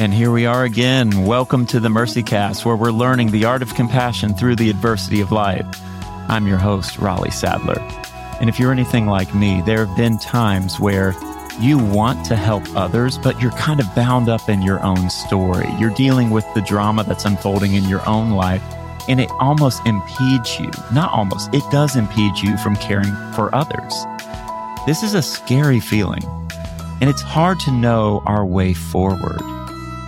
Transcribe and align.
And 0.00 0.14
here 0.14 0.30
we 0.30 0.46
are 0.46 0.62
again. 0.62 1.24
Welcome 1.24 1.66
to 1.66 1.80
the 1.80 1.88
Mercy 1.88 2.22
Cast, 2.22 2.64
where 2.64 2.76
we're 2.76 2.92
learning 2.92 3.32
the 3.32 3.46
art 3.46 3.62
of 3.62 3.74
compassion 3.74 4.32
through 4.32 4.54
the 4.54 4.70
adversity 4.70 5.20
of 5.20 5.32
life. 5.32 5.66
I'm 6.28 6.46
your 6.46 6.58
host, 6.58 6.98
Raleigh 6.98 7.32
Sadler. 7.32 7.80
And 8.40 8.48
if 8.48 8.60
you're 8.60 8.70
anything 8.70 9.06
like 9.06 9.34
me, 9.34 9.60
there 9.62 9.84
have 9.84 9.96
been 9.96 10.16
times 10.18 10.78
where 10.78 11.16
you 11.58 11.78
want 11.78 12.24
to 12.26 12.36
help 12.36 12.62
others, 12.76 13.18
but 13.18 13.40
you're 13.40 13.50
kind 13.50 13.80
of 13.80 13.92
bound 13.96 14.28
up 14.28 14.48
in 14.48 14.62
your 14.62 14.80
own 14.84 15.10
story. 15.10 15.68
You're 15.80 15.94
dealing 15.94 16.30
with 16.30 16.46
the 16.54 16.60
drama 16.60 17.02
that's 17.02 17.24
unfolding 17.24 17.74
in 17.74 17.82
your 17.88 18.08
own 18.08 18.30
life, 18.30 18.62
and 19.08 19.20
it 19.20 19.30
almost 19.40 19.84
impedes 19.84 20.60
you. 20.60 20.70
Not 20.92 21.10
almost, 21.12 21.52
it 21.52 21.64
does 21.72 21.96
impede 21.96 22.38
you 22.38 22.56
from 22.58 22.76
caring 22.76 23.12
for 23.32 23.52
others. 23.52 23.92
This 24.86 25.02
is 25.02 25.14
a 25.14 25.22
scary 25.22 25.80
feeling, 25.80 26.22
and 27.00 27.08
it's 27.08 27.22
hard 27.22 27.60
to 27.60 27.70
know 27.70 28.22
our 28.26 28.44
way 28.44 28.74
forward. 28.74 29.40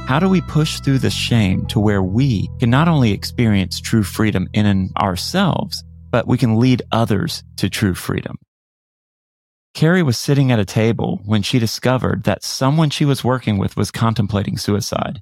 How 0.07 0.19
do 0.19 0.29
we 0.29 0.41
push 0.41 0.81
through 0.81 0.99
the 0.99 1.11
shame 1.11 1.67
to 1.67 1.79
where 1.79 2.03
we 2.03 2.51
can 2.59 2.69
not 2.69 2.89
only 2.89 3.13
experience 3.13 3.81
true 3.81 4.03
freedom 4.03 4.49
in 4.53 4.67
and 4.67 4.91
ourselves, 4.97 5.85
but 6.11 6.27
we 6.27 6.37
can 6.37 6.59
lead 6.59 6.83
others 6.91 7.45
to 7.59 7.71
true 7.71 7.95
freedom? 7.95 8.37
Karrie 9.73 10.05
was 10.05 10.19
sitting 10.19 10.51
at 10.51 10.59
a 10.59 10.65
table 10.65 11.21
when 11.25 11.43
she 11.43 11.61
discovered 11.61 12.25
that 12.25 12.43
someone 12.43 12.91
she 12.91 13.05
was 13.05 13.23
working 13.23 13.57
with 13.57 13.77
was 13.77 13.93
contemplating 13.93 14.59
suicide. 14.59 15.21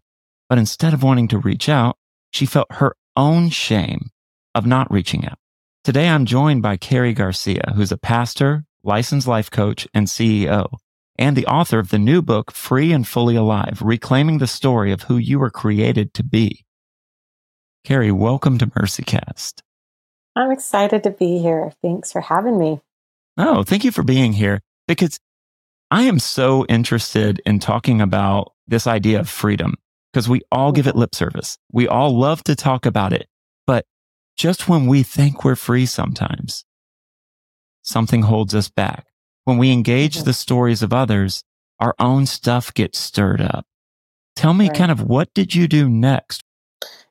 But 0.48 0.56
instead 0.56 0.94
of 0.94 1.02
wanting 1.02 1.28
to 1.28 1.38
reach 1.38 1.68
out, 1.68 1.98
she 2.30 2.46
felt 2.46 2.72
her 2.72 2.96
own 3.14 3.50
shame 3.50 4.08
of 4.54 4.64
not 4.64 4.90
reaching 4.90 5.26
out. 5.26 5.38
Today, 5.84 6.08
I'm 6.08 6.24
joined 6.24 6.62
by 6.62 6.78
Karrie 6.78 7.14
Garcia, 7.14 7.72
who's 7.76 7.92
a 7.92 7.98
pastor, 7.98 8.64
licensed 8.82 9.26
life 9.26 9.50
coach, 9.50 9.86
and 9.92 10.06
CEO 10.06 10.70
and 11.18 11.36
the 11.36 11.46
author 11.46 11.78
of 11.80 11.90
the 11.90 11.98
new 11.98 12.22
book, 12.22 12.52
Free 12.52 12.92
and 12.92 13.06
Fully 13.06 13.34
Alive, 13.34 13.82
Reclaiming 13.82 14.38
the 14.38 14.46
Story 14.46 14.92
of 14.92 15.02
Who 15.02 15.16
You 15.16 15.40
Were 15.40 15.50
Created 15.50 16.14
to 16.14 16.22
Be. 16.22 16.64
Karrie, 17.84 18.12
welcome 18.12 18.56
to 18.58 18.68
MercyCast. 18.68 19.62
I'm 20.36 20.52
excited 20.52 21.02
to 21.02 21.10
be 21.10 21.38
here. 21.38 21.72
Thanks 21.82 22.12
for 22.12 22.20
having 22.20 22.58
me. 22.58 22.80
Oh, 23.36 23.64
thank 23.64 23.82
you 23.82 23.90
for 23.90 24.04
being 24.04 24.32
here 24.32 24.60
because 24.86 25.18
I 25.90 26.02
am 26.04 26.20
so 26.20 26.64
interested 26.66 27.42
in 27.44 27.58
talking 27.58 28.00
about 28.00 28.52
this 28.68 28.86
idea 28.86 29.18
of 29.18 29.28
freedom 29.28 29.74
because 30.12 30.28
we 30.28 30.42
all 30.52 30.70
give 30.70 30.86
it 30.86 30.94
lip 30.94 31.14
service. 31.14 31.58
We 31.72 31.88
all 31.88 32.16
love 32.16 32.44
to 32.44 32.54
talk 32.54 32.86
about 32.86 33.12
it. 33.12 33.26
But 33.66 33.84
just 34.36 34.68
when 34.68 34.86
we 34.86 35.02
think 35.02 35.44
we're 35.44 35.56
free 35.56 35.86
sometimes, 35.86 36.64
something 37.82 38.22
holds 38.22 38.54
us 38.54 38.68
back. 38.68 39.07
When 39.48 39.56
we 39.56 39.72
engage 39.72 40.16
mm-hmm. 40.16 40.24
the 40.26 40.34
stories 40.34 40.82
of 40.82 40.92
others, 40.92 41.42
our 41.80 41.94
own 41.98 42.26
stuff 42.26 42.74
gets 42.74 42.98
stirred 42.98 43.40
up. 43.40 43.64
Tell 44.36 44.52
me 44.52 44.68
right. 44.68 44.76
kind 44.76 44.92
of 44.92 45.00
what 45.00 45.32
did 45.32 45.54
you 45.54 45.66
do 45.66 45.88
next? 45.88 46.42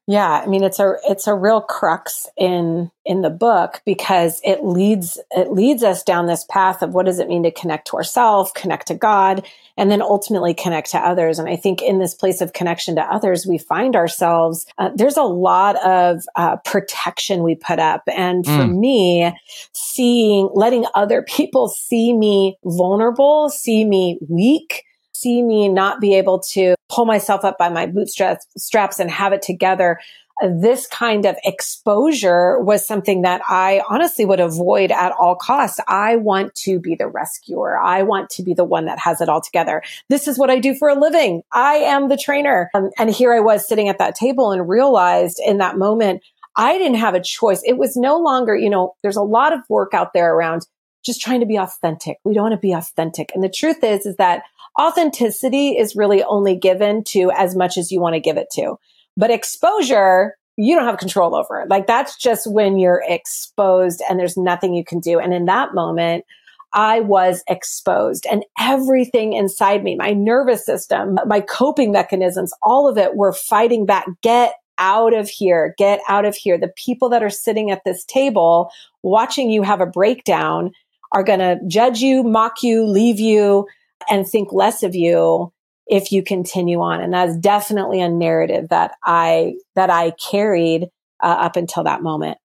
Yeah, 0.09 0.41
I 0.41 0.45
mean 0.47 0.63
it's 0.63 0.79
a 0.79 0.95
it's 1.03 1.27
a 1.27 1.35
real 1.35 1.59
crux 1.59 2.29
in 2.37 2.89
in 3.03 3.23
the 3.23 3.29
book 3.29 3.81
because 3.85 4.39
it 4.41 4.63
leads 4.63 5.19
it 5.31 5.51
leads 5.51 5.83
us 5.83 6.01
down 6.01 6.27
this 6.27 6.45
path 6.45 6.81
of 6.81 6.93
what 6.93 7.05
does 7.05 7.19
it 7.19 7.27
mean 7.27 7.43
to 7.43 7.51
connect 7.51 7.87
to 7.87 7.97
ourselves, 7.97 8.53
connect 8.55 8.87
to 8.87 8.95
God, 8.95 9.45
and 9.75 9.91
then 9.91 10.01
ultimately 10.01 10.53
connect 10.53 10.91
to 10.91 10.97
others. 10.97 11.39
And 11.39 11.49
I 11.49 11.57
think 11.57 11.81
in 11.81 11.99
this 11.99 12.15
place 12.15 12.39
of 12.39 12.53
connection 12.53 12.95
to 12.95 13.01
others, 13.01 13.45
we 13.45 13.57
find 13.57 13.97
ourselves 13.97 14.65
uh, 14.77 14.91
there's 14.95 15.17
a 15.17 15.23
lot 15.23 15.75
of 15.85 16.23
uh, 16.37 16.55
protection 16.63 17.43
we 17.43 17.55
put 17.55 17.79
up, 17.79 18.03
and 18.07 18.45
for 18.45 18.63
mm. 18.63 18.77
me, 18.77 19.37
seeing 19.73 20.49
letting 20.53 20.85
other 20.95 21.21
people 21.27 21.67
see 21.67 22.13
me 22.13 22.57
vulnerable, 22.63 23.49
see 23.49 23.83
me 23.83 24.19
weak 24.29 24.85
see 25.19 25.41
me 25.43 25.69
not 25.69 25.99
be 25.99 26.15
able 26.15 26.39
to 26.51 26.75
pull 26.89 27.05
myself 27.05 27.43
up 27.43 27.57
by 27.57 27.69
my 27.69 27.85
bootstraps 27.85 28.99
and 28.99 29.11
have 29.11 29.33
it 29.33 29.41
together. 29.41 29.99
This 30.43 30.85
kind 30.85 31.25
of 31.25 31.35
exposure 31.43 32.59
was 32.59 32.85
something 32.85 33.23
that 33.23 33.41
I 33.47 33.81
honestly 33.89 34.23
would 34.23 34.39
avoid 34.39 34.91
at 34.91 35.11
all 35.19 35.35
costs. 35.35 35.79
I 35.87 36.17
want 36.17 36.53
to 36.55 36.79
be 36.79 36.93
the 36.93 37.07
rescuer. 37.07 37.79
I 37.79 38.03
want 38.03 38.29
to 38.31 38.43
be 38.43 38.53
the 38.53 38.63
one 38.63 38.85
that 38.85 38.99
has 38.99 39.19
it 39.19 39.29
all 39.29 39.41
together. 39.41 39.81
This 40.09 40.27
is 40.27 40.37
what 40.37 40.51
I 40.51 40.59
do 40.59 40.75
for 40.75 40.89
a 40.89 40.99
living. 40.99 41.41
I 41.51 41.77
am 41.77 42.07
the 42.07 42.17
trainer. 42.17 42.69
Um, 42.75 42.91
and 42.99 43.09
here 43.09 43.33
I 43.33 43.39
was 43.39 43.67
sitting 43.67 43.89
at 43.89 43.97
that 43.97 44.13
table 44.13 44.51
and 44.51 44.69
realized 44.69 45.41
in 45.43 45.57
that 45.57 45.77
moment, 45.77 46.21
I 46.55 46.77
didn't 46.77 46.97
have 46.97 47.15
a 47.15 47.21
choice. 47.21 47.61
It 47.65 47.79
was 47.79 47.97
no 47.97 48.17
longer, 48.17 48.55
you 48.55 48.69
know, 48.69 48.93
there's 49.01 49.17
a 49.17 49.23
lot 49.23 49.53
of 49.53 49.61
work 49.69 49.95
out 49.95 50.13
there 50.13 50.35
around 50.35 50.67
just 51.03 51.21
trying 51.21 51.39
to 51.39 51.45
be 51.45 51.55
authentic. 51.55 52.17
We 52.23 52.33
don't 52.33 52.43
want 52.43 52.53
to 52.53 52.59
be 52.59 52.73
authentic. 52.73 53.31
And 53.33 53.43
the 53.43 53.49
truth 53.49 53.83
is, 53.83 54.05
is 54.05 54.17
that 54.17 54.43
authenticity 54.79 55.77
is 55.77 55.95
really 55.95 56.23
only 56.23 56.55
given 56.55 57.03
to 57.05 57.31
as 57.31 57.55
much 57.55 57.77
as 57.77 57.91
you 57.91 57.99
want 57.99 58.15
to 58.15 58.19
give 58.19 58.37
it 58.37 58.47
to. 58.53 58.75
But 59.15 59.31
exposure, 59.31 60.35
you 60.57 60.75
don't 60.75 60.85
have 60.85 60.97
control 60.97 61.35
over. 61.35 61.65
Like 61.69 61.87
that's 61.87 62.17
just 62.17 62.51
when 62.51 62.77
you're 62.77 63.03
exposed 63.07 64.01
and 64.09 64.19
there's 64.19 64.37
nothing 64.37 64.73
you 64.73 64.83
can 64.83 64.99
do. 64.99 65.19
And 65.19 65.33
in 65.33 65.45
that 65.45 65.73
moment, 65.73 66.25
I 66.73 66.99
was 66.99 67.43
exposed 67.47 68.27
and 68.29 68.43
everything 68.59 69.33
inside 69.33 69.83
me, 69.83 69.95
my 69.95 70.11
nervous 70.11 70.65
system, 70.65 71.17
my 71.25 71.41
coping 71.41 71.91
mechanisms, 71.91 72.53
all 72.61 72.87
of 72.87 72.97
it 72.97 73.15
were 73.15 73.33
fighting 73.33 73.85
back. 73.85 74.05
Get 74.21 74.53
out 74.77 75.15
of 75.15 75.29
here. 75.29 75.73
Get 75.77 76.01
out 76.07 76.25
of 76.25 76.35
here. 76.35 76.57
The 76.57 76.67
people 76.75 77.09
that 77.09 77.23
are 77.23 77.29
sitting 77.29 77.71
at 77.71 77.83
this 77.83 78.03
table 78.05 78.69
watching 79.01 79.49
you 79.49 79.63
have 79.63 79.81
a 79.81 79.87
breakdown 79.87 80.71
are 81.13 81.23
going 81.23 81.39
to 81.39 81.57
judge 81.67 81.99
you, 81.99 82.21
mock 82.23 82.61
you, 82.61 82.85
leave 82.85 83.19
you, 83.19 83.65
and 84.09 84.27
think 84.27 84.51
less 84.51 84.83
of 84.83 84.95
you 84.95 85.51
if 85.87 86.11
you 86.11 86.23
continue 86.23 86.81
on. 86.81 87.01
And 87.01 87.13
that's 87.13 87.37
definitely 87.37 88.01
a 88.01 88.09
narrative 88.09 88.69
that 88.69 88.95
I, 89.03 89.55
that 89.75 89.89
I 89.89 90.11
carried 90.11 90.87
uh, 91.23 91.27
up 91.27 91.55
until 91.55 91.83
that 91.83 92.03
moment. 92.03 92.37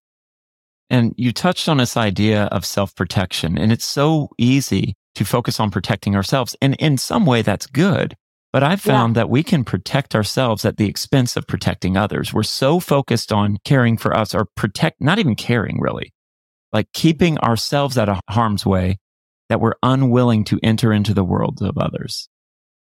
And 0.90 1.14
you 1.16 1.32
touched 1.32 1.68
on 1.68 1.78
this 1.78 1.96
idea 1.96 2.44
of 2.44 2.64
self 2.64 2.94
protection 2.94 3.58
and 3.58 3.72
it's 3.72 3.84
so 3.84 4.28
easy 4.38 4.94
to 5.14 5.24
focus 5.24 5.58
on 5.58 5.70
protecting 5.70 6.14
ourselves. 6.14 6.56
And 6.60 6.74
in 6.76 6.98
some 6.98 7.26
way 7.26 7.42
that's 7.42 7.66
good. 7.66 8.14
But 8.52 8.62
I've 8.62 8.82
found 8.82 9.16
yeah. 9.16 9.22
that 9.22 9.30
we 9.30 9.42
can 9.42 9.64
protect 9.64 10.14
ourselves 10.14 10.66
at 10.66 10.76
the 10.76 10.86
expense 10.86 11.36
of 11.38 11.46
protecting 11.46 11.96
others. 11.96 12.34
We're 12.34 12.42
so 12.42 12.80
focused 12.80 13.32
on 13.32 13.56
caring 13.64 13.96
for 13.96 14.14
us 14.14 14.34
or 14.34 14.46
protect, 14.56 15.00
not 15.00 15.18
even 15.18 15.34
caring 15.34 15.80
really, 15.80 16.12
like 16.70 16.92
keeping 16.92 17.38
ourselves 17.38 17.96
out 17.96 18.10
of 18.10 18.20
harm's 18.28 18.66
way 18.66 18.98
that 19.52 19.60
we're 19.60 19.74
unwilling 19.82 20.44
to 20.44 20.58
enter 20.62 20.94
into 20.94 21.12
the 21.12 21.22
world 21.22 21.60
of 21.60 21.76
others. 21.76 22.30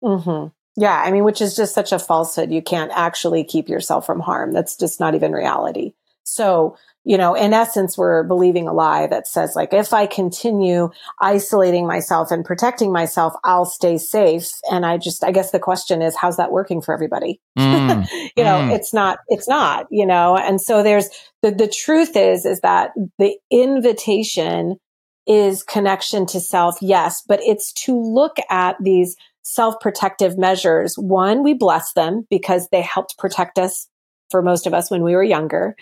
Mm-hmm. 0.03 0.49
Yeah. 0.81 1.03
I 1.05 1.11
mean, 1.11 1.23
which 1.23 1.43
is 1.43 1.55
just 1.55 1.75
such 1.75 1.93
a 1.93 1.99
falsehood. 1.99 2.51
You 2.51 2.63
can't 2.63 2.91
actually 2.95 3.45
keep 3.45 3.69
yourself 3.69 4.07
from 4.07 4.21
harm. 4.21 4.55
That's 4.55 4.75
just 4.75 4.99
not 4.99 5.15
even 5.15 5.33
reality. 5.33 5.93
So, 6.23 6.79
you 7.05 7.19
know, 7.19 7.35
in 7.35 7.53
essence, 7.53 7.99
we're 7.99 8.23
believing 8.23 8.69
a 8.69 8.73
lie 8.73 9.07
that 9.07 9.29
says 9.29 9.55
like, 9.55 9.75
if 9.75 9.93
I 9.93 10.07
continue 10.07 10.89
isolating 11.21 11.87
myself 11.87 12.31
and 12.31 12.43
protecting 12.43 12.91
myself, 12.91 13.35
I'll 13.45 13.67
stay 13.67 13.99
safe. 13.99 14.53
And 14.73 14.87
I 14.87 14.97
just, 14.97 15.23
I 15.23 15.33
guess 15.33 15.51
the 15.51 15.61
question 15.61 16.01
is, 16.01 16.17
how's 16.17 16.39
that 16.39 16.53
working 16.53 16.81
for 16.81 16.95
everybody? 16.95 17.39
Mm. 17.59 18.09
you 18.37 18.45
know, 18.45 18.61
mm. 18.61 18.75
it's 18.75 18.95
not, 18.95 19.19
it's 19.29 19.47
not, 19.47 19.89
you 19.91 20.07
know, 20.07 20.39
and 20.39 20.59
so 20.59 20.83
there's 20.83 21.11
the, 21.43 21.51
the 21.51 21.69
truth 21.69 22.17
is, 22.17 22.47
is 22.47 22.61
that 22.61 22.93
the 23.19 23.37
invitation 23.51 24.77
is 25.27 25.63
connection 25.63 26.27
to 26.27 26.41
self, 26.41 26.77
yes, 26.81 27.23
but 27.27 27.41
it's 27.43 27.73
to 27.73 28.01
look 28.01 28.37
at 28.49 28.77
these 28.81 29.17
self 29.43 29.79
protective 29.81 30.39
measures. 30.39 30.97
One, 30.97 31.43
we 31.43 31.55
bless 31.55 31.93
them 31.93 32.27
because 32.31 32.69
they 32.71 32.83
helped 32.83 33.19
protect 33.19 33.59
us 33.59 33.89
for 34.31 34.43
most 34.43 34.67
of 34.67 34.75
us 34.75 34.91
when 34.91 35.03
we 35.03 35.15
were 35.15 35.23
younger. 35.23 35.77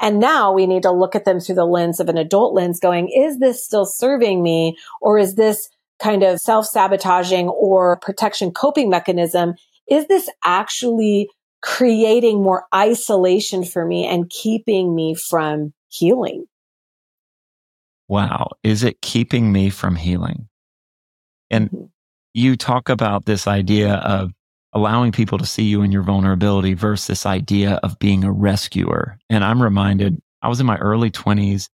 And 0.00 0.18
now 0.18 0.52
we 0.52 0.66
need 0.66 0.82
to 0.82 0.90
look 0.90 1.14
at 1.14 1.24
them 1.24 1.40
through 1.40 1.54
the 1.54 1.64
lens 1.64 2.00
of 2.00 2.08
an 2.08 2.18
adult 2.18 2.54
lens 2.54 2.80
going, 2.80 3.08
is 3.08 3.38
this 3.38 3.64
still 3.64 3.86
serving 3.86 4.42
me? 4.42 4.76
Or 5.00 5.18
is 5.18 5.34
this 5.34 5.68
kind 5.98 6.22
of 6.22 6.38
self 6.38 6.66
sabotaging 6.66 7.48
or 7.48 7.98
protection 8.00 8.50
coping 8.50 8.90
mechanism? 8.90 9.54
Is 9.88 10.06
this 10.08 10.28
actually 10.44 11.30
creating 11.62 12.42
more 12.42 12.66
isolation 12.74 13.64
for 13.64 13.84
me 13.84 14.06
and 14.06 14.28
keeping 14.28 14.94
me 14.94 15.14
from 15.14 15.72
healing? 15.88 16.46
Wow, 18.08 18.48
is 18.62 18.84
it 18.84 19.00
keeping 19.00 19.52
me 19.52 19.70
from 19.70 19.96
healing? 19.96 20.48
And 21.50 21.70
mm-hmm. 21.70 21.84
you 22.34 22.56
talk 22.56 22.88
about 22.88 23.26
this 23.26 23.46
idea 23.46 23.94
of 23.94 24.32
allowing 24.72 25.12
people 25.12 25.38
to 25.38 25.46
see 25.46 25.64
you 25.64 25.82
in 25.82 25.90
your 25.92 26.02
vulnerability 26.02 26.74
versus 26.74 27.06
this 27.06 27.26
idea 27.26 27.80
of 27.82 27.98
being 27.98 28.24
a 28.24 28.32
rescuer. 28.32 29.18
And 29.30 29.42
I'm 29.42 29.62
reminded, 29.62 30.20
I 30.42 30.48
was 30.48 30.60
in 30.60 30.66
my 30.66 30.76
early 30.76 31.10
20s. 31.10 31.68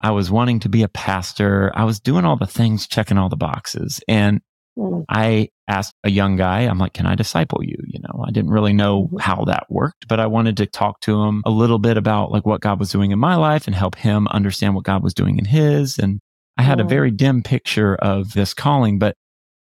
I 0.00 0.10
was 0.10 0.30
wanting 0.30 0.60
to 0.60 0.68
be 0.68 0.82
a 0.82 0.88
pastor. 0.88 1.70
I 1.74 1.84
was 1.84 2.00
doing 2.00 2.24
all 2.24 2.36
the 2.36 2.46
things, 2.46 2.86
checking 2.86 3.18
all 3.18 3.28
the 3.28 3.36
boxes. 3.36 4.00
And 4.08 4.40
mm. 4.78 5.04
I 5.08 5.48
asked 5.68 5.94
a 6.04 6.10
young 6.10 6.36
guy, 6.36 6.60
I'm 6.62 6.78
like, 6.78 6.92
can 6.92 7.06
I 7.06 7.14
disciple 7.14 7.62
you? 7.62 7.76
You 7.86 8.00
know, 8.00 8.24
I 8.26 8.30
didn't 8.30 8.50
really 8.50 8.72
know 8.72 9.04
mm-hmm. 9.04 9.18
how 9.18 9.44
that 9.44 9.66
worked, 9.70 10.08
but 10.08 10.20
I 10.20 10.26
wanted 10.26 10.56
to 10.58 10.66
talk 10.66 11.00
to 11.00 11.22
him 11.22 11.42
a 11.46 11.50
little 11.50 11.78
bit 11.78 11.96
about 11.96 12.32
like 12.32 12.44
what 12.44 12.60
God 12.60 12.78
was 12.78 12.90
doing 12.90 13.12
in 13.12 13.18
my 13.18 13.36
life 13.36 13.66
and 13.66 13.74
help 13.74 13.94
him 13.96 14.26
understand 14.28 14.74
what 14.74 14.84
God 14.84 15.02
was 15.02 15.14
doing 15.14 15.38
in 15.38 15.44
his. 15.44 15.98
And 15.98 16.20
I 16.56 16.62
had 16.62 16.80
a 16.80 16.84
mm. 16.84 16.88
very 16.88 17.10
dim 17.10 17.42
picture 17.42 17.94
of 17.94 18.32
this 18.32 18.52
calling, 18.52 18.98
but 18.98 19.16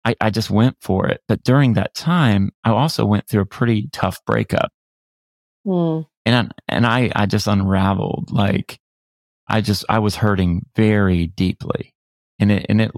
I, 0.05 0.15
I 0.21 0.29
just 0.29 0.49
went 0.49 0.77
for 0.79 1.07
it. 1.07 1.21
But 1.27 1.43
during 1.43 1.73
that 1.73 1.93
time, 1.93 2.51
I 2.63 2.69
also 2.69 3.05
went 3.05 3.27
through 3.27 3.41
a 3.41 3.47
pretty 3.47 3.89
tough 3.91 4.19
breakup. 4.25 4.71
Mm. 5.65 6.05
And, 6.25 6.53
and 6.67 6.85
I, 6.85 7.11
I 7.15 7.25
just 7.25 7.47
unraveled. 7.47 8.31
Like 8.31 8.79
I 9.49 9.61
just, 9.61 9.83
I 9.89 9.99
was 9.99 10.15
hurting 10.15 10.65
very 10.75 11.27
deeply 11.27 11.93
and 12.39 12.51
it, 12.51 12.65
and 12.69 12.81
it, 12.81 12.91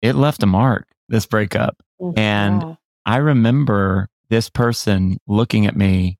it 0.00 0.14
left 0.14 0.42
a 0.42 0.46
mark, 0.46 0.86
this 1.08 1.26
breakup. 1.26 1.76
Mm-hmm. 2.00 2.18
And 2.18 2.76
I 3.06 3.16
remember 3.18 4.08
this 4.30 4.48
person 4.48 5.18
looking 5.26 5.66
at 5.66 5.76
me 5.76 6.18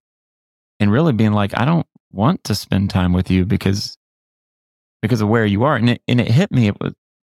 and 0.81 0.93
really 0.93 1.13
being 1.13 1.33
like, 1.33 1.57
I 1.59 1.65
don't 1.65 1.87
want 2.13 2.45
to 2.45 2.55
spend 2.55 2.91
time 2.91 3.13
with 3.13 3.31
you 3.31 3.45
because, 3.45 3.97
because 5.03 5.21
of 5.21 5.29
where 5.29 5.47
you 5.47 5.65
are. 5.65 5.77
And 5.77 5.91
it, 5.91 6.03
and 6.07 6.21
it 6.21 6.29
hit 6.29 6.53
me. 6.53 6.69
It 6.69 6.81
was, 6.81 6.95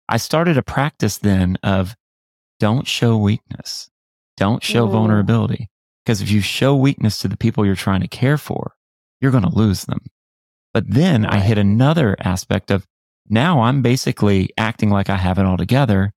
I 0.09 0.17
started 0.17 0.57
a 0.57 0.63
practice 0.63 1.17
then 1.17 1.57
of 1.63 1.95
don't 2.59 2.87
show 2.87 3.17
weakness. 3.17 3.89
Don't 4.37 4.63
show 4.63 4.87
mm. 4.87 4.91
vulnerability. 4.91 5.69
Because 6.05 6.21
if 6.21 6.29
you 6.29 6.41
show 6.41 6.75
weakness 6.75 7.19
to 7.19 7.27
the 7.27 7.37
people 7.37 7.65
you're 7.65 7.75
trying 7.75 8.01
to 8.01 8.07
care 8.07 8.37
for, 8.37 8.73
you're 9.19 9.31
going 9.31 9.43
to 9.43 9.55
lose 9.55 9.85
them. 9.85 9.99
But 10.73 10.89
then. 10.89 11.25
I 11.25 11.39
hit 11.39 11.57
another 11.57 12.15
aspect 12.19 12.69
of 12.69 12.85
now 13.27 13.61
I'm 13.61 13.81
basically 13.81 14.51
acting 14.57 14.89
like 14.89 15.09
I 15.09 15.17
have 15.17 15.39
it 15.39 15.45
all 15.45 15.57
together. 15.57 16.11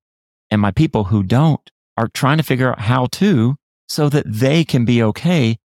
And 0.51 0.61
my 0.61 0.71
people 0.71 1.05
who 1.05 1.23
don't 1.23 1.71
are 1.97 2.09
trying 2.09 2.39
to 2.39 2.43
figure 2.43 2.71
out 2.71 2.81
how 2.81 3.07
to 3.07 3.57
so 3.89 4.09
that 4.09 4.25
they 4.27 4.65
can 4.65 4.85
be 4.85 5.03
okay. 5.03 5.59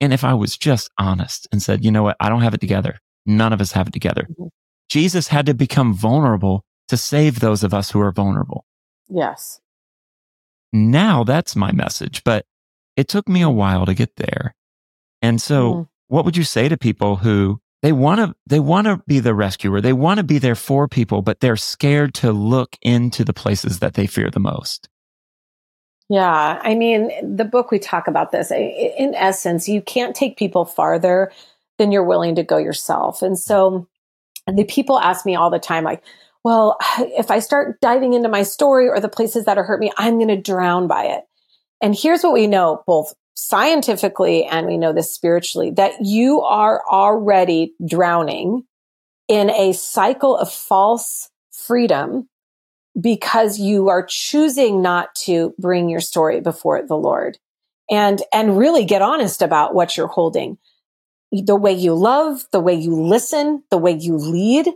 And 0.00 0.12
if 0.12 0.24
I 0.24 0.34
was 0.34 0.56
just 0.56 0.90
honest 0.98 1.46
and 1.52 1.62
said, 1.62 1.84
you 1.84 1.90
know 1.90 2.02
what? 2.02 2.16
I 2.20 2.28
don't 2.28 2.42
have 2.42 2.54
it 2.54 2.60
together. 2.60 2.98
None 3.26 3.52
of 3.52 3.60
us 3.60 3.72
have 3.72 3.88
it 3.88 3.92
together. 3.92 4.26
Mm-hmm. 4.30 4.46
Jesus 4.88 5.28
had 5.28 5.46
to 5.46 5.54
become 5.54 5.94
vulnerable 5.94 6.64
to 6.88 6.96
save 6.96 7.38
those 7.38 7.62
of 7.62 7.72
us 7.72 7.90
who 7.90 8.00
are 8.00 8.10
vulnerable. 8.10 8.64
Yes. 9.08 9.60
Now 10.72 11.24
that's 11.24 11.54
my 11.54 11.72
message, 11.72 12.24
but 12.24 12.44
it 12.96 13.08
took 13.08 13.28
me 13.28 13.42
a 13.42 13.50
while 13.50 13.86
to 13.86 13.94
get 13.94 14.16
there. 14.16 14.54
And 15.22 15.40
so 15.40 15.74
mm. 15.74 15.88
what 16.08 16.24
would 16.24 16.36
you 16.36 16.44
say 16.44 16.68
to 16.68 16.76
people 16.76 17.16
who 17.16 17.60
they 17.82 17.92
want 17.92 18.20
to, 18.20 18.34
they 18.46 18.60
want 18.60 18.86
to 18.86 19.02
be 19.06 19.20
the 19.20 19.34
rescuer. 19.34 19.80
They 19.80 19.92
want 19.92 20.18
to 20.18 20.24
be 20.24 20.38
there 20.38 20.54
for 20.54 20.86
people, 20.86 21.22
but 21.22 21.40
they're 21.40 21.56
scared 21.56 22.14
to 22.16 22.32
look 22.32 22.76
into 22.82 23.24
the 23.24 23.32
places 23.32 23.78
that 23.78 23.94
they 23.94 24.06
fear 24.06 24.30
the 24.30 24.40
most. 24.40 24.88
Yeah. 26.10 26.60
I 26.62 26.74
mean, 26.74 27.36
the 27.36 27.44
book, 27.44 27.70
we 27.70 27.78
talk 27.78 28.08
about 28.08 28.32
this. 28.32 28.50
In 28.50 29.14
essence, 29.14 29.68
you 29.68 29.80
can't 29.80 30.14
take 30.14 30.36
people 30.36 30.64
farther 30.64 31.32
than 31.78 31.92
you're 31.92 32.04
willing 32.04 32.34
to 32.34 32.42
go 32.42 32.58
yourself. 32.58 33.22
And 33.22 33.38
so 33.38 33.88
the 34.46 34.64
people 34.64 34.98
ask 34.98 35.24
me 35.24 35.36
all 35.36 35.50
the 35.50 35.58
time, 35.58 35.84
like, 35.84 36.02
well, 36.44 36.76
if 36.98 37.30
I 37.30 37.38
start 37.38 37.80
diving 37.80 38.14
into 38.14 38.28
my 38.28 38.42
story 38.42 38.88
or 38.88 39.00
the 39.00 39.08
places 39.08 39.44
that 39.44 39.56
have 39.56 39.66
hurt 39.66 39.80
me, 39.80 39.92
I'm 39.96 40.16
going 40.16 40.28
to 40.28 40.36
drown 40.36 40.86
by 40.86 41.04
it. 41.04 41.24
And 41.80 41.96
here's 41.96 42.22
what 42.22 42.34
we 42.34 42.46
know, 42.46 42.82
both 42.86 43.14
scientifically 43.34 44.44
and 44.44 44.66
we 44.66 44.76
know 44.76 44.92
this 44.92 45.12
spiritually, 45.12 45.70
that 45.72 45.94
you 46.00 46.40
are 46.42 46.82
already 46.90 47.74
drowning 47.86 48.64
in 49.28 49.50
a 49.50 49.72
cycle 49.72 50.36
of 50.36 50.52
false 50.52 51.30
freedom 51.52 52.28
because 53.00 53.58
you 53.58 53.88
are 53.88 54.04
choosing 54.04 54.82
not 54.82 55.14
to 55.14 55.54
bring 55.58 55.88
your 55.88 56.00
story 56.00 56.40
before 56.40 56.84
the 56.84 56.96
Lord 56.96 57.38
and, 57.90 58.20
and 58.32 58.58
really 58.58 58.84
get 58.84 59.02
honest 59.02 59.42
about 59.42 59.74
what 59.74 59.96
you're 59.96 60.06
holding. 60.06 60.58
The 61.32 61.56
way 61.56 61.72
you 61.72 61.94
love, 61.94 62.44
the 62.50 62.60
way 62.60 62.74
you 62.74 62.94
listen, 62.94 63.62
the 63.70 63.78
way 63.78 63.92
you 63.92 64.16
lead 64.16 64.68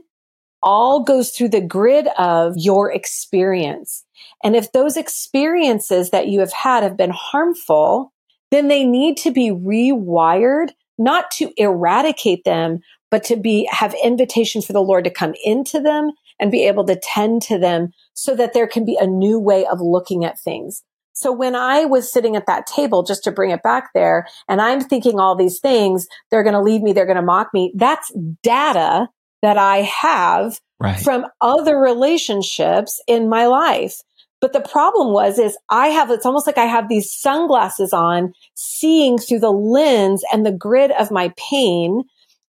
all 0.62 1.02
goes 1.02 1.30
through 1.30 1.50
the 1.50 1.60
grid 1.60 2.08
of 2.16 2.54
your 2.56 2.90
experience. 2.90 4.04
And 4.42 4.56
if 4.56 4.72
those 4.72 4.96
experiences 4.96 6.10
that 6.10 6.28
you 6.28 6.40
have 6.40 6.52
had 6.52 6.82
have 6.82 6.96
been 6.96 7.10
harmful, 7.10 8.13
then 8.54 8.68
they 8.68 8.84
need 8.84 9.16
to 9.18 9.30
be 9.30 9.50
rewired, 9.50 10.70
not 10.96 11.30
to 11.32 11.52
eradicate 11.56 12.44
them, 12.44 12.80
but 13.10 13.24
to 13.24 13.36
be, 13.36 13.68
have 13.70 13.94
invitation 14.02 14.62
for 14.62 14.72
the 14.72 14.82
Lord 14.82 15.04
to 15.04 15.10
come 15.10 15.34
into 15.44 15.80
them 15.80 16.12
and 16.40 16.50
be 16.50 16.66
able 16.66 16.84
to 16.84 16.98
tend 17.00 17.42
to 17.42 17.58
them 17.58 17.90
so 18.14 18.34
that 18.34 18.54
there 18.54 18.66
can 18.66 18.84
be 18.84 18.96
a 19.00 19.06
new 19.06 19.38
way 19.38 19.66
of 19.66 19.80
looking 19.80 20.24
at 20.24 20.38
things. 20.38 20.82
So 21.12 21.30
when 21.30 21.54
I 21.54 21.84
was 21.84 22.12
sitting 22.12 22.34
at 22.34 22.46
that 22.46 22.66
table, 22.66 23.04
just 23.04 23.22
to 23.24 23.30
bring 23.30 23.50
it 23.50 23.62
back 23.62 23.90
there, 23.94 24.26
and 24.48 24.60
I'm 24.60 24.80
thinking 24.80 25.20
all 25.20 25.36
these 25.36 25.60
things, 25.60 26.06
they're 26.30 26.42
going 26.42 26.54
to 26.54 26.60
leave 26.60 26.82
me, 26.82 26.92
they're 26.92 27.06
going 27.06 27.16
to 27.16 27.22
mock 27.22 27.50
me. 27.54 27.72
That's 27.76 28.12
data 28.42 29.08
that 29.42 29.56
I 29.56 29.82
have 29.82 30.58
right. 30.80 30.98
from 30.98 31.26
other 31.40 31.78
relationships 31.78 33.00
in 33.06 33.28
my 33.28 33.46
life. 33.46 34.00
But 34.44 34.52
the 34.52 34.60
problem 34.60 35.14
was, 35.14 35.38
is 35.38 35.56
I 35.70 35.86
have, 35.86 36.10
it's 36.10 36.26
almost 36.26 36.46
like 36.46 36.58
I 36.58 36.66
have 36.66 36.90
these 36.90 37.10
sunglasses 37.10 37.94
on, 37.94 38.34
seeing 38.52 39.16
through 39.16 39.38
the 39.38 39.50
lens 39.50 40.22
and 40.30 40.44
the 40.44 40.52
grid 40.52 40.90
of 40.90 41.10
my 41.10 41.32
pain. 41.38 42.02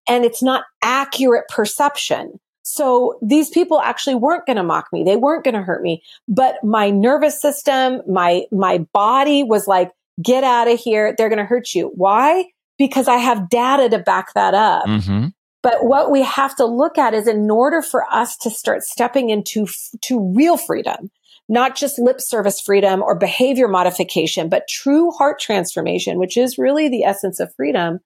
And 0.05 0.25
it's 0.25 0.43
not 0.43 0.65
accurate 0.81 1.47
perception. 1.47 2.37
So 2.63 3.17
these 3.21 3.49
people 3.49 3.79
actually 3.79 4.15
weren't 4.15 4.45
going 4.45 4.57
to 4.57 4.63
mock 4.63 4.87
me. 4.91 5.05
They 5.05 5.15
weren't 5.15 5.45
going 5.45 5.55
to 5.55 5.61
hurt 5.61 5.81
me, 5.81 6.03
but 6.27 6.61
my 6.65 6.89
nervous 6.89 7.41
system, 7.41 8.01
my, 8.09 8.43
my 8.51 8.79
body 8.91 9.43
was 9.43 9.65
like, 9.65 9.93
get 10.21 10.43
out 10.43 10.67
of 10.67 10.77
here. 10.77 11.15
They're 11.17 11.29
going 11.29 11.39
to 11.39 11.45
hurt 11.45 11.73
you. 11.73 11.93
Why? 11.95 12.47
Because 12.77 13.07
I 13.07 13.19
have 13.19 13.47
data 13.49 13.87
to 13.87 13.99
back 13.99 14.33
that 14.33 14.53
up. 14.53 14.85
Mm-hmm. 14.85 15.27
But 15.63 15.85
what 15.85 16.11
we 16.11 16.23
have 16.23 16.57
to 16.57 16.65
look 16.65 16.97
at 16.97 17.13
is 17.13 17.25
in 17.25 17.49
order 17.49 17.81
for 17.81 18.03
us 18.11 18.35
to 18.41 18.49
start 18.49 18.83
stepping 18.83 19.29
into 19.29 19.65
to 20.01 20.33
real 20.35 20.57
freedom, 20.57 21.09
not 21.47 21.75
just 21.75 21.99
lip 21.99 22.19
service 22.19 22.59
freedom 22.59 23.01
or 23.01 23.17
behavior 23.17 23.67
modification, 23.67 24.49
but 24.49 24.67
true 24.67 25.11
heart 25.11 25.39
transformation, 25.39 26.17
which 26.17 26.37
is 26.37 26.57
really 26.57 26.89
the 26.89 27.03
essence 27.03 27.39
of 27.39 27.53
freedom, 27.55 27.99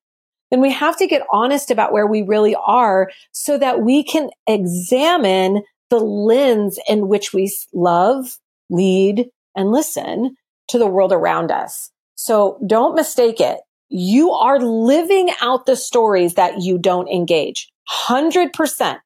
then 0.52 0.62
we 0.62 0.72
have 0.72 0.98
to 0.98 1.08
get 1.08 1.26
honest 1.32 1.72
about 1.72 1.94
where 1.94 2.08
we 2.08 2.22
really 2.22 2.56
are 2.56 3.10
so 3.32 3.58
that 3.58 3.82
we 3.82 4.04
can 4.04 4.30
examine 4.48 5.64
the 5.90 6.00
lens 6.00 6.80
in 6.88 7.08
which 7.08 7.34
we 7.34 7.52
love, 7.74 8.38
lead, 8.70 9.28
and 9.56 9.72
listen 9.72 10.36
to 10.68 10.78
the 10.78 10.88
world 10.88 11.12
around 11.12 11.52
us. 11.52 11.92
So 12.16 12.60
don't 12.68 12.96
mistake 12.96 13.40
it. 13.40 13.60
You 13.90 14.32
are 14.32 14.60
living 14.60 15.32
out 15.42 15.66
the 15.66 15.76
stories 15.76 16.36
that 16.36 16.62
you 16.62 16.78
don't 16.78 17.08
engage. 17.10 17.70
100%. 18.08 18.98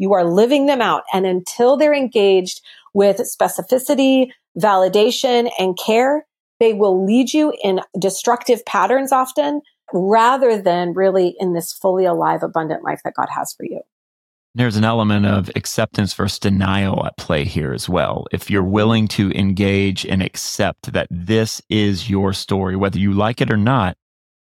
You 0.00 0.14
are 0.14 0.24
living 0.24 0.64
them 0.64 0.80
out. 0.80 1.02
And 1.12 1.26
until 1.26 1.76
they're 1.76 1.94
engaged 1.94 2.62
with 2.94 3.18
specificity, 3.18 4.30
validation, 4.58 5.50
and 5.58 5.78
care, 5.78 6.26
they 6.58 6.72
will 6.72 7.04
lead 7.04 7.34
you 7.34 7.52
in 7.62 7.80
destructive 7.98 8.64
patterns 8.64 9.12
often 9.12 9.60
rather 9.92 10.60
than 10.60 10.94
really 10.94 11.36
in 11.38 11.52
this 11.52 11.74
fully 11.74 12.06
alive, 12.06 12.42
abundant 12.42 12.82
life 12.82 13.02
that 13.04 13.12
God 13.14 13.28
has 13.28 13.52
for 13.52 13.66
you. 13.66 13.82
There's 14.54 14.76
an 14.76 14.84
element 14.84 15.26
of 15.26 15.50
acceptance 15.54 16.14
versus 16.14 16.38
denial 16.38 17.04
at 17.04 17.18
play 17.18 17.44
here 17.44 17.74
as 17.74 17.86
well. 17.86 18.26
If 18.32 18.50
you're 18.50 18.64
willing 18.64 19.06
to 19.08 19.30
engage 19.32 20.06
and 20.06 20.22
accept 20.22 20.94
that 20.94 21.08
this 21.10 21.60
is 21.68 22.08
your 22.08 22.32
story, 22.32 22.74
whether 22.74 22.98
you 22.98 23.12
like 23.12 23.42
it 23.42 23.50
or 23.50 23.58
not, 23.58 23.98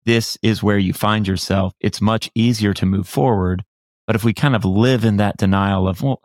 this 0.05 0.37
is 0.41 0.63
where 0.63 0.77
you 0.77 0.93
find 0.93 1.27
yourself, 1.27 1.73
it's 1.81 1.99
much 1.99 2.31
easier 2.33 2.73
to 2.73 2.85
move 2.85 3.07
forward. 3.07 3.63
But 4.07 4.15
if 4.15 4.23
we 4.23 4.33
kind 4.33 4.55
of 4.55 4.65
live 4.65 5.05
in 5.05 5.17
that 5.17 5.37
denial 5.37 5.87
of, 5.87 6.01
well, 6.01 6.21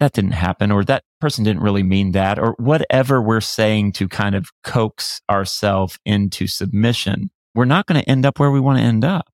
that 0.00 0.12
didn't 0.12 0.32
happen, 0.32 0.70
or 0.70 0.84
that 0.84 1.04
person 1.20 1.44
didn't 1.44 1.62
really 1.62 1.82
mean 1.82 2.12
that, 2.12 2.38
or 2.38 2.54
whatever 2.58 3.22
we're 3.22 3.40
saying 3.40 3.92
to 3.92 4.08
kind 4.08 4.34
of 4.34 4.50
coax 4.62 5.20
ourselves 5.30 5.98
into 6.04 6.46
submission, 6.46 7.30
we're 7.54 7.64
not 7.64 7.86
going 7.86 8.00
to 8.00 8.08
end 8.08 8.26
up 8.26 8.38
where 8.38 8.50
we 8.50 8.60
want 8.60 8.78
to 8.78 8.84
end 8.84 9.04
up. 9.04 9.26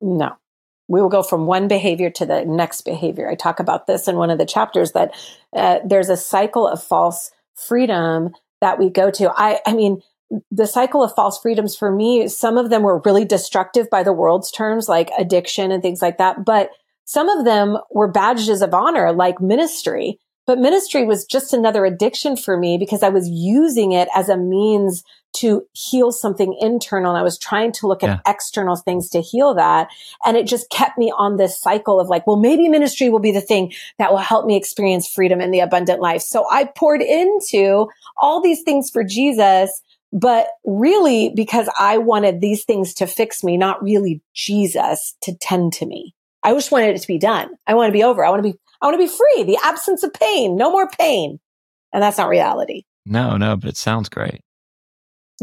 No. 0.00 0.36
We 0.88 1.02
will 1.02 1.08
go 1.08 1.22
from 1.22 1.46
one 1.46 1.68
behavior 1.68 2.10
to 2.10 2.26
the 2.26 2.44
next 2.44 2.82
behavior. 2.82 3.28
I 3.28 3.34
talk 3.34 3.60
about 3.60 3.86
this 3.86 4.08
in 4.08 4.16
one 4.16 4.30
of 4.30 4.38
the 4.38 4.46
chapters 4.46 4.92
that 4.92 5.14
uh, 5.54 5.80
there's 5.84 6.08
a 6.08 6.16
cycle 6.16 6.66
of 6.66 6.82
false 6.82 7.30
freedom 7.54 8.34
that 8.60 8.78
we 8.78 8.88
go 8.88 9.10
to. 9.10 9.30
I, 9.36 9.60
I 9.66 9.74
mean, 9.74 10.00
the 10.50 10.66
cycle 10.66 11.02
of 11.02 11.14
false 11.14 11.38
freedoms 11.40 11.76
for 11.76 11.90
me, 11.90 12.28
some 12.28 12.58
of 12.58 12.70
them 12.70 12.82
were 12.82 13.02
really 13.04 13.24
destructive 13.24 13.88
by 13.90 14.02
the 14.02 14.12
world's 14.12 14.50
terms, 14.50 14.88
like 14.88 15.10
addiction 15.18 15.70
and 15.70 15.82
things 15.82 16.02
like 16.02 16.18
that. 16.18 16.44
But 16.44 16.70
some 17.04 17.28
of 17.28 17.44
them 17.44 17.78
were 17.90 18.10
badges 18.10 18.60
of 18.60 18.74
honor, 18.74 19.12
like 19.12 19.40
ministry. 19.40 20.18
But 20.46 20.58
ministry 20.58 21.04
was 21.04 21.26
just 21.26 21.52
another 21.52 21.84
addiction 21.84 22.36
for 22.36 22.56
me 22.56 22.78
because 22.78 23.02
I 23.02 23.10
was 23.10 23.28
using 23.28 23.92
it 23.92 24.08
as 24.14 24.30
a 24.30 24.36
means 24.36 25.04
to 25.36 25.66
heal 25.72 26.10
something 26.10 26.56
internal. 26.58 27.10
And 27.10 27.18
I 27.18 27.22
was 27.22 27.38
trying 27.38 27.72
to 27.72 27.86
look 27.86 28.02
at 28.02 28.22
external 28.26 28.76
things 28.76 29.10
to 29.10 29.20
heal 29.20 29.54
that. 29.54 29.88
And 30.24 30.38
it 30.38 30.46
just 30.46 30.70
kept 30.70 30.96
me 30.96 31.12
on 31.16 31.36
this 31.36 31.60
cycle 31.60 32.00
of 32.00 32.08
like, 32.08 32.26
well, 32.26 32.38
maybe 32.38 32.66
ministry 32.68 33.10
will 33.10 33.18
be 33.18 33.30
the 33.30 33.42
thing 33.42 33.74
that 33.98 34.10
will 34.10 34.18
help 34.18 34.46
me 34.46 34.56
experience 34.56 35.06
freedom 35.06 35.42
in 35.42 35.50
the 35.50 35.60
abundant 35.60 36.00
life. 36.00 36.22
So 36.22 36.46
I 36.50 36.64
poured 36.64 37.02
into 37.02 37.88
all 38.16 38.40
these 38.40 38.62
things 38.62 38.88
for 38.90 39.04
Jesus, 39.04 39.82
but 40.12 40.48
really 40.64 41.32
because 41.34 41.68
I 41.78 41.98
wanted 41.98 42.40
these 42.40 42.64
things 42.64 42.94
to 42.94 43.06
fix 43.06 43.44
me, 43.44 43.56
not 43.56 43.82
really 43.82 44.22
Jesus 44.34 45.16
to 45.22 45.34
tend 45.36 45.72
to 45.74 45.86
me. 45.86 46.14
I 46.42 46.52
just 46.54 46.72
wanted 46.72 46.94
it 46.94 47.00
to 47.00 47.08
be 47.08 47.18
done. 47.18 47.50
I 47.66 47.74
want 47.74 47.88
to 47.88 47.92
be 47.92 48.04
over. 48.04 48.24
I 48.24 48.30
want 48.30 48.42
to 48.42 48.52
be, 48.52 48.58
I 48.80 48.86
want 48.86 48.94
to 48.94 49.06
be 49.06 49.12
free. 49.12 49.44
The 49.44 49.58
absence 49.62 50.02
of 50.02 50.12
pain, 50.12 50.56
no 50.56 50.70
more 50.70 50.88
pain. 50.88 51.40
And 51.92 52.02
that's 52.02 52.18
not 52.18 52.28
reality. 52.28 52.84
No, 53.06 53.36
no, 53.36 53.56
but 53.56 53.70
it 53.70 53.76
sounds 53.76 54.08
great. 54.08 54.40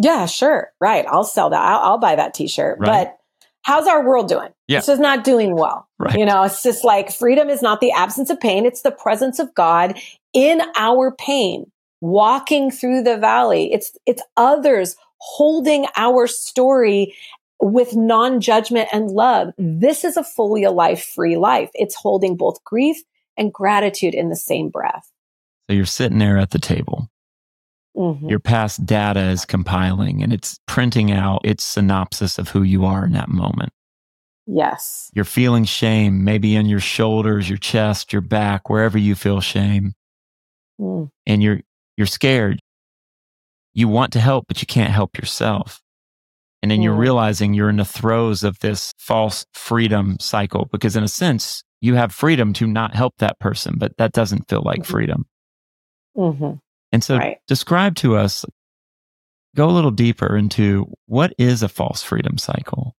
Yeah, 0.02 0.26
sure. 0.26 0.72
Right. 0.80 1.06
I'll 1.08 1.24
sell 1.24 1.50
that. 1.50 1.62
I'll, 1.62 1.80
I'll 1.80 1.98
buy 1.98 2.16
that 2.16 2.34
t-shirt. 2.34 2.80
Right. 2.80 3.06
But 3.06 3.18
how's 3.62 3.88
our 3.88 4.06
world 4.06 4.28
doing? 4.28 4.50
Yeah. 4.68 4.80
It's 4.80 4.88
just 4.88 5.02
not 5.02 5.24
doing 5.24 5.56
well. 5.56 5.88
Right. 5.98 6.18
You 6.18 6.26
know, 6.26 6.44
it's 6.44 6.64
just 6.64 6.84
like 6.84 7.12
freedom 7.12 7.50
is 7.50 7.62
not 7.62 7.82
the 7.82 7.92
absence 7.92 8.30
of 8.30 8.40
pain. 8.40 8.66
It's 8.66 8.82
the 8.82 8.92
presence 8.92 9.40
of 9.40 9.54
God 9.56 9.98
in 10.34 10.62
our 10.76 11.12
pain, 11.12 11.72
walking 12.06 12.72
through 12.72 13.02
the 13.04 13.18
valley. 13.18 13.74
It's, 13.74 13.98
it's 14.06 14.22
others 14.38 14.96
holding 15.18 15.88
our 15.98 16.28
story 16.28 17.16
with 17.60 17.96
non-judgment 17.96 18.90
and 18.92 19.10
love. 19.10 19.54
This 19.58 20.04
is 20.04 20.18
a 20.18 20.24
fully 20.24 20.64
alive, 20.64 21.02
free 21.02 21.38
life. 21.38 21.70
It's 21.74 21.96
holding 21.96 22.38
both 22.38 22.64
grief 22.64 22.98
and 23.38 23.52
gratitude 23.52 24.14
in 24.14 24.30
the 24.30 24.36
same 24.36 24.70
breath. 24.70 25.12
So 25.68 25.76
you're 25.76 25.86
sitting 25.86 26.20
there 26.20 26.38
at 26.38 26.52
the 26.52 26.60
table. 26.60 27.10
Mm-hmm. 27.98 28.30
Your 28.30 28.40
past 28.40 28.86
data 28.86 29.22
is 29.30 29.46
compiling 29.46 30.22
and 30.22 30.34
it's 30.34 30.60
printing 30.68 31.12
out 31.12 31.42
its 31.44 31.64
synopsis 31.64 32.38
of 32.38 32.50
who 32.50 32.62
you 32.62 32.86
are 32.86 33.06
in 33.06 33.14
that 33.14 33.30
moment. 33.30 33.72
Yes. 34.46 35.10
You're 35.16 35.26
feeling 35.26 35.64
shame, 35.64 36.24
maybe 36.24 36.56
in 36.56 36.68
your 36.68 36.82
shoulders, 36.82 37.50
your 37.50 37.58
chest, 37.58 38.14
your 38.14 38.22
back, 38.22 38.70
wherever 38.70 38.98
you 38.98 39.16
feel 39.16 39.42
shame. 39.42 39.94
Mm. 40.80 41.10
And 41.26 41.42
you're, 41.42 41.62
you're 41.98 42.08
scared. 42.08 42.60
You 43.74 43.88
want 43.88 44.14
to 44.14 44.20
help, 44.20 44.46
but 44.48 44.62
you 44.62 44.68
can't 44.68 44.92
help 44.92 45.18
yourself. 45.18 45.82
And 46.62 46.72
then 46.72 46.80
mm. 46.80 46.86
you're 46.86 46.96
realizing 46.96 47.54
you're 47.54 47.70
in 47.70 47.78
the 47.78 47.86
throes 47.86 48.44
of 48.44 48.60
this 48.60 48.94
false 48.98 49.46
freedom 49.54 50.18
cycle 50.20 50.68
because 50.72 50.96
in 50.96 51.04
a 51.04 51.08
sense, 51.08 51.64
you 51.82 51.96
have 51.96 52.14
freedom 52.14 52.54
to 52.54 52.68
not 52.68 52.96
help 52.96 53.14
that 53.20 53.40
person, 53.40 53.76
but 53.78 53.96
that 53.98 54.14
doesn't 54.14 54.50
feel 54.50 54.64
like 54.64 54.80
mm-hmm. 54.80 54.92
freedom. 54.92 55.26
Mm-hmm. 56.18 56.54
And 56.92 57.04
so 57.04 57.18
right. 57.18 57.38
describe 57.48 57.96
to 57.98 58.16
us, 58.16 58.46
go 59.56 59.70
a 59.70 59.72
little 59.72 59.92
deeper 59.92 60.36
into 60.36 60.92
what 61.06 61.34
is 61.38 61.62
a 61.62 61.70
false 61.70 62.02
freedom 62.02 62.38
cycle? 62.38 62.96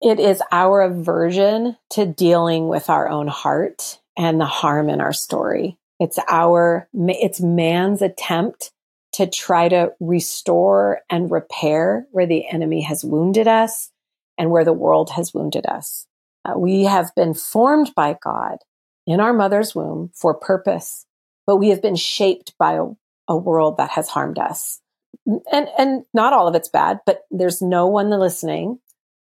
It 0.00 0.20
is 0.20 0.42
our 0.52 0.82
aversion 0.82 1.76
to 1.90 2.06
dealing 2.06 2.68
with 2.68 2.90
our 2.90 3.08
own 3.08 3.26
heart 3.26 3.98
and 4.16 4.40
the 4.40 4.46
harm 4.46 4.88
in 4.88 5.00
our 5.00 5.12
story. 5.12 5.78
It's 6.00 6.18
our, 6.28 6.88
it's 6.92 7.40
man's 7.40 8.02
attempt 8.02 8.72
to 9.14 9.26
try 9.26 9.68
to 9.68 9.92
restore 10.00 11.00
and 11.08 11.30
repair 11.30 12.06
where 12.10 12.26
the 12.26 12.48
enemy 12.48 12.82
has 12.82 13.04
wounded 13.04 13.46
us 13.46 13.90
and 14.36 14.50
where 14.50 14.64
the 14.64 14.72
world 14.72 15.10
has 15.10 15.32
wounded 15.32 15.66
us. 15.66 16.06
Uh, 16.44 16.58
we 16.58 16.84
have 16.84 17.14
been 17.14 17.32
formed 17.32 17.92
by 17.94 18.16
God 18.22 18.58
in 19.06 19.20
our 19.20 19.32
mother's 19.32 19.74
womb 19.74 20.10
for 20.14 20.34
purpose 20.34 21.06
but 21.46 21.56
we 21.56 21.68
have 21.68 21.82
been 21.82 21.96
shaped 21.96 22.54
by 22.58 22.74
a, 22.74 22.86
a 23.28 23.36
world 23.36 23.76
that 23.76 23.90
has 23.90 24.08
harmed 24.08 24.38
us. 24.38 24.80
And, 25.26 25.68
and 25.78 26.04
not 26.12 26.32
all 26.32 26.48
of 26.48 26.54
it's 26.54 26.68
bad, 26.68 27.00
but 27.06 27.22
there's 27.30 27.62
no 27.62 27.86
one 27.86 28.10
listening 28.10 28.78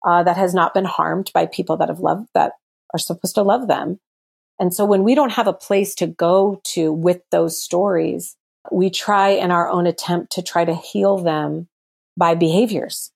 uh, 0.06 0.22
that 0.22 0.36
has 0.36 0.54
not 0.54 0.74
been 0.74 0.84
harmed 0.84 1.30
by 1.34 1.46
people 1.46 1.76
that 1.78 1.88
have 1.88 2.00
loved, 2.00 2.28
that 2.34 2.52
are 2.92 2.98
supposed 2.98 3.34
to 3.36 3.42
love 3.42 3.68
them. 3.68 3.98
And 4.60 4.72
so 4.72 4.84
when 4.84 5.02
we 5.02 5.16
don't 5.16 5.32
have 5.32 5.48
a 5.48 5.52
place 5.52 5.94
to 5.96 6.06
go 6.06 6.60
to 6.66 6.92
with 6.92 7.22
those 7.30 7.60
stories, 7.60 8.36
we 8.70 8.90
try 8.90 9.30
in 9.30 9.50
our 9.50 9.68
own 9.68 9.86
attempt 9.86 10.32
to 10.32 10.42
try 10.42 10.64
to 10.64 10.74
heal 10.74 11.18
them 11.18 11.66
by 12.16 12.36
behaviors. 12.36 13.10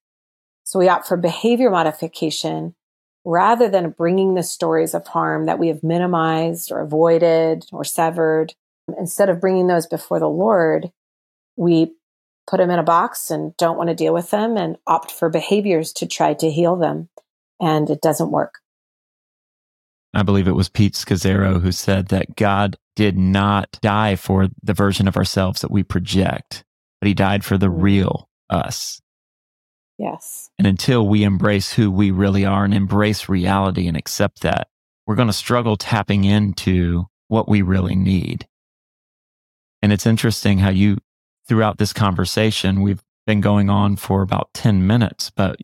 So 0.64 0.78
we 0.78 0.88
opt 0.88 1.06
for 1.06 1.16
behavior 1.16 1.70
modification 1.70 2.74
rather 3.24 3.68
than 3.68 3.90
bringing 3.90 4.34
the 4.34 4.42
stories 4.42 4.94
of 4.94 5.06
harm 5.06 5.46
that 5.46 5.58
we 5.58 5.68
have 5.68 5.84
minimized 5.84 6.72
or 6.72 6.80
avoided 6.80 7.66
or 7.72 7.84
severed 7.84 8.54
Instead 8.98 9.30
of 9.30 9.40
bringing 9.40 9.66
those 9.66 9.86
before 9.86 10.20
the 10.20 10.28
Lord, 10.28 10.90
we 11.56 11.94
put 12.46 12.58
them 12.58 12.70
in 12.70 12.78
a 12.78 12.84
box 12.84 13.30
and 13.30 13.56
don't 13.56 13.78
want 13.78 13.88
to 13.88 13.94
deal 13.94 14.12
with 14.12 14.30
them 14.30 14.56
and 14.56 14.76
opt 14.86 15.10
for 15.10 15.30
behaviors 15.30 15.92
to 15.94 16.06
try 16.06 16.34
to 16.34 16.50
heal 16.50 16.76
them. 16.76 17.08
And 17.60 17.88
it 17.88 18.02
doesn't 18.02 18.30
work. 18.30 18.60
I 20.14 20.22
believe 20.22 20.48
it 20.48 20.52
was 20.52 20.68
Pete 20.68 20.94
Scazzero 20.94 21.60
who 21.60 21.72
said 21.72 22.08
that 22.08 22.36
God 22.36 22.76
did 22.96 23.18
not 23.18 23.78
die 23.82 24.16
for 24.16 24.48
the 24.62 24.74
version 24.74 25.08
of 25.08 25.16
ourselves 25.16 25.60
that 25.60 25.70
we 25.70 25.82
project, 25.82 26.64
but 27.00 27.08
he 27.08 27.14
died 27.14 27.44
for 27.44 27.58
the 27.58 27.68
mm. 27.68 27.82
real 27.82 28.28
us. 28.48 29.00
Yes. 29.98 30.50
And 30.58 30.66
until 30.66 31.06
we 31.06 31.22
embrace 31.24 31.72
who 31.72 31.90
we 31.90 32.10
really 32.10 32.44
are 32.44 32.64
and 32.64 32.74
embrace 32.74 33.28
reality 33.28 33.86
and 33.86 33.96
accept 33.96 34.40
that, 34.40 34.68
we're 35.06 35.14
going 35.14 35.28
to 35.28 35.32
struggle 35.32 35.76
tapping 35.76 36.24
into 36.24 37.04
what 37.28 37.48
we 37.48 37.62
really 37.62 37.94
need. 37.94 38.46
And 39.82 39.92
it's 39.92 40.06
interesting 40.06 40.58
how 40.58 40.70
you, 40.70 40.98
throughout 41.46 41.78
this 41.78 41.92
conversation, 41.92 42.80
we've 42.80 43.02
been 43.26 43.40
going 43.40 43.70
on 43.70 43.96
for 43.96 44.22
about 44.22 44.50
10 44.54 44.86
minutes, 44.86 45.30
but 45.30 45.56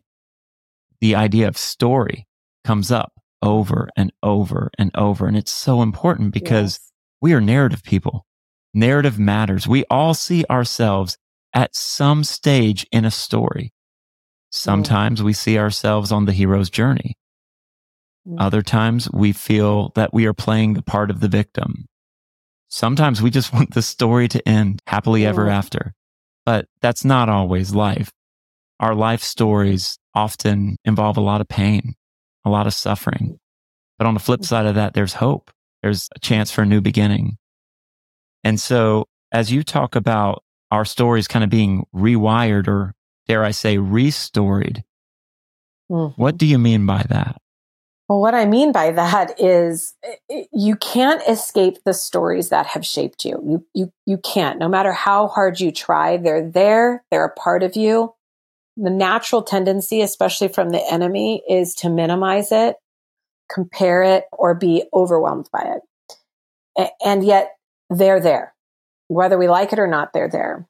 the 0.99 1.15
idea 1.15 1.47
of 1.47 1.57
story 1.57 2.27
comes 2.63 2.91
up 2.91 3.11
over 3.41 3.89
and 3.95 4.11
over 4.23 4.71
and 4.77 4.91
over. 4.95 5.27
And 5.27 5.37
it's 5.37 5.51
so 5.51 5.81
important 5.81 6.33
because 6.33 6.79
yes. 6.81 6.91
we 7.21 7.33
are 7.33 7.41
narrative 7.41 7.83
people. 7.83 8.25
Narrative 8.73 9.19
matters. 9.19 9.67
We 9.67 9.83
all 9.89 10.13
see 10.13 10.45
ourselves 10.49 11.17
at 11.53 11.75
some 11.75 12.23
stage 12.23 12.85
in 12.91 13.05
a 13.05 13.11
story. 13.11 13.73
Sometimes 14.51 15.21
mm. 15.21 15.25
we 15.25 15.33
see 15.33 15.57
ourselves 15.57 16.11
on 16.11 16.25
the 16.25 16.33
hero's 16.33 16.69
journey. 16.69 17.15
Mm. 18.27 18.35
Other 18.39 18.61
times 18.61 19.09
we 19.11 19.31
feel 19.33 19.91
that 19.95 20.13
we 20.13 20.25
are 20.25 20.33
playing 20.33 20.73
the 20.73 20.81
part 20.81 21.09
of 21.09 21.19
the 21.19 21.27
victim. 21.27 21.87
Sometimes 22.69 23.21
we 23.21 23.29
just 23.29 23.53
want 23.53 23.73
the 23.73 23.81
story 23.81 24.27
to 24.29 24.47
end 24.47 24.81
happily 24.87 25.25
ever 25.25 25.49
after. 25.49 25.93
But 26.45 26.67
that's 26.81 27.05
not 27.05 27.29
always 27.29 27.73
life. 27.73 28.11
Our 28.79 28.95
life 28.95 29.21
stories 29.21 29.99
often 30.15 30.77
involve 30.85 31.17
a 31.17 31.21
lot 31.21 31.41
of 31.41 31.47
pain, 31.47 31.93
a 32.45 32.49
lot 32.49 32.67
of 32.67 32.73
suffering. 32.73 33.39
But 33.97 34.07
on 34.07 34.13
the 34.13 34.19
flip 34.19 34.43
side 34.43 34.65
of 34.65 34.75
that, 34.75 34.93
there's 34.93 35.13
hope. 35.13 35.51
There's 35.83 36.09
a 36.15 36.19
chance 36.19 36.51
for 36.51 36.61
a 36.61 36.65
new 36.65 36.81
beginning. 36.81 37.37
And 38.43 38.59
so 38.59 39.07
as 39.31 39.51
you 39.51 39.63
talk 39.63 39.95
about 39.95 40.43
our 40.71 40.85
stories 40.85 41.27
kind 41.27 41.43
of 41.43 41.49
being 41.49 41.85
rewired 41.93 42.67
or 42.67 42.93
dare 43.27 43.43
I 43.43 43.51
say 43.51 43.77
restoried, 43.77 44.83
mm-hmm. 45.91 46.19
what 46.21 46.37
do 46.37 46.45
you 46.45 46.57
mean 46.57 46.85
by 46.85 47.05
that? 47.09 47.37
Well, 48.09 48.19
what 48.19 48.35
I 48.35 48.45
mean 48.45 48.73
by 48.73 48.91
that 48.91 49.39
is 49.39 49.93
you 50.51 50.75
can't 50.75 51.21
escape 51.29 51.77
the 51.85 51.93
stories 51.93 52.49
that 52.49 52.65
have 52.65 52.85
shaped 52.85 53.23
you. 53.23 53.41
You, 53.45 53.65
you, 53.73 53.93
you 54.05 54.17
can't, 54.17 54.59
no 54.59 54.67
matter 54.67 54.91
how 54.91 55.27
hard 55.27 55.61
you 55.61 55.71
try, 55.71 56.17
they're 56.17 56.49
there. 56.49 57.05
They're 57.09 57.23
a 57.23 57.33
part 57.33 57.63
of 57.63 57.77
you. 57.77 58.13
The 58.77 58.89
natural 58.89 59.41
tendency, 59.41 60.01
especially 60.01 60.47
from 60.47 60.69
the 60.69 60.83
enemy, 60.91 61.43
is 61.49 61.75
to 61.75 61.89
minimize 61.89 62.51
it, 62.51 62.75
compare 63.51 64.01
it, 64.03 64.25
or 64.31 64.55
be 64.55 64.83
overwhelmed 64.93 65.49
by 65.51 65.75
it. 66.77 66.89
And 67.03 67.23
yet 67.23 67.51
they're 67.89 68.21
there. 68.21 68.53
Whether 69.07 69.37
we 69.37 69.49
like 69.49 69.73
it 69.73 69.79
or 69.79 69.87
not, 69.87 70.13
they're 70.13 70.29
there. 70.29 70.67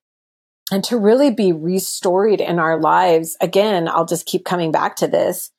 And 0.72 0.84
to 0.86 0.98
really 0.98 1.32
be 1.32 1.52
restored 1.52 2.42
in 2.42 2.58
our 2.58 2.80
lives, 2.80 3.38
again, 3.42 3.88
I'll 3.88 4.06
just 4.06 4.26
keep 4.26 4.46
coming 4.46 4.72
back 4.72 4.96
to 4.98 5.08
this 5.08 5.52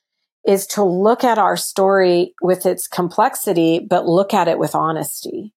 is 0.46 0.66
to 0.66 0.82
look 0.82 1.22
at 1.22 1.38
our 1.38 1.56
story 1.56 2.34
with 2.42 2.66
its 2.66 2.88
complexity, 2.88 3.78
but 3.78 4.06
look 4.06 4.34
at 4.34 4.48
it 4.48 4.58
with 4.58 4.74
honesty. 4.74 5.52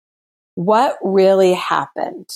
What 0.54 0.98
really 1.02 1.54
happened? 1.54 2.30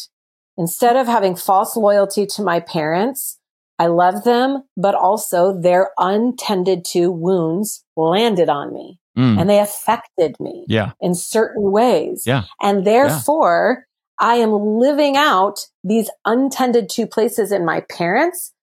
Instead 0.58 0.96
of 0.96 1.08
having 1.08 1.36
false 1.36 1.77
loyalty 1.77 2.25
to 2.25 2.41
my 2.41 2.60
parents, 2.60 3.38
I 3.79 3.88
love 3.88 4.24
them, 4.24 4.63
but 4.77 4.93
also 4.93 5.59
their 5.59 5.91
untended 5.98 6.86
to 6.86 7.12
wounds 7.12 7.83
landed 7.95 8.50
on 8.50 8.74
me 8.74 9.00
mm. 9.17 9.39
and 9.39 9.50
they 9.50 9.59
affected 9.59 10.36
me 10.39 10.65
yeah. 10.67 10.91
in 11.01 11.15
certain 11.15 11.71
ways. 11.71 12.24
Yeah. 12.25 12.43
And 12.62 12.86
therefore, 12.86 13.86
yeah. 14.21 14.27
I 14.27 14.36
am 14.36 14.51
living 14.51 15.15
out 15.15 15.65
these 15.83 16.12
untended 16.25 16.89
to 16.89 17.07
places 17.07 17.53
in 17.53 17.65
my 17.65 17.81
parents 17.89 18.53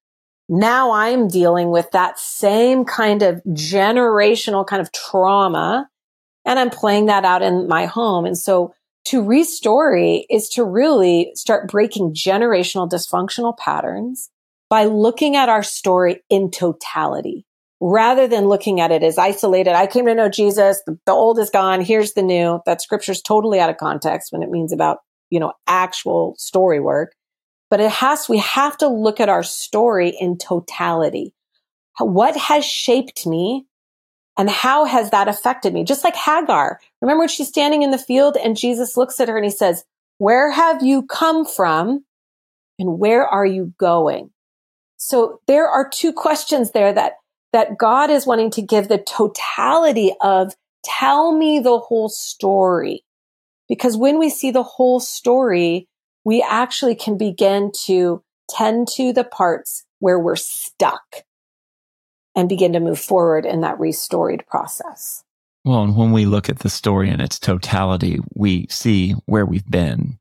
now 0.48 0.92
I'm 0.92 1.28
dealing 1.28 1.70
with 1.70 1.90
that 1.90 2.18
same 2.18 2.84
kind 2.84 3.22
of 3.22 3.42
generational 3.48 4.66
kind 4.66 4.80
of 4.80 4.92
trauma 4.92 5.88
and 6.44 6.58
I'm 6.58 6.70
playing 6.70 7.06
that 7.06 7.24
out 7.24 7.42
in 7.42 7.66
my 7.66 7.86
home. 7.86 8.24
And 8.24 8.38
so 8.38 8.72
to 9.06 9.22
restory 9.22 10.24
is 10.30 10.48
to 10.50 10.64
really 10.64 11.32
start 11.34 11.68
breaking 11.68 12.14
generational 12.14 12.88
dysfunctional 12.88 13.56
patterns 13.58 14.30
by 14.68 14.84
looking 14.84 15.36
at 15.36 15.48
our 15.48 15.62
story 15.62 16.22
in 16.30 16.50
totality 16.50 17.44
rather 17.80 18.26
than 18.26 18.46
looking 18.48 18.80
at 18.80 18.90
it 18.90 19.02
as 19.02 19.18
isolated. 19.18 19.74
I 19.74 19.86
came 19.86 20.06
to 20.06 20.14
know 20.14 20.28
Jesus. 20.28 20.80
The, 20.86 21.12
old 21.12 21.38
is 21.38 21.50
gone. 21.50 21.82
Here's 21.82 22.14
the 22.14 22.22
new. 22.22 22.60
That 22.66 22.80
scripture 22.80 23.12
is 23.12 23.20
totally 23.20 23.60
out 23.60 23.70
of 23.70 23.76
context 23.76 24.32
when 24.32 24.42
it 24.42 24.50
means 24.50 24.72
about, 24.72 24.98
you 25.30 25.38
know, 25.38 25.52
actual 25.66 26.34
story 26.38 26.80
work 26.80 27.12
but 27.70 27.80
it 27.80 27.90
has, 27.90 28.28
we 28.28 28.38
have 28.38 28.76
to 28.78 28.88
look 28.88 29.20
at 29.20 29.28
our 29.28 29.42
story 29.42 30.16
in 30.20 30.38
totality. 30.38 31.32
What 31.98 32.36
has 32.36 32.64
shaped 32.64 33.26
me 33.26 33.66
and 34.38 34.48
how 34.48 34.84
has 34.84 35.10
that 35.10 35.28
affected 35.28 35.72
me? 35.72 35.82
Just 35.82 36.04
like 36.04 36.14
Hagar. 36.14 36.80
Remember 37.00 37.20
when 37.20 37.28
she's 37.28 37.48
standing 37.48 37.82
in 37.82 37.90
the 37.90 37.98
field 37.98 38.36
and 38.36 38.56
Jesus 38.56 38.96
looks 38.96 39.18
at 39.18 39.28
her 39.28 39.36
and 39.36 39.44
he 39.44 39.50
says, 39.50 39.84
Where 40.18 40.50
have 40.50 40.82
you 40.82 41.04
come 41.06 41.44
from? 41.44 42.04
And 42.78 42.98
where 42.98 43.26
are 43.26 43.46
you 43.46 43.72
going? 43.78 44.30
So 45.06 45.40
there 45.46 45.68
are 45.68 45.88
two 45.88 46.12
questions 46.12 46.72
there 46.72 46.92
that, 46.92 47.12
that 47.52 47.78
God 47.78 48.10
is 48.10 48.26
wanting 48.26 48.50
to 48.50 48.60
give 48.60 48.88
the 48.88 48.98
totality 48.98 50.12
of 50.20 50.52
tell 50.82 51.30
me 51.30 51.60
the 51.60 51.78
whole 51.78 52.08
story. 52.08 53.04
Because 53.68 53.96
when 53.96 54.18
we 54.18 54.30
see 54.30 54.50
the 54.50 54.64
whole 54.64 54.98
story, 54.98 55.86
we 56.24 56.42
actually 56.42 56.96
can 56.96 57.16
begin 57.16 57.70
to 57.84 58.20
tend 58.50 58.88
to 58.96 59.12
the 59.12 59.22
parts 59.22 59.84
where 60.00 60.18
we're 60.18 60.34
stuck 60.34 61.22
and 62.34 62.48
begin 62.48 62.72
to 62.72 62.80
move 62.80 62.98
forward 62.98 63.46
in 63.46 63.60
that 63.60 63.78
restoried 63.78 64.44
process. 64.48 65.22
Well, 65.64 65.84
and 65.84 65.96
when 65.96 66.10
we 66.10 66.26
look 66.26 66.48
at 66.48 66.58
the 66.58 66.68
story 66.68 67.10
in 67.10 67.20
its 67.20 67.38
totality, 67.38 68.18
we 68.34 68.66
see 68.70 69.12
where 69.26 69.46
we've 69.46 69.70
been 69.70 70.18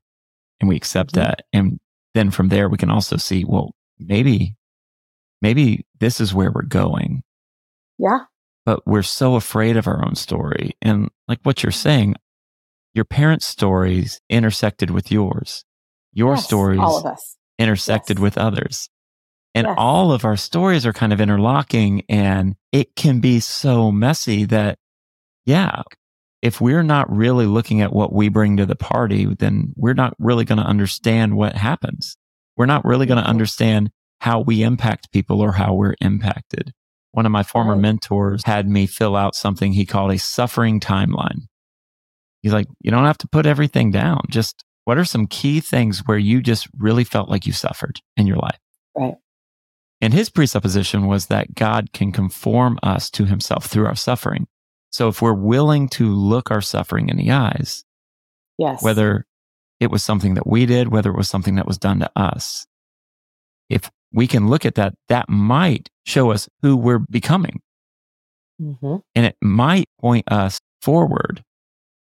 and 0.60 0.68
we 0.68 0.76
accept 0.76 1.14
mm-hmm. 1.14 1.22
that. 1.22 1.42
And 1.52 1.80
then 2.14 2.30
from 2.30 2.50
there, 2.50 2.68
we 2.68 2.78
can 2.78 2.90
also 2.90 3.16
see, 3.16 3.44
well, 3.44 3.74
maybe, 3.98 4.54
maybe 5.42 5.86
this 6.00 6.20
is 6.20 6.34
where 6.34 6.50
we're 6.50 6.62
going. 6.62 7.22
Yeah. 7.98 8.20
But 8.64 8.86
we're 8.86 9.02
so 9.02 9.36
afraid 9.36 9.76
of 9.76 9.86
our 9.86 10.04
own 10.04 10.14
story. 10.14 10.76
And 10.82 11.08
like 11.28 11.40
what 11.42 11.62
you're 11.62 11.72
saying, 11.72 12.16
your 12.94 13.04
parents' 13.04 13.46
stories 13.46 14.20
intersected 14.28 14.90
with 14.90 15.12
yours. 15.12 15.64
Your 16.12 16.34
yes, 16.34 16.44
stories 16.44 16.80
all 16.80 16.98
of 16.98 17.06
us. 17.06 17.36
intersected 17.58 18.18
yes. 18.18 18.22
with 18.22 18.38
others. 18.38 18.88
And 19.54 19.66
yes. 19.66 19.74
all 19.78 20.12
of 20.12 20.24
our 20.24 20.36
stories 20.36 20.84
are 20.84 20.92
kind 20.92 21.12
of 21.12 21.20
interlocking 21.20 22.02
and 22.08 22.56
it 22.72 22.94
can 22.96 23.20
be 23.20 23.40
so 23.40 23.90
messy 23.90 24.44
that 24.46 24.78
yeah, 25.46 25.82
if 26.42 26.60
we're 26.60 26.82
not 26.82 27.10
really 27.14 27.46
looking 27.46 27.80
at 27.80 27.92
what 27.92 28.12
we 28.12 28.28
bring 28.28 28.56
to 28.56 28.66
the 28.66 28.76
party, 28.76 29.26
then 29.26 29.72
we're 29.76 29.94
not 29.94 30.14
really 30.18 30.44
going 30.44 30.58
to 30.58 30.64
understand 30.64 31.36
what 31.36 31.54
happens. 31.54 32.16
We're 32.56 32.66
not 32.66 32.84
really 32.84 33.06
going 33.06 33.16
to 33.16 33.22
mm-hmm. 33.22 33.30
understand 33.30 33.90
how 34.20 34.40
we 34.40 34.62
impact 34.62 35.12
people 35.12 35.40
or 35.40 35.52
how 35.52 35.74
we're 35.74 35.94
impacted. 36.00 36.72
One 37.12 37.26
of 37.26 37.32
my 37.32 37.42
former 37.42 37.72
right. 37.72 37.80
mentors 37.80 38.44
had 38.44 38.68
me 38.68 38.86
fill 38.86 39.16
out 39.16 39.34
something 39.34 39.72
he 39.72 39.86
called 39.86 40.12
a 40.12 40.18
suffering 40.18 40.80
timeline. 40.80 41.46
He's 42.42 42.52
like, 42.52 42.66
you 42.80 42.90
don't 42.90 43.04
have 43.06 43.18
to 43.18 43.28
put 43.28 43.46
everything 43.46 43.90
down. 43.90 44.20
Just 44.30 44.62
what 44.84 44.98
are 44.98 45.04
some 45.04 45.26
key 45.26 45.60
things 45.60 46.02
where 46.06 46.18
you 46.18 46.40
just 46.40 46.68
really 46.78 47.04
felt 47.04 47.28
like 47.28 47.46
you 47.46 47.52
suffered 47.52 48.00
in 48.16 48.26
your 48.26 48.36
life? 48.36 48.58
Right. 48.96 49.14
And 50.00 50.12
his 50.12 50.28
presupposition 50.28 51.06
was 51.06 51.26
that 51.26 51.54
God 51.54 51.92
can 51.92 52.12
conform 52.12 52.78
us 52.82 53.10
to 53.10 53.24
himself 53.24 53.66
through 53.66 53.86
our 53.86 53.96
suffering. 53.96 54.46
So 54.90 55.08
if 55.08 55.20
we're 55.20 55.34
willing 55.34 55.88
to 55.90 56.08
look 56.08 56.50
our 56.50 56.60
suffering 56.60 57.08
in 57.08 57.16
the 57.16 57.30
eyes, 57.30 57.84
yes. 58.58 58.82
whether 58.82 59.26
it 59.80 59.90
was 59.90 60.02
something 60.02 60.34
that 60.34 60.46
we 60.46 60.66
did, 60.66 60.88
whether 60.88 61.10
it 61.10 61.16
was 61.16 61.28
something 61.28 61.56
that 61.56 61.66
was 61.66 61.78
done 61.78 62.00
to 62.00 62.10
us, 62.14 62.66
if 63.68 63.90
we 64.16 64.26
can 64.26 64.48
look 64.48 64.64
at 64.64 64.74
that, 64.76 64.94
that 65.08 65.28
might 65.28 65.90
show 66.06 66.32
us 66.32 66.48
who 66.62 66.74
we're 66.74 66.98
becoming. 66.98 67.60
Mm-hmm. 68.60 68.96
And 69.14 69.26
it 69.26 69.36
might 69.42 69.88
point 70.00 70.24
us 70.32 70.58
forward. 70.80 71.44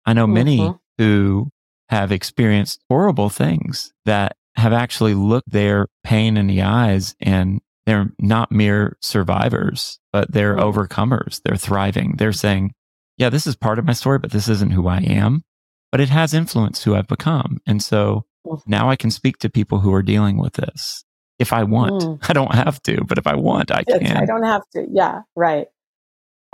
I 0.04 0.12
know 0.12 0.26
many 0.26 0.58
mm-hmm. 0.58 0.76
who 1.02 1.48
have 1.88 2.12
experienced 2.12 2.84
horrible 2.90 3.30
things 3.30 3.92
that 4.04 4.36
have 4.56 4.74
actually 4.74 5.14
looked 5.14 5.50
their 5.50 5.86
pain 6.04 6.36
in 6.36 6.48
the 6.48 6.60
eyes 6.60 7.16
and 7.18 7.62
they're 7.86 8.10
not 8.18 8.52
mere 8.52 8.98
survivors, 9.00 9.98
but 10.12 10.30
they're 10.30 10.56
mm-hmm. 10.56 10.78
overcomers. 10.78 11.40
They're 11.42 11.56
thriving. 11.56 12.16
They're 12.18 12.32
saying, 12.32 12.74
yeah, 13.16 13.30
this 13.30 13.46
is 13.46 13.56
part 13.56 13.78
of 13.78 13.86
my 13.86 13.94
story, 13.94 14.18
but 14.18 14.32
this 14.32 14.48
isn't 14.48 14.72
who 14.72 14.86
I 14.86 14.98
am, 14.98 15.44
but 15.90 16.00
it 16.00 16.10
has 16.10 16.34
influenced 16.34 16.84
who 16.84 16.94
I've 16.94 17.08
become. 17.08 17.60
And 17.66 17.82
so 17.82 18.26
now 18.66 18.90
I 18.90 18.96
can 18.96 19.10
speak 19.10 19.38
to 19.38 19.48
people 19.48 19.78
who 19.80 19.94
are 19.94 20.02
dealing 20.02 20.36
with 20.36 20.54
this 20.54 21.04
if 21.38 21.52
I 21.52 21.64
want. 21.64 22.02
Mm. 22.02 22.18
I 22.28 22.32
don't 22.32 22.54
have 22.54 22.82
to, 22.84 23.04
but 23.04 23.18
if 23.18 23.26
I 23.26 23.34
want, 23.34 23.70
I 23.70 23.84
can. 23.84 24.16
I 24.16 24.26
don't 24.26 24.44
have 24.44 24.62
to. 24.74 24.86
Yeah, 24.90 25.22
right. 25.36 25.68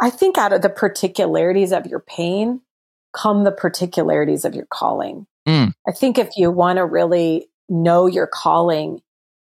I 0.00 0.10
think 0.10 0.38
out 0.38 0.52
of 0.52 0.62
the 0.62 0.70
particularities 0.70 1.72
of 1.72 1.86
your 1.86 2.00
pain 2.00 2.60
come 3.12 3.44
the 3.44 3.52
particularities 3.52 4.44
of 4.44 4.54
your 4.54 4.66
calling. 4.70 5.26
Mm. 5.46 5.72
I 5.86 5.92
think 5.92 6.18
if 6.18 6.30
you 6.36 6.50
want 6.50 6.76
to 6.76 6.84
really 6.84 7.48
know 7.68 8.06
your 8.06 8.26
calling, 8.26 9.00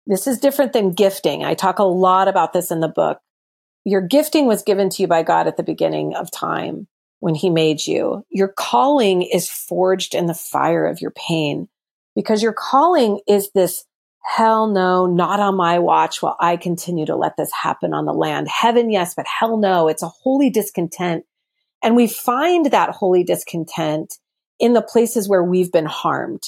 this 0.06 0.26
is 0.26 0.38
different 0.38 0.72
than 0.72 0.92
gifting. 0.92 1.44
I 1.44 1.54
talk 1.54 1.78
a 1.78 1.84
lot 1.84 2.28
about 2.28 2.52
this 2.52 2.70
in 2.70 2.80
the 2.80 2.88
book. 2.88 3.20
Your 3.84 4.00
gifting 4.00 4.46
was 4.46 4.62
given 4.62 4.90
to 4.90 5.02
you 5.02 5.08
by 5.08 5.22
God 5.22 5.46
at 5.46 5.56
the 5.56 5.62
beginning 5.62 6.14
of 6.14 6.30
time 6.30 6.86
when 7.20 7.34
he 7.34 7.50
made 7.50 7.86
you. 7.86 8.24
Your 8.30 8.48
calling 8.48 9.22
is 9.22 9.48
forged 9.48 10.14
in 10.14 10.26
the 10.26 10.34
fire 10.34 10.86
of 10.86 11.00
your 11.00 11.12
pain 11.12 11.68
because 12.14 12.42
your 12.42 12.52
calling 12.52 13.20
is 13.26 13.50
this 13.54 13.84
hell 14.24 14.66
no, 14.66 15.06
not 15.06 15.38
on 15.38 15.54
my 15.54 15.78
watch 15.78 16.22
while 16.22 16.36
I 16.40 16.56
continue 16.56 17.06
to 17.06 17.16
let 17.16 17.36
this 17.36 17.52
happen 17.52 17.92
on 17.92 18.06
the 18.06 18.12
land. 18.12 18.48
Heaven, 18.48 18.90
yes, 18.90 19.14
but 19.14 19.26
hell 19.26 19.56
no. 19.58 19.88
It's 19.88 20.02
a 20.02 20.08
holy 20.08 20.50
discontent. 20.50 21.24
And 21.82 21.94
we 21.94 22.06
find 22.06 22.66
that 22.66 22.90
holy 22.90 23.22
discontent 23.22 24.18
in 24.58 24.72
the 24.72 24.82
places 24.82 25.28
where 25.28 25.44
we've 25.44 25.70
been 25.70 25.86
harmed. 25.86 26.42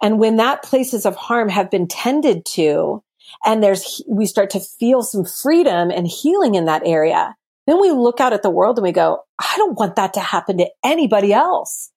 And 0.00 0.18
when 0.18 0.36
that 0.36 0.62
places 0.62 1.06
of 1.06 1.16
harm 1.16 1.48
have 1.48 1.70
been 1.70 1.88
tended 1.88 2.44
to, 2.54 3.02
and 3.44 3.62
there's, 3.62 4.02
we 4.08 4.26
start 4.26 4.50
to 4.50 4.60
feel 4.60 5.02
some 5.02 5.24
freedom 5.24 5.90
and 5.90 6.06
healing 6.06 6.54
in 6.54 6.64
that 6.64 6.82
area, 6.84 7.34
then 7.66 7.80
we 7.80 7.92
look 7.92 8.20
out 8.20 8.32
at 8.32 8.42
the 8.42 8.50
world 8.50 8.78
and 8.78 8.84
we 8.84 8.92
go, 8.92 9.20
I 9.38 9.54
don't 9.56 9.78
want 9.78 9.96
that 9.96 10.14
to 10.14 10.20
happen 10.20 10.58
to 10.58 10.68
anybody 10.84 11.32
else. 11.32 11.91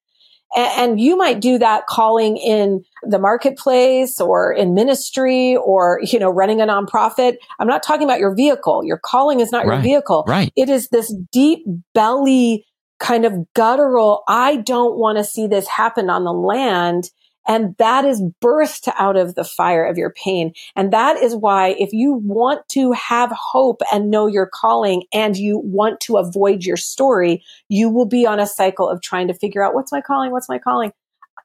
And, 0.55 0.91
and 0.91 1.01
you 1.01 1.17
might 1.17 1.39
do 1.39 1.57
that 1.57 1.87
calling 1.87 2.37
in 2.37 2.83
the 3.03 3.19
marketplace 3.19 4.19
or 4.19 4.53
in 4.53 4.73
ministry 4.73 5.55
or, 5.55 5.99
you 6.03 6.19
know, 6.19 6.29
running 6.29 6.61
a 6.61 6.65
nonprofit. 6.65 7.37
I'm 7.59 7.67
not 7.67 7.83
talking 7.83 8.03
about 8.03 8.19
your 8.19 8.35
vehicle. 8.35 8.83
Your 8.83 8.97
calling 8.97 9.39
is 9.39 9.51
not 9.51 9.65
right. 9.65 9.75
your 9.75 9.81
vehicle. 9.81 10.23
Right. 10.27 10.51
It 10.55 10.69
is 10.69 10.89
this 10.89 11.13
deep 11.31 11.65
belly 11.93 12.65
kind 12.99 13.25
of 13.25 13.33
guttural. 13.53 14.23
I 14.27 14.57
don't 14.57 14.97
want 14.97 15.17
to 15.17 15.23
see 15.23 15.47
this 15.47 15.67
happen 15.67 16.09
on 16.09 16.23
the 16.23 16.33
land. 16.33 17.09
And 17.47 17.75
that 17.77 18.05
is 18.05 18.23
birthed 18.41 18.91
out 18.97 19.17
of 19.17 19.35
the 19.35 19.43
fire 19.43 19.85
of 19.85 19.97
your 19.97 20.11
pain. 20.11 20.53
And 20.75 20.91
that 20.93 21.17
is 21.17 21.35
why 21.35 21.75
if 21.79 21.93
you 21.93 22.13
want 22.13 22.67
to 22.69 22.91
have 22.93 23.31
hope 23.31 23.81
and 23.93 24.09
know 24.09 24.27
your 24.27 24.49
calling 24.51 25.03
and 25.13 25.37
you 25.37 25.59
want 25.63 25.99
to 26.01 26.17
avoid 26.17 26.63
your 26.63 26.77
story, 26.77 27.43
you 27.69 27.89
will 27.89 28.07
be 28.07 28.25
on 28.25 28.39
a 28.39 28.47
cycle 28.47 28.89
of 28.89 29.01
trying 29.01 29.27
to 29.27 29.33
figure 29.33 29.63
out 29.63 29.75
what's 29.75 29.91
my 29.91 30.01
calling? 30.01 30.31
What's 30.31 30.49
my 30.49 30.59
calling? 30.59 30.91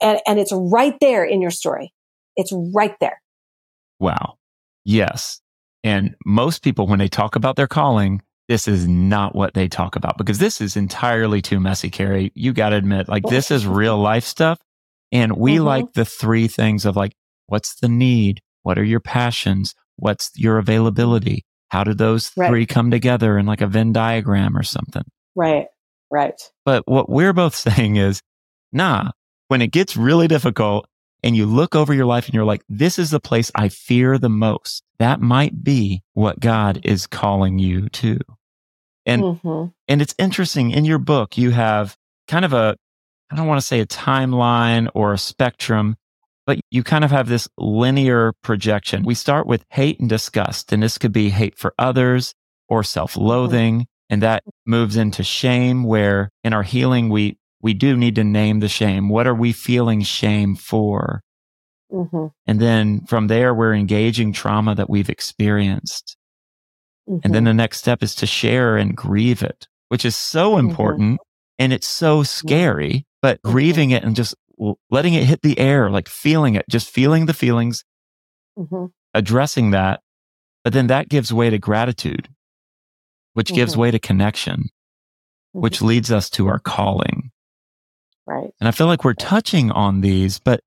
And, 0.01 0.21
and 0.27 0.39
it's 0.39 0.53
right 0.53 0.99
there 1.01 1.25
in 1.25 1.43
your 1.43 1.51
story. 1.51 1.93
It's 2.37 2.53
right 2.75 2.97
there. 3.01 3.21
Wow. 3.99 4.39
Yes. 4.85 5.41
And 5.85 6.15
most 6.25 6.63
people, 6.63 6.87
when 6.87 6.99
they 6.99 7.09
talk 7.09 7.37
about 7.37 7.57
their 7.57 7.67
calling, 7.67 8.23
this 8.49 8.67
is 8.67 8.89
not 8.89 9.35
what 9.35 9.55
they 9.55 9.69
talk 9.69 9.95
about 9.95 10.19
because 10.19 10.39
this 10.39 10.61
is 10.61 10.77
entirely 10.77 11.43
too 11.43 11.61
messy, 11.61 11.91
Karrie. 11.91 12.33
You 12.35 12.53
got 12.53 12.71
to 12.71 12.77
admit, 12.77 13.09
like 13.09 13.25
this 13.25 13.51
is 13.51 13.67
real 13.67 13.99
life 13.99 14.25
stuff 14.25 14.59
and 15.13 15.37
we 15.37 15.57
mm-hmm. 15.57 15.65
like 15.65 15.93
the 15.93 16.05
three 16.05 16.49
things 16.49 16.85
of 16.85 16.97
like, 16.97 17.13
what's 17.47 17.77
the 17.81 17.89
need? 17.89 18.41
What 18.63 18.79
are 18.79 18.85
your 18.85 19.01
passions? 19.01 19.75
What's 19.97 20.31
your 20.37 20.59
availability? 20.59 21.45
How 21.69 21.85
do 21.85 21.95
those 21.95 22.33
right. 22.37 22.49
three 22.49 22.67
come 22.67 22.91
together 22.91 23.39
in 23.39 23.47
like 23.47 23.61
a 23.61 23.67
Venn 23.67 23.93
diagram 23.93 24.57
or 24.57 24.63
something? 24.63 25.05
Right. 25.35 25.67
Right. 26.11 26.41
But 26.65 26.87
what 26.87 27.09
we're 27.09 27.33
both 27.33 27.55
saying 27.55 27.97
is, 27.97 28.21
nah, 28.73 29.11
when 29.49 29.63
it 29.63 29.73
gets 29.73 29.97
really 29.97 30.29
difficult 30.29 30.87
and 31.23 31.37
you 31.37 31.47
look 31.47 31.75
over 31.75 31.93
your 31.93 32.07
life 32.07 32.27
and 32.27 32.35
you're 32.35 32.45
like, 32.45 32.63
this 32.69 32.99
is 32.99 33.11
the 33.11 33.21
place 33.21 33.51
I 33.55 33.69
fear 33.69 34.19
the 34.19 34.31
most. 34.31 34.83
That 34.99 35.21
might 35.21 35.63
be 35.63 36.03
what 36.15 36.41
God 36.41 36.81
is 36.85 37.07
calling 37.07 37.59
you 37.59 37.89
to. 37.91 38.19
And, 39.07 39.23
mm-hmm. 39.23 39.71
and 39.89 40.03
it's 40.03 40.15
interesting 40.19 40.71
in 40.71 40.85
your 40.85 40.99
book, 40.99 41.37
you 41.37 41.51
have 41.51 41.97
kind 42.29 42.45
of 42.45 42.53
a, 42.53 42.77
I 43.31 43.37
don't 43.37 43.47
want 43.47 43.61
to 43.61 43.67
say 43.67 43.81
a 43.81 43.87
timeline 43.87 44.89
or 44.95 45.13
a 45.13 45.19
spectrum, 45.19 45.97
but 46.47 46.59
you 46.71 46.83
kind 46.83 47.05
of 47.05 47.11
have 47.11 47.29
this 47.29 47.49
linear 47.57 48.33
projection. 48.43 49.05
We 49.05 49.15
start 49.15 49.47
with 49.47 49.65
hate 49.71 50.01
and 50.01 50.09
disgust, 50.09 50.73
and 50.73 50.83
this 50.83 50.99
could 50.99 51.13
be 51.13 51.31
hate 51.31 51.57
for 51.57 51.75
others 51.79 52.35
or 52.69 52.83
self 52.83 53.17
loathing. 53.17 53.87
And 54.09 54.23
that 54.23 54.43
moves 54.67 54.97
into 54.97 55.23
shame, 55.23 55.85
where 55.85 56.31
in 56.43 56.53
our 56.53 56.65
healing, 56.65 57.11
we, 57.11 57.39
we 57.63 57.75
do 57.75 57.97
need 57.97 58.17
to 58.17 58.25
name 58.25 58.59
the 58.59 58.69
shame. 58.69 59.09
What 59.09 59.29
are 59.29 59.35
we 59.35 59.53
feeling 59.53 60.03
shame 60.03 60.57
for? 60.57 61.23
Mm-hmm. 61.93 62.27
And 62.47 62.61
then 62.61 63.07
from 63.07 63.29
there, 63.29 63.55
we're 63.55 63.75
engaging 63.75 64.33
trauma 64.33 64.75
that 64.75 64.91
we've 64.91 65.09
experienced. 65.09 66.17
Mm-hmm. 67.09 67.21
And 67.23 67.35
then 67.35 67.43
mm-hmm. 67.43 67.51
the 67.51 67.55
next 67.55 67.79
step 67.79 68.03
is 68.03 68.17
to 68.17 68.27
share 68.27 68.77
and 68.77 68.97
grieve 68.97 69.45
it, 69.45 69.69
which 69.89 70.05
is 70.05 70.17
so 70.17 70.53
mm-hmm. 70.55 70.71
important. 70.71 71.21
And 71.61 71.73
it's 71.73 71.87
so 71.87 72.25
scary 72.25 73.07
but 73.23 73.39
mm-hmm. 73.39 73.53
grieving 73.53 73.91
it 73.91 74.05
and 74.05 74.17
just 74.17 74.35
letting 74.91 75.15
it 75.15 75.25
hit 75.25 75.43
the 75.43 75.59
air, 75.59 75.91
like 75.91 76.09
feeling 76.09 76.55
it, 76.55 76.65
just 76.69 76.89
feeling 76.91 77.27
the 77.27 77.35
feelings, 77.35 77.85
mm-hmm. 78.59 78.87
addressing 79.15 79.71
that. 79.71 80.01
But 80.65 80.73
then 80.73 80.89
that 80.89 81.09
gives 81.09 81.33
way 81.33 81.49
to 81.51 81.59
gratitude, 81.59 82.29
which 83.33 83.49
mm-hmm. 83.49 83.57
gives 83.57 83.77
way 83.77 83.91
to 83.91 83.99
connection, 83.99 84.65
which 85.53 85.79
mm-hmm. 85.79 85.87
leads 85.87 86.13
us 86.13 86.29
to 86.31 86.49
our 86.49 86.59
calling. 86.59 87.31
Right. 88.27 88.51
And 88.61 88.69
I 88.69 88.71
feel 88.71 88.87
like 88.87 89.05
we're 89.05 89.15
touching 89.15 89.71
on 89.71 90.03
these, 90.03 90.39
but 90.39 90.61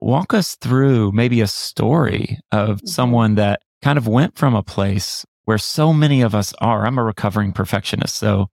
walk 0.00 0.32
us 0.32 0.56
through 0.56 1.12
maybe 1.12 1.40
a 1.40 1.46
story 1.46 2.38
of 2.52 2.76
mm-hmm. 2.78 2.86
someone 2.86 3.34
that 3.34 3.60
kind 3.82 3.98
of 3.98 4.06
went 4.06 4.38
from 4.38 4.54
a 4.54 4.62
place 4.62 5.24
where 5.44 5.58
so 5.58 5.92
many 5.92 6.22
of 6.22 6.34
us 6.34 6.52
are. 6.60 6.86
I'm 6.86 6.98
a 6.98 7.04
recovering 7.04 7.52
perfectionist. 7.52 8.14
So, 8.16 8.48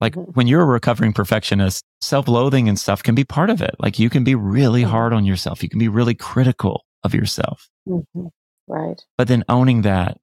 like 0.00 0.14
mm-hmm. 0.14 0.32
when 0.32 0.46
you're 0.46 0.62
a 0.62 0.66
recovering 0.66 1.12
perfectionist, 1.12 1.84
self 2.00 2.28
loathing 2.28 2.68
and 2.68 2.78
stuff 2.78 3.02
can 3.02 3.14
be 3.14 3.24
part 3.24 3.50
of 3.50 3.60
it. 3.62 3.74
Like 3.78 3.98
you 3.98 4.10
can 4.10 4.24
be 4.24 4.34
really 4.34 4.82
mm-hmm. 4.82 4.90
hard 4.90 5.12
on 5.12 5.24
yourself, 5.24 5.62
you 5.62 5.68
can 5.68 5.78
be 5.78 5.88
really 5.88 6.14
critical 6.14 6.84
of 7.02 7.14
yourself. 7.14 7.68
Mm-hmm. 7.88 8.26
Right. 8.68 9.00
But 9.16 9.28
then 9.28 9.44
owning 9.48 9.82
that, 9.82 10.18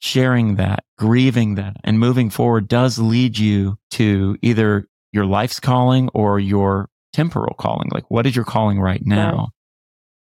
sharing 0.00 0.56
that, 0.56 0.84
grieving 0.98 1.54
that, 1.54 1.76
and 1.82 1.98
moving 1.98 2.30
forward 2.30 2.68
does 2.68 2.98
lead 2.98 3.38
you 3.38 3.76
to 3.92 4.36
either 4.42 4.86
your 5.12 5.24
life's 5.24 5.60
calling 5.60 6.10
or 6.12 6.38
your 6.38 6.88
temporal 7.12 7.54
calling. 7.54 7.88
Like, 7.92 8.10
what 8.10 8.26
is 8.26 8.36
your 8.36 8.44
calling 8.44 8.80
right 8.80 9.00
now? 9.04 9.50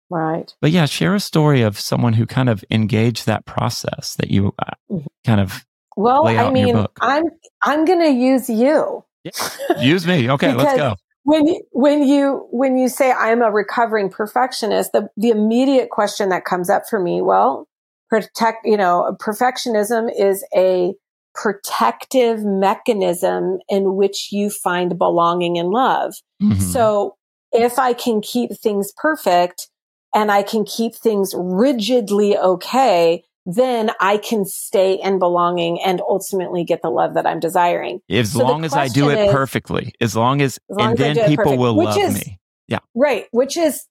Right. 0.08 0.54
But 0.60 0.70
yeah, 0.70 0.86
share 0.86 1.14
a 1.14 1.20
story 1.20 1.62
of 1.62 1.80
someone 1.80 2.12
who 2.12 2.26
kind 2.26 2.48
of 2.48 2.64
engaged 2.70 3.26
that 3.26 3.44
process 3.44 4.14
that 4.16 4.30
you 4.30 4.54
uh, 4.58 4.70
mm-hmm. 4.90 5.06
kind 5.24 5.40
of. 5.40 5.64
Well, 5.96 6.26
I 6.26 6.50
mean, 6.50 6.86
I'm 7.00 7.24
I'm 7.62 7.84
going 7.84 8.00
to 8.00 8.10
use 8.10 8.48
you. 8.48 9.04
Yeah. 9.24 9.32
Use 9.80 10.06
me. 10.06 10.30
Okay, 10.30 10.52
let's 10.52 10.76
go. 10.76 10.94
When 11.24 11.48
you, 11.48 11.62
when 11.72 12.04
you 12.04 12.46
when 12.52 12.76
you 12.76 12.88
say 12.88 13.10
I'm 13.10 13.42
a 13.42 13.50
recovering 13.50 14.08
perfectionist, 14.08 14.92
the 14.92 15.08
the 15.16 15.30
immediate 15.30 15.90
question 15.90 16.28
that 16.28 16.44
comes 16.44 16.70
up 16.70 16.84
for 16.88 17.00
me, 17.00 17.20
well, 17.20 17.66
protect, 18.08 18.64
you 18.64 18.76
know, 18.76 19.16
perfectionism 19.20 20.08
is 20.16 20.44
a 20.54 20.94
protective 21.34 22.44
mechanism 22.44 23.58
in 23.68 23.96
which 23.96 24.28
you 24.30 24.50
find 24.50 24.96
belonging 24.96 25.58
and 25.58 25.70
love. 25.70 26.14
Mm-hmm. 26.40 26.60
So 26.60 27.16
if 27.52 27.78
I 27.78 27.92
can 27.92 28.20
keep 28.20 28.52
things 28.52 28.92
perfect, 28.96 29.68
and 30.14 30.32
I 30.32 30.42
can 30.42 30.64
keep 30.64 30.94
things 30.94 31.34
rigidly 31.36 32.38
okay, 32.38 33.24
then 33.46 33.92
I 34.00 34.18
can 34.18 34.44
stay 34.44 34.94
in 34.94 35.20
belonging 35.20 35.80
and 35.80 36.00
ultimately 36.00 36.64
get 36.64 36.82
the 36.82 36.90
love 36.90 37.14
that 37.14 37.26
I'm 37.26 37.38
desiring. 37.38 38.00
As 38.10 38.32
so 38.32 38.44
long 38.44 38.64
as 38.64 38.74
I 38.74 38.88
do 38.88 39.08
it 39.08 39.26
is, 39.26 39.32
perfectly, 39.32 39.94
as 40.00 40.16
long 40.16 40.42
as, 40.42 40.58
as 40.68 40.76
long 40.76 40.90
and 40.90 41.00
as 41.00 41.16
then 41.16 41.28
people 41.28 41.56
will 41.56 41.74
love 41.74 41.96
is, 41.96 42.14
me. 42.14 42.40
Yeah. 42.66 42.80
Right. 42.94 43.26
Which 43.30 43.56
is, 43.56 43.86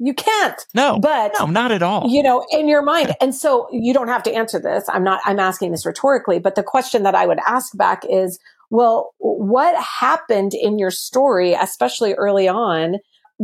you 0.00 0.12
can't. 0.12 0.66
No. 0.74 0.98
But 0.98 1.32
no, 1.38 1.46
not 1.46 1.70
at 1.70 1.82
all. 1.82 2.08
You 2.08 2.22
know, 2.22 2.44
in 2.50 2.68
your 2.68 2.82
mind. 2.82 3.14
And 3.20 3.34
so 3.34 3.68
you 3.70 3.94
don't 3.94 4.08
have 4.08 4.24
to 4.24 4.34
answer 4.34 4.58
this. 4.58 4.84
I'm 4.88 5.04
not, 5.04 5.20
I'm 5.24 5.38
asking 5.38 5.70
this 5.70 5.86
rhetorically, 5.86 6.40
but 6.40 6.56
the 6.56 6.62
question 6.64 7.04
that 7.04 7.14
I 7.14 7.26
would 7.26 7.38
ask 7.46 7.76
back 7.76 8.02
is, 8.08 8.40
well, 8.70 9.14
what 9.18 9.80
happened 9.80 10.52
in 10.54 10.78
your 10.78 10.90
story, 10.90 11.52
especially 11.52 12.14
early 12.14 12.48
on, 12.48 12.96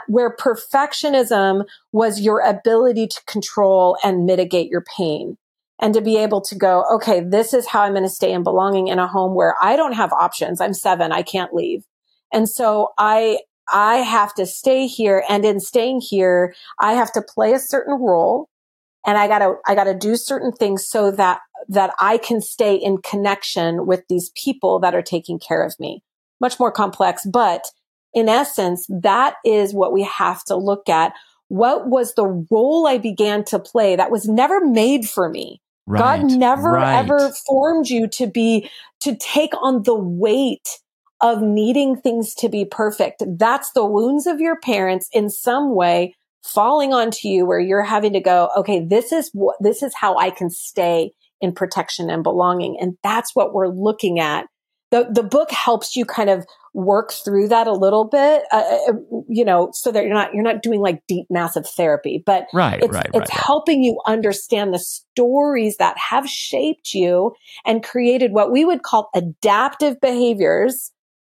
where 0.08 0.34
perfectionism 0.34 1.64
was 1.92 2.20
your 2.20 2.40
ability 2.40 3.06
to 3.06 3.24
control 3.26 3.96
and 4.04 4.26
mitigate 4.26 4.70
your 4.70 4.84
pain 4.96 5.36
and 5.80 5.94
to 5.94 6.00
be 6.00 6.16
able 6.16 6.40
to 6.40 6.54
go, 6.54 6.84
okay, 6.94 7.20
this 7.20 7.52
is 7.52 7.66
how 7.66 7.82
I'm 7.82 7.92
going 7.92 8.02
to 8.02 8.08
stay 8.08 8.32
in 8.32 8.42
belonging 8.42 8.88
in 8.88 8.98
a 8.98 9.06
home 9.06 9.34
where 9.34 9.54
I 9.60 9.76
don't 9.76 9.92
have 9.92 10.12
options. 10.12 10.60
I'm 10.60 10.74
seven. 10.74 11.12
I 11.12 11.22
can't 11.22 11.52
leave. 11.52 11.84
And 12.32 12.48
so 12.48 12.92
I, 12.98 13.40
I 13.72 13.96
have 13.96 14.34
to 14.34 14.46
stay 14.46 14.86
here. 14.86 15.24
And 15.28 15.44
in 15.44 15.60
staying 15.60 16.00
here, 16.00 16.54
I 16.80 16.94
have 16.94 17.12
to 17.12 17.22
play 17.22 17.52
a 17.52 17.58
certain 17.58 17.94
role 17.94 18.48
and 19.06 19.16
I 19.16 19.28
gotta, 19.28 19.54
I 19.66 19.74
gotta 19.74 19.94
do 19.94 20.16
certain 20.16 20.52
things 20.52 20.86
so 20.86 21.10
that, 21.12 21.40
that 21.68 21.92
I 22.00 22.18
can 22.18 22.40
stay 22.40 22.74
in 22.74 22.98
connection 22.98 23.86
with 23.86 24.02
these 24.08 24.32
people 24.34 24.80
that 24.80 24.94
are 24.94 25.02
taking 25.02 25.38
care 25.38 25.64
of 25.64 25.78
me. 25.78 26.02
Much 26.40 26.58
more 26.58 26.72
complex, 26.72 27.26
but 27.30 27.66
in 28.16 28.30
essence, 28.30 28.86
that 28.88 29.34
is 29.44 29.74
what 29.74 29.92
we 29.92 30.02
have 30.02 30.42
to 30.44 30.56
look 30.56 30.88
at. 30.88 31.12
What 31.48 31.86
was 31.86 32.14
the 32.14 32.46
role 32.50 32.86
I 32.86 32.96
began 32.96 33.44
to 33.44 33.58
play 33.58 33.94
that 33.94 34.10
was 34.10 34.26
never 34.26 34.64
made 34.64 35.06
for 35.06 35.28
me? 35.28 35.60
Right, 35.86 36.00
God 36.00 36.32
never 36.32 36.72
right. 36.72 36.96
ever 36.96 37.30
formed 37.46 37.88
you 37.88 38.08
to 38.08 38.26
be, 38.26 38.68
to 39.02 39.14
take 39.14 39.52
on 39.62 39.82
the 39.84 39.94
weight 39.94 40.80
of 41.20 41.42
needing 41.42 41.94
things 41.94 42.34
to 42.36 42.48
be 42.48 42.64
perfect. 42.64 43.22
That's 43.26 43.70
the 43.72 43.84
wounds 43.84 44.26
of 44.26 44.40
your 44.40 44.58
parents 44.60 45.08
in 45.12 45.28
some 45.28 45.74
way 45.74 46.14
falling 46.42 46.94
onto 46.94 47.28
you 47.28 47.44
where 47.44 47.60
you're 47.60 47.82
having 47.82 48.14
to 48.14 48.20
go, 48.20 48.48
okay, 48.56 48.84
this 48.84 49.12
is 49.12 49.30
what, 49.34 49.56
this 49.60 49.82
is 49.82 49.94
how 49.94 50.16
I 50.16 50.30
can 50.30 50.48
stay 50.48 51.12
in 51.40 51.52
protection 51.52 52.08
and 52.08 52.22
belonging. 52.22 52.78
And 52.80 52.96
that's 53.02 53.34
what 53.34 53.52
we're 53.52 53.68
looking 53.68 54.18
at. 54.18 54.46
The, 54.92 55.08
the 55.10 55.22
book 55.22 55.50
helps 55.50 55.96
you 55.96 56.04
kind 56.04 56.30
of 56.30 56.46
work 56.72 57.10
through 57.12 57.48
that 57.48 57.66
a 57.66 57.72
little 57.72 58.04
bit, 58.04 58.44
uh, 58.52 58.62
uh, 58.88 58.92
you 59.28 59.44
know, 59.44 59.70
so 59.72 59.90
that 59.90 60.04
you're 60.04 60.14
not, 60.14 60.32
you're 60.32 60.42
not 60.42 60.62
doing 60.62 60.80
like 60.80 61.02
deep, 61.08 61.26
massive 61.30 61.66
therapy, 61.66 62.22
but 62.24 62.46
right, 62.52 62.82
it's, 62.82 62.92
right, 62.92 63.06
it's 63.06 63.18
right, 63.18 63.30
helping 63.30 63.82
you 63.82 63.98
understand 64.06 64.72
the 64.72 64.78
stories 64.78 65.78
that 65.78 65.96
have 65.98 66.28
shaped 66.28 66.94
you 66.94 67.32
and 67.64 67.82
created 67.82 68.32
what 68.32 68.52
we 68.52 68.64
would 68.64 68.82
call 68.82 69.08
adaptive 69.14 70.00
behaviors, 70.00 70.92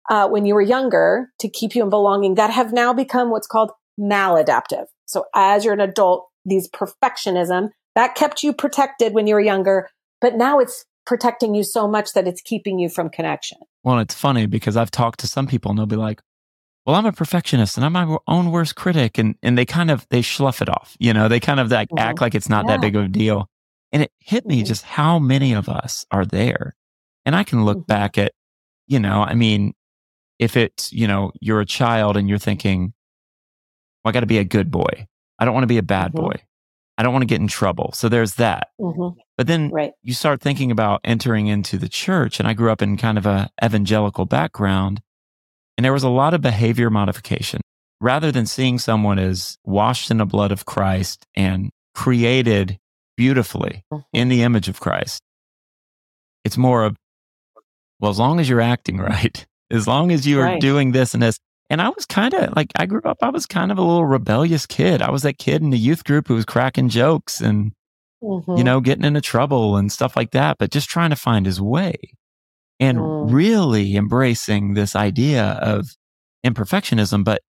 uh, 0.09 0.27
when 0.27 0.45
you 0.45 0.53
were 0.53 0.61
younger 0.61 1.29
to 1.39 1.49
keep 1.49 1.75
you 1.75 1.83
in 1.83 1.89
belonging 1.89 2.35
that 2.35 2.49
have 2.49 2.73
now 2.73 2.93
become 2.93 3.29
what's 3.29 3.47
called 3.47 3.71
maladaptive. 3.99 4.85
So 5.05 5.25
as 5.35 5.63
you're 5.63 5.73
an 5.73 5.81
adult, 5.81 6.27
these 6.45 6.69
perfectionism 6.69 7.69
that 7.95 8.15
kept 8.15 8.43
you 8.43 8.53
protected 8.53 9.13
when 9.13 9.27
you 9.27 9.35
were 9.35 9.41
younger, 9.41 9.89
but 10.21 10.35
now 10.35 10.59
it's 10.59 10.85
protecting 11.07 11.55
you 11.55 11.63
so 11.63 11.87
much 11.87 12.11
that 12.13 12.27
it's 12.27 12.41
keeping 12.41 12.77
you 12.77 12.89
from 12.89 13.09
connection. 13.09 13.57
Well, 13.83 13.97
it's 13.99 14.13
funny 14.13 14.45
because 14.45 14.77
I've 14.77 14.91
talked 14.91 15.21
to 15.21 15.27
some 15.27 15.47
people 15.47 15.71
and 15.71 15.79
they'll 15.79 15.87
be 15.87 15.95
like, 15.95 16.21
well, 16.85 16.95
I'm 16.95 17.05
a 17.05 17.11
perfectionist 17.11 17.77
and 17.77 17.85
I'm 17.85 17.93
my 17.93 18.17
own 18.27 18.51
worst 18.51 18.75
critic. 18.75 19.17
And, 19.17 19.35
and 19.41 19.57
they 19.57 19.65
kind 19.65 19.89
of, 19.89 20.05
they 20.09 20.21
slough 20.21 20.61
it 20.61 20.69
off. 20.69 20.95
You 20.99 21.13
know, 21.13 21.27
they 21.27 21.39
kind 21.39 21.59
of 21.59 21.71
like 21.71 21.89
mm-hmm. 21.89 21.97
act 21.97 22.21
like 22.21 22.35
it's 22.35 22.49
not 22.49 22.65
yeah. 22.65 22.73
that 22.73 22.81
big 22.81 22.95
of 22.95 23.05
a 23.05 23.07
deal. 23.07 23.49
And 23.91 24.03
it 24.03 24.11
hit 24.19 24.45
me 24.45 24.57
mm-hmm. 24.57 24.65
just 24.65 24.83
how 24.83 25.17
many 25.17 25.53
of 25.53 25.69
us 25.69 26.05
are 26.11 26.25
there. 26.25 26.75
And 27.25 27.35
I 27.35 27.43
can 27.43 27.65
look 27.65 27.77
mm-hmm. 27.77 27.93
back 27.93 28.17
at, 28.17 28.33
you 28.85 28.99
know, 28.99 29.23
I 29.23 29.33
mean, 29.33 29.73
if 30.39 30.55
it's, 30.55 30.91
you 30.91 31.07
know, 31.07 31.31
you're 31.41 31.61
a 31.61 31.65
child 31.65 32.17
and 32.17 32.29
you're 32.29 32.37
thinking, 32.37 32.93
well, 34.03 34.09
I 34.09 34.11
got 34.11 34.19
to 34.21 34.27
be 34.27 34.37
a 34.37 34.43
good 34.43 34.69
boy. 34.69 35.07
I 35.39 35.45
don't 35.45 35.53
want 35.53 35.63
to 35.63 35.67
be 35.67 35.77
a 35.77 35.83
bad 35.83 36.11
boy. 36.11 36.35
I 36.97 37.03
don't 37.03 37.13
want 37.13 37.21
to 37.21 37.27
get 37.27 37.41
in 37.41 37.47
trouble. 37.47 37.91
So 37.93 38.09
there's 38.09 38.35
that. 38.35 38.69
Mm-hmm. 38.79 39.19
But 39.37 39.47
then 39.47 39.69
right. 39.69 39.91
you 40.01 40.13
start 40.13 40.41
thinking 40.41 40.71
about 40.71 41.01
entering 41.03 41.47
into 41.47 41.77
the 41.77 41.89
church. 41.89 42.39
And 42.39 42.47
I 42.47 42.53
grew 42.53 42.71
up 42.71 42.81
in 42.81 42.97
kind 42.97 43.17
of 43.17 43.25
a 43.25 43.49
evangelical 43.63 44.25
background. 44.25 45.01
And 45.77 45.85
there 45.85 45.93
was 45.93 46.03
a 46.03 46.09
lot 46.09 46.33
of 46.33 46.41
behavior 46.41 46.89
modification. 46.89 47.61
Rather 48.01 48.31
than 48.31 48.45
seeing 48.45 48.79
someone 48.79 49.19
as 49.19 49.57
washed 49.63 50.09
in 50.09 50.17
the 50.17 50.25
blood 50.25 50.51
of 50.51 50.65
Christ 50.65 51.25
and 51.35 51.71
created 51.93 52.77
beautifully 53.15 53.83
mm-hmm. 53.91 54.01
in 54.13 54.29
the 54.29 54.41
image 54.41 54.67
of 54.67 54.79
Christ, 54.79 55.21
it's 56.43 56.57
more 56.57 56.83
of, 56.83 56.95
well, 57.99 58.11
as 58.11 58.19
long 58.19 58.39
as 58.39 58.49
you're 58.49 58.61
acting 58.61 58.97
right, 58.97 59.45
as 59.69 59.87
long 59.87 60.11
as 60.11 60.25
you 60.25 60.39
are 60.39 60.45
right. 60.45 60.61
doing 60.61 60.91
this 60.93 61.13
and 61.13 61.21
this, 61.21 61.39
and 61.69 61.81
I 61.81 61.89
was 61.89 62.05
kind 62.05 62.33
of 62.33 62.55
like, 62.55 62.71
I 62.75 62.85
grew 62.85 63.01
up, 63.03 63.17
I 63.21 63.29
was 63.29 63.45
kind 63.45 63.71
of 63.71 63.77
a 63.77 63.83
little 63.83 64.05
rebellious 64.05 64.65
kid. 64.65 65.01
I 65.01 65.11
was 65.11 65.23
that 65.23 65.37
kid 65.37 65.61
in 65.61 65.69
the 65.69 65.77
youth 65.77 66.03
group 66.03 66.27
who 66.27 66.35
was 66.35 66.45
cracking 66.45 66.89
jokes 66.89 67.41
and, 67.41 67.73
mm-hmm. 68.23 68.57
you 68.57 68.63
know, 68.63 68.79
getting 68.79 69.03
into 69.03 69.21
trouble 69.21 69.75
and 69.75 69.91
stuff 69.91 70.15
like 70.15 70.31
that, 70.31 70.57
but 70.57 70.71
just 70.71 70.89
trying 70.89 71.09
to 71.09 71.15
find 71.15 71.45
his 71.45 71.59
way 71.59 71.95
and 72.79 72.97
mm. 72.97 73.31
really 73.31 73.95
embracing 73.95 74.73
this 74.73 74.95
idea 74.95 75.43
of 75.61 75.89
imperfectionism, 76.45 77.23
but 77.23 77.41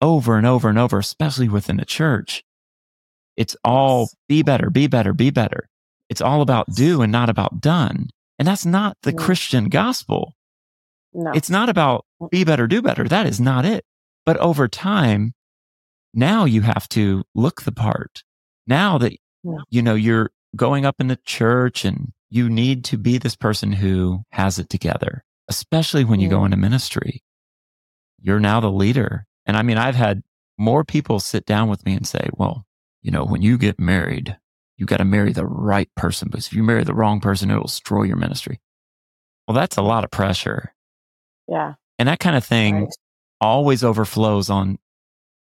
over 0.00 0.36
and 0.36 0.46
over 0.46 0.68
and 0.68 0.78
over, 0.78 0.98
especially 0.98 1.48
within 1.48 1.76
the 1.76 1.84
church. 1.84 2.42
It's 3.36 3.56
all 3.64 4.10
be 4.28 4.42
better, 4.42 4.70
be 4.70 4.88
better, 4.88 5.12
be 5.12 5.30
better. 5.30 5.68
It's 6.10 6.20
all 6.20 6.42
about 6.42 6.66
do 6.74 7.00
and 7.00 7.12
not 7.12 7.30
about 7.30 7.60
done. 7.60 8.08
And 8.38 8.48
that's 8.48 8.66
not 8.66 8.96
the 9.02 9.12
mm. 9.12 9.18
Christian 9.18 9.68
gospel. 9.68 10.34
No. 11.14 11.32
It's 11.32 11.50
not 11.50 11.68
about 11.68 12.06
mm. 12.20 12.30
be 12.30 12.44
better, 12.44 12.66
do 12.66 12.82
better. 12.82 13.04
That 13.04 13.26
is 13.26 13.40
not 13.40 13.64
it. 13.64 13.84
But 14.24 14.36
over 14.38 14.68
time, 14.68 15.34
now 16.14 16.44
you 16.44 16.62
have 16.62 16.88
to 16.90 17.24
look 17.34 17.62
the 17.62 17.72
part. 17.72 18.22
Now 18.66 18.98
that, 18.98 19.12
no. 19.42 19.62
you 19.70 19.82
know, 19.82 19.94
you're 19.94 20.30
going 20.54 20.84
up 20.84 21.00
in 21.00 21.08
the 21.08 21.18
church 21.24 21.84
and 21.84 22.12
you 22.30 22.48
need 22.48 22.84
to 22.84 22.96
be 22.96 23.18
this 23.18 23.36
person 23.36 23.72
who 23.72 24.22
has 24.30 24.58
it 24.58 24.68
together, 24.68 25.24
especially 25.48 26.04
when 26.04 26.20
you 26.20 26.28
go 26.28 26.44
into 26.44 26.56
ministry. 26.56 27.22
You're 28.20 28.40
now 28.40 28.60
the 28.60 28.70
leader. 28.70 29.26
And 29.44 29.56
I 29.56 29.62
mean, 29.62 29.76
I've 29.76 29.96
had 29.96 30.22
more 30.56 30.84
people 30.84 31.18
sit 31.18 31.44
down 31.44 31.68
with 31.68 31.84
me 31.84 31.94
and 31.94 32.06
say, 32.06 32.28
well, 32.34 32.64
you 33.02 33.10
know, 33.10 33.24
when 33.24 33.42
you 33.42 33.58
get 33.58 33.80
married, 33.80 34.38
you 34.76 34.86
got 34.86 34.98
to 34.98 35.04
marry 35.04 35.32
the 35.32 35.46
right 35.46 35.90
person. 35.96 36.28
Because 36.28 36.46
if 36.46 36.52
you 36.52 36.62
marry 36.62 36.84
the 36.84 36.94
wrong 36.94 37.20
person, 37.20 37.50
it 37.50 37.56
will 37.56 37.64
destroy 37.64 38.04
your 38.04 38.16
ministry. 38.16 38.60
Well, 39.46 39.54
that's 39.54 39.76
a 39.76 39.82
lot 39.82 40.04
of 40.04 40.10
pressure. 40.10 40.74
Yeah. 41.48 41.74
And 41.98 42.08
that 42.08 42.20
kind 42.20 42.36
of 42.36 42.44
thing 42.44 42.84
right. 42.84 42.94
always 43.40 43.84
overflows 43.84 44.50
on 44.50 44.78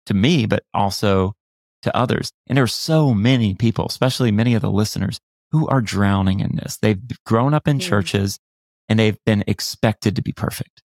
to 0.06 0.14
me, 0.14 0.46
but 0.46 0.64
also 0.74 1.34
to 1.82 1.96
others. 1.96 2.32
And 2.46 2.56
there 2.56 2.64
are 2.64 2.68
so 2.68 3.14
many 3.14 3.54
people, 3.54 3.86
especially 3.86 4.30
many 4.30 4.54
of 4.54 4.62
the 4.62 4.70
listeners 4.70 5.20
who 5.50 5.68
are 5.68 5.80
drowning 5.80 6.40
in 6.40 6.56
this. 6.56 6.78
They've 6.80 7.00
grown 7.26 7.54
up 7.54 7.68
in 7.68 7.78
mm. 7.78 7.82
churches 7.82 8.38
and 8.88 8.98
they've 8.98 9.18
been 9.24 9.44
expected 9.46 10.16
to 10.16 10.22
be 10.22 10.32
perfect. 10.32 10.82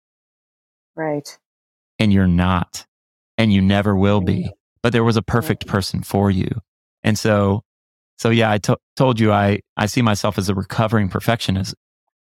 Right. 0.95 1.37
And 1.99 2.11
you're 2.11 2.27
not, 2.27 2.85
and 3.37 3.53
you 3.53 3.61
never 3.61 3.95
will 3.95 4.21
be. 4.21 4.49
but 4.81 4.93
there 4.93 5.03
was 5.03 5.17
a 5.17 5.23
perfect 5.23 5.65
person 5.65 6.03
for 6.03 6.29
you. 6.29 6.47
And 7.03 7.17
so, 7.17 7.63
so 8.19 8.29
yeah, 8.29 8.51
I 8.51 8.59
to- 8.59 8.77
told 8.95 9.19
you 9.19 9.31
I, 9.31 9.61
I 9.77 9.87
see 9.87 10.03
myself 10.03 10.37
as 10.37 10.47
a 10.47 10.53
recovering 10.53 11.09
perfectionist. 11.09 11.73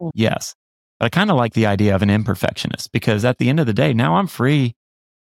Mm. 0.02 0.10
Yes. 0.14 0.56
But 1.00 1.06
I 1.06 1.08
kind 1.08 1.30
of 1.30 1.36
like 1.38 1.54
the 1.54 1.66
idea 1.66 1.94
of 1.94 2.02
an 2.02 2.10
imperfectionist 2.10 2.90
because 2.92 3.24
at 3.24 3.38
the 3.38 3.48
end 3.48 3.58
of 3.58 3.66
the 3.66 3.72
day, 3.72 3.94
now 3.94 4.16
I'm 4.16 4.26
free 4.26 4.76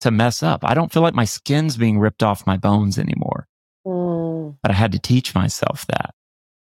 to 0.00 0.10
mess 0.12 0.42
up. 0.42 0.60
I 0.64 0.72
don't 0.72 0.92
feel 0.92 1.02
like 1.02 1.14
my 1.14 1.24
skin's 1.24 1.76
being 1.76 1.98
ripped 1.98 2.22
off 2.22 2.46
my 2.46 2.56
bones 2.56 2.96
anymore. 2.98 3.48
Mm. 3.84 4.56
But 4.62 4.70
I 4.70 4.74
had 4.74 4.92
to 4.92 4.98
teach 5.00 5.34
myself 5.34 5.84
that. 5.88 6.14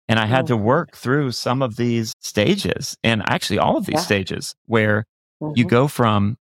And 0.08 0.18
I 0.18 0.26
had 0.26 0.46
to 0.48 0.56
Mhm. 0.56 0.62
work 0.62 0.96
through 0.96 1.32
some 1.32 1.62
of 1.62 1.76
these 1.76 2.12
stages 2.20 2.96
and 3.02 3.22
actually 3.26 3.58
all 3.58 3.76
of 3.78 3.86
these 3.86 3.94
Yeah. 3.94 4.00
stages 4.02 4.54
where 4.66 5.06
you 5.54 5.64
Mhm. 5.64 5.68
go 5.68 5.88
from, 5.88 6.36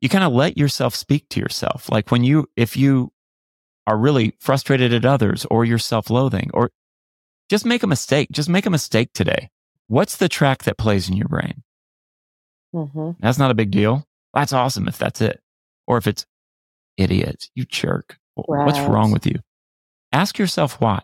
you 0.00 0.08
kind 0.08 0.24
of 0.24 0.32
let 0.32 0.56
yourself 0.56 0.94
speak 0.94 1.28
to 1.30 1.40
yourself. 1.40 1.90
Like 1.90 2.10
when 2.10 2.24
you, 2.24 2.48
if 2.56 2.76
you 2.76 3.12
are 3.86 3.98
really 3.98 4.34
frustrated 4.40 4.94
at 4.94 5.04
others 5.04 5.44
or 5.50 5.64
you're 5.66 5.78
self 5.78 6.08
loathing 6.08 6.50
or 6.54 6.70
just 7.50 7.66
make 7.66 7.82
a 7.82 7.86
mistake, 7.86 8.28
just 8.32 8.48
make 8.48 8.64
a 8.64 8.70
mistake 8.70 9.10
today. 9.12 9.50
What's 9.90 10.16
the 10.18 10.28
track 10.28 10.62
that 10.62 10.78
plays 10.78 11.08
in 11.08 11.16
your 11.16 11.26
brain? 11.26 11.64
Mhm. 12.72 13.16
That's 13.18 13.38
not 13.38 13.50
a 13.50 13.54
big 13.54 13.72
deal. 13.72 14.04
That's 14.32 14.52
awesome 14.52 14.86
if 14.86 14.96
that's 14.96 15.20
it. 15.20 15.42
Or 15.88 15.96
if 15.98 16.06
it's 16.06 16.24
idiot, 16.96 17.50
you 17.56 17.64
jerk. 17.64 18.16
Wh- 18.36 18.48
What's 18.48 18.78
wrong 18.78 19.10
with 19.10 19.26
you? 19.26 19.40
Ask 20.12 20.38
yourself 20.38 20.80
why. 20.80 21.00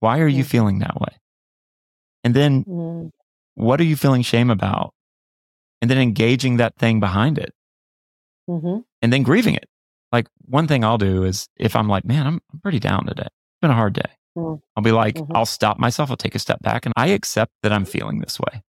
Why 0.00 0.20
are 0.20 0.28
you 0.28 0.44
Mhm. 0.44 0.48
feeling 0.48 0.78
that 0.80 1.00
way? 1.00 1.16
And 2.22 2.34
then 2.36 2.64
Mm. 2.64 3.12
what 3.54 3.80
are 3.80 3.84
you 3.84 3.96
feeling 3.96 4.20
shame 4.20 4.50
about? 4.50 4.92
And 5.80 5.90
then 5.90 5.96
engaging 5.96 6.58
that 6.58 6.76
thing 6.76 7.00
behind 7.00 7.38
it 7.38 7.54
Mhm. 8.46 8.84
and 9.00 9.10
then 9.10 9.22
grieving 9.22 9.54
it. 9.54 9.70
Like 10.12 10.28
one 10.44 10.66
thing 10.68 10.84
I'll 10.84 10.98
do 10.98 11.24
is 11.24 11.48
if 11.56 11.74
I'm 11.74 11.88
like, 11.88 12.04
man, 12.04 12.26
I'm, 12.26 12.40
I'm 12.52 12.60
pretty 12.60 12.78
down 12.78 13.06
today. 13.06 13.22
It's 13.24 13.60
been 13.62 13.70
a 13.70 13.74
hard 13.74 13.94
day. 13.94 14.10
Mm. 14.36 14.60
I'll 14.76 14.82
be 14.82 14.92
like, 14.92 15.16
Mhm. 15.16 15.30
I'll 15.34 15.46
stop 15.46 15.78
myself. 15.78 16.10
I'll 16.10 16.16
take 16.16 16.34
a 16.34 16.38
step 16.38 16.60
back 16.60 16.84
and 16.84 16.92
I 16.96 17.08
accept 17.08 17.52
that 17.62 17.72
I'm 17.72 17.84
feeling 17.84 18.20
this 18.20 18.38
way. 18.38 18.62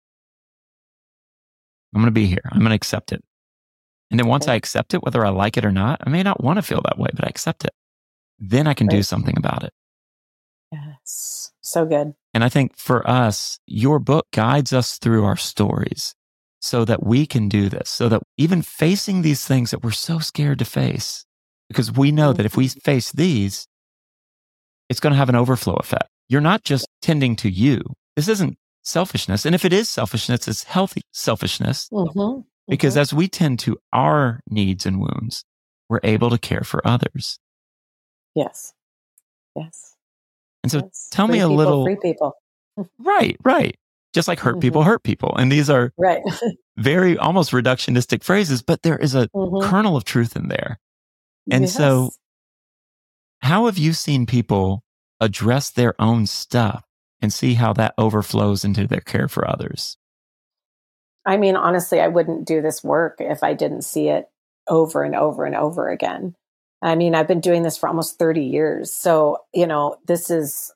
I'm 1.93 2.01
going 2.01 2.05
to 2.05 2.11
be 2.11 2.27
here. 2.27 2.41
I'm 2.51 2.59
going 2.59 2.69
to 2.69 2.75
accept 2.75 3.11
it. 3.11 3.23
And 4.11 4.19
then 4.19 4.27
once. 4.27 4.47
I 4.47 4.53
accept 4.55 4.93
it, 4.93 5.01
whether 5.03 5.25
I 5.25 5.29
like 5.29 5.57
it 5.57 5.65
or 5.65 5.71
not, 5.71 6.01
I 6.05 6.09
may 6.09 6.21
not 6.21 6.43
want 6.43 6.57
to 6.57 6.61
feel 6.61 6.81
that 6.83 6.99
way, 6.99 7.09
but 7.15 7.25
I 7.25 7.29
accept 7.29 7.65
it. 7.65 7.71
Then 8.37 8.67
I 8.67 8.73
can 8.73 8.87
do 8.87 9.01
something 9.01 9.35
about 9.37 9.63
it. 9.63 9.73
Yes. 10.71 11.51
So 11.61 11.85
good. 11.85 12.13
And 12.33 12.43
I 12.43 12.49
think 12.49 12.77
for 12.77 13.09
us, 13.09 13.59
your 13.65 13.97
book 13.99 14.27
guides 14.31 14.73
us 14.73 14.97
through 14.97 15.23
our 15.23 15.37
stories 15.37 16.13
so 16.59 16.85
that 16.85 17.05
we 17.05 17.25
can 17.25 17.47
do 17.47 17.69
this, 17.69 17.89
so 17.89 18.09
that 18.09 18.21
even 18.37 18.61
facing 18.61 19.21
these 19.21 19.45
things 19.45 19.71
that 19.71 19.83
we're 19.83 19.91
so 19.91 20.19
scared 20.19 20.59
to 20.59 20.65
face, 20.65 21.25
because 21.69 21.91
we 21.91 22.11
know 22.11 22.33
that 22.33 22.45
if 22.45 22.57
we 22.57 22.67
face 22.67 23.11
these, 23.11 23.67
it's 24.89 24.99
going 24.99 25.11
to 25.11 25.17
have 25.17 25.29
an 25.29 25.35
overflow 25.35 25.75
effect. 25.75 26.09
You're 26.29 26.41
not 26.41 26.63
just 26.63 26.87
tending 27.01 27.35
to 27.37 27.49
you. 27.49 27.81
This 28.15 28.27
isn't 28.27 28.57
selfishness. 28.83 29.45
And 29.45 29.55
if 29.55 29.65
it 29.65 29.73
is 29.73 29.89
selfishness, 29.89 30.47
it's 30.47 30.63
healthy 30.63 31.01
selfishness 31.11 31.89
Mhm. 31.91 32.45
because 32.67 32.95
Mhm. 32.95 32.99
as 32.99 33.13
we 33.13 33.27
tend 33.27 33.59
to 33.59 33.77
our 33.93 34.41
needs 34.49 34.85
and 34.85 34.99
wounds, 34.99 35.43
we're 35.89 35.99
able 36.03 36.29
to 36.29 36.37
care 36.37 36.61
for 36.63 36.85
others. 36.87 37.39
yes. 38.35 38.73
Yes. 39.55 39.95
And 40.63 40.71
so 40.71 40.79
yes. 40.79 41.07
tell 41.11 41.27
me 41.27 41.39
a 41.39 41.43
people, 41.43 41.55
little- 41.55 41.85
free 41.85 41.95
people. 42.01 42.33
right, 42.99 43.37
right. 43.45 43.77
Just 44.13 44.27
like 44.27 44.39
hurt 44.39 44.59
people 44.59 44.83
hurt 44.83 45.03
people. 45.03 45.33
And 45.37 45.49
these 45.51 45.69
are 45.69 45.93
Right. 45.97 46.21
very 46.77 47.17
almost 47.17 47.51
reductionistic 47.51 48.23
phrases, 48.23 48.61
but 48.61 48.81
there 48.81 48.97
is 48.97 49.15
a 49.15 49.29
Mhm. 49.29 49.63
kernel 49.63 49.95
of 49.95 50.03
truth 50.03 50.35
in 50.35 50.49
there. 50.49 50.79
And 51.49 51.69
so- 51.69 52.03
Yes. 52.05 52.19
How 53.41 53.65
have 53.65 53.77
you 53.77 53.93
seen 53.93 54.25
people 54.25 54.83
address 55.19 55.69
their 55.69 55.99
own 55.99 56.25
stuff 56.25 56.83
and 57.21 57.31
see 57.31 57.53
how 57.55 57.73
that 57.73 57.93
overflows 57.97 58.65
into 58.65 58.87
their 58.87 59.01
care 59.01 59.27
for 59.27 59.49
others? 59.49 59.97
I 61.25 61.37
mean, 61.37 61.55
honestly, 61.55 61.99
I 61.99 62.07
wouldn't 62.07 62.47
do 62.47 62.61
this 62.61 62.83
work 62.83 63.17
if 63.19 63.43
I 63.43 63.53
didn't 63.53 63.83
see 63.83 64.09
it 64.09 64.25
over 64.67 65.03
and 65.03 65.15
over 65.15 65.45
and 65.45 65.55
over 65.55 65.89
again. 65.89 66.35
I 66.81 66.95
mean, 66.95 67.15
I've 67.15 67.27
been 67.27 67.39
doing 67.39 67.63
this 67.63 67.77
for 67.77 67.89
almost 67.89 68.19
30 68.19 68.43
years. 68.43 68.93
So, 68.93 69.37
you 69.53 69.65
know, 69.65 69.97
this 70.07 70.29
is 70.29 70.71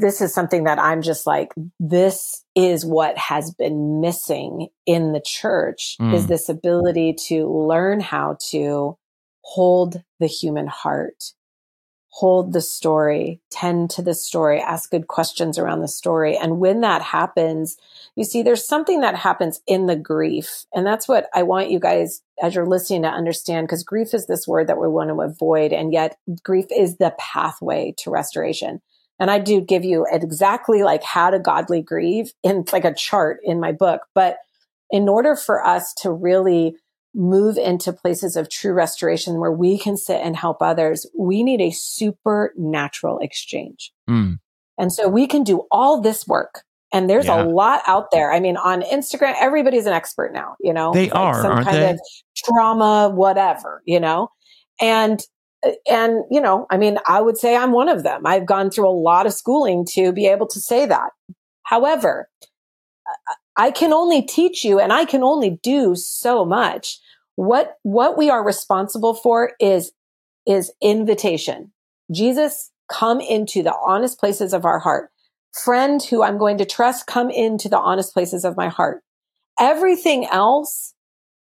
this 0.00 0.20
is 0.20 0.34
something 0.34 0.64
that 0.64 0.78
I'm 0.78 1.00
just 1.00 1.26
like 1.26 1.52
this 1.78 2.44
is 2.56 2.84
what 2.84 3.16
has 3.16 3.54
been 3.54 4.00
missing 4.00 4.68
in 4.84 5.12
the 5.12 5.22
church 5.24 5.96
Mm. 6.00 6.14
is 6.14 6.26
this 6.26 6.48
ability 6.48 7.14
to 7.28 7.48
learn 7.48 8.00
how 8.00 8.36
to 8.50 8.98
hold 9.54 10.02
the 10.18 10.26
human 10.26 10.66
heart 10.66 11.32
hold 12.10 12.52
the 12.52 12.60
story, 12.60 13.40
tend 13.50 13.88
to 13.88 14.02
the 14.02 14.14
story, 14.14 14.60
ask 14.60 14.90
good 14.90 15.06
questions 15.06 15.58
around 15.58 15.80
the 15.80 15.88
story. 15.88 16.36
And 16.36 16.58
when 16.58 16.80
that 16.80 17.02
happens, 17.02 17.76
you 18.16 18.24
see, 18.24 18.42
there's 18.42 18.66
something 18.66 19.00
that 19.00 19.14
happens 19.14 19.60
in 19.66 19.86
the 19.86 19.96
grief. 19.96 20.66
And 20.74 20.84
that's 20.84 21.06
what 21.06 21.28
I 21.34 21.44
want 21.44 21.70
you 21.70 21.78
guys, 21.78 22.20
as 22.42 22.54
you're 22.54 22.66
listening, 22.66 23.02
to 23.02 23.08
understand, 23.08 23.68
because 23.68 23.84
grief 23.84 24.12
is 24.12 24.26
this 24.26 24.46
word 24.46 24.66
that 24.66 24.80
we 24.80 24.88
want 24.88 25.10
to 25.10 25.20
avoid. 25.20 25.72
And 25.72 25.92
yet, 25.92 26.18
grief 26.42 26.66
is 26.76 26.96
the 26.96 27.14
pathway 27.16 27.94
to 27.98 28.10
restoration. 28.10 28.82
And 29.20 29.30
I 29.30 29.38
do 29.38 29.60
give 29.60 29.84
you 29.84 30.04
exactly 30.10 30.82
like 30.82 31.04
how 31.04 31.30
to 31.30 31.38
godly 31.38 31.80
grieve 31.80 32.32
in 32.42 32.64
like 32.72 32.84
a 32.84 32.94
chart 32.94 33.38
in 33.44 33.60
my 33.60 33.70
book. 33.70 34.00
But 34.14 34.38
in 34.90 35.08
order 35.08 35.36
for 35.36 35.64
us 35.64 35.94
to 35.98 36.10
really 36.10 36.74
move 37.14 37.56
into 37.56 37.92
places 37.92 38.36
of 38.36 38.48
true 38.48 38.72
restoration 38.72 39.40
where 39.40 39.52
we 39.52 39.78
can 39.78 39.96
sit 39.96 40.20
and 40.22 40.36
help 40.36 40.62
others, 40.62 41.06
we 41.18 41.42
need 41.42 41.60
a 41.60 41.70
supernatural 41.70 43.18
exchange. 43.18 43.92
Mm. 44.08 44.38
And 44.78 44.92
so 44.92 45.08
we 45.08 45.26
can 45.26 45.42
do 45.42 45.66
all 45.70 46.00
this 46.00 46.26
work. 46.26 46.62
And 46.92 47.08
there's 47.08 47.26
Yeah. 47.26 47.42
a 47.42 47.44
lot 47.44 47.82
out 47.86 48.10
there. 48.10 48.32
I 48.32 48.40
mean, 48.40 48.56
on 48.56 48.82
Instagram, 48.82 49.34
everybody's 49.40 49.86
an 49.86 49.92
expert 49.92 50.32
now, 50.32 50.56
you 50.60 50.72
know, 50.72 50.92
They 50.92 51.04
Like 51.06 51.14
are, 51.14 51.42
some 51.42 51.52
aren't 51.52 51.66
kind 51.66 51.78
they? 51.78 51.90
of 51.90 52.00
trauma, 52.36 53.10
whatever, 53.14 53.82
you 53.84 54.00
know, 54.00 54.30
and, 54.80 55.20
and, 55.88 56.24
you 56.30 56.40
know, 56.40 56.66
I 56.70 56.78
mean, 56.78 56.98
I 57.06 57.20
would 57.20 57.36
say 57.36 57.54
I'm 57.56 57.72
one 57.72 57.88
of 57.88 58.02
them. 58.02 58.26
I've 58.26 58.46
gone 58.46 58.70
through 58.70 58.88
a 58.88 58.96
lot 58.98 59.26
of 59.26 59.34
schooling 59.34 59.84
to 59.92 60.12
be 60.12 60.26
able 60.26 60.46
to 60.48 60.58
say 60.60 60.86
that. 60.86 61.10
However, 61.64 62.28
I 63.56 63.70
can 63.70 63.92
only 63.92 64.22
teach 64.22 64.64
you 64.64 64.78
and 64.80 64.92
I 64.92 65.04
can 65.04 65.22
only 65.22 65.58
do 65.62 65.94
so 65.94 66.44
much. 66.44 66.98
What, 67.36 67.76
what 67.82 68.16
we 68.16 68.30
are 68.30 68.44
responsible 68.44 69.14
for 69.14 69.52
is, 69.60 69.92
is 70.46 70.72
invitation. 70.80 71.72
Jesus, 72.12 72.70
come 72.90 73.20
into 73.20 73.62
the 73.62 73.74
honest 73.86 74.18
places 74.18 74.52
of 74.52 74.64
our 74.64 74.78
heart. 74.78 75.10
Friend 75.64 76.02
who 76.02 76.22
I'm 76.22 76.38
going 76.38 76.58
to 76.58 76.64
trust, 76.64 77.06
come 77.06 77.30
into 77.30 77.68
the 77.68 77.78
honest 77.78 78.12
places 78.12 78.44
of 78.44 78.56
my 78.56 78.68
heart. 78.68 79.02
Everything 79.58 80.26
else 80.26 80.94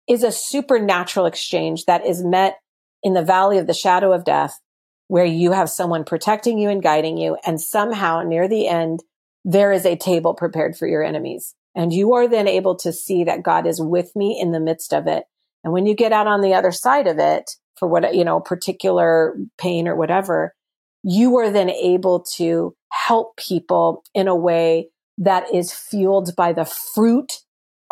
is 0.07 0.23
a 0.23 0.31
supernatural 0.31 1.25
exchange 1.25 1.85
that 1.85 2.05
is 2.05 2.23
met 2.23 2.57
in 3.03 3.13
the 3.13 3.23
valley 3.23 3.59
of 3.59 3.67
the 3.67 3.73
shadow 3.73 4.11
of 4.11 4.25
death, 4.25 4.59
where 5.07 5.25
you 5.25 5.51
have 5.51 5.69
someone 5.69 6.03
protecting 6.03 6.57
you 6.57 6.69
and 6.69 6.83
guiding 6.83 7.17
you. 7.17 7.37
And 7.45 7.61
somehow 7.61 8.23
near 8.23 8.47
the 8.47 8.67
end, 8.67 9.03
there 9.45 9.71
is 9.71 9.85
a 9.85 9.95
table 9.95 10.33
prepared 10.33 10.75
for 10.75 10.87
your 10.87 11.03
enemies. 11.03 11.55
And 11.75 11.93
you 11.93 12.13
are 12.13 12.27
then 12.27 12.47
able 12.47 12.75
to 12.77 12.91
see 12.91 13.23
that 13.23 13.43
God 13.43 13.67
is 13.67 13.81
with 13.81 14.15
me 14.15 14.39
in 14.39 14.51
the 14.51 14.59
midst 14.59 14.93
of 14.93 15.07
it. 15.07 15.25
And 15.63 15.73
when 15.73 15.85
you 15.85 15.95
get 15.95 16.11
out 16.11 16.27
on 16.27 16.41
the 16.41 16.53
other 16.53 16.71
side 16.71 17.07
of 17.07 17.19
it 17.19 17.51
for 17.77 17.87
what, 17.87 18.15
you 18.15 18.23
know, 18.23 18.39
particular 18.39 19.35
pain 19.57 19.87
or 19.87 19.95
whatever, 19.95 20.55
you 21.03 21.37
are 21.37 21.49
then 21.49 21.69
able 21.69 22.21
to 22.35 22.75
help 22.91 23.37
people 23.37 24.03
in 24.13 24.27
a 24.27 24.35
way 24.35 24.89
that 25.17 25.53
is 25.53 25.73
fueled 25.73 26.35
by 26.35 26.53
the 26.53 26.65
fruit 26.65 27.39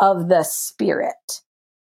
of 0.00 0.28
the 0.28 0.42
spirit 0.42 1.42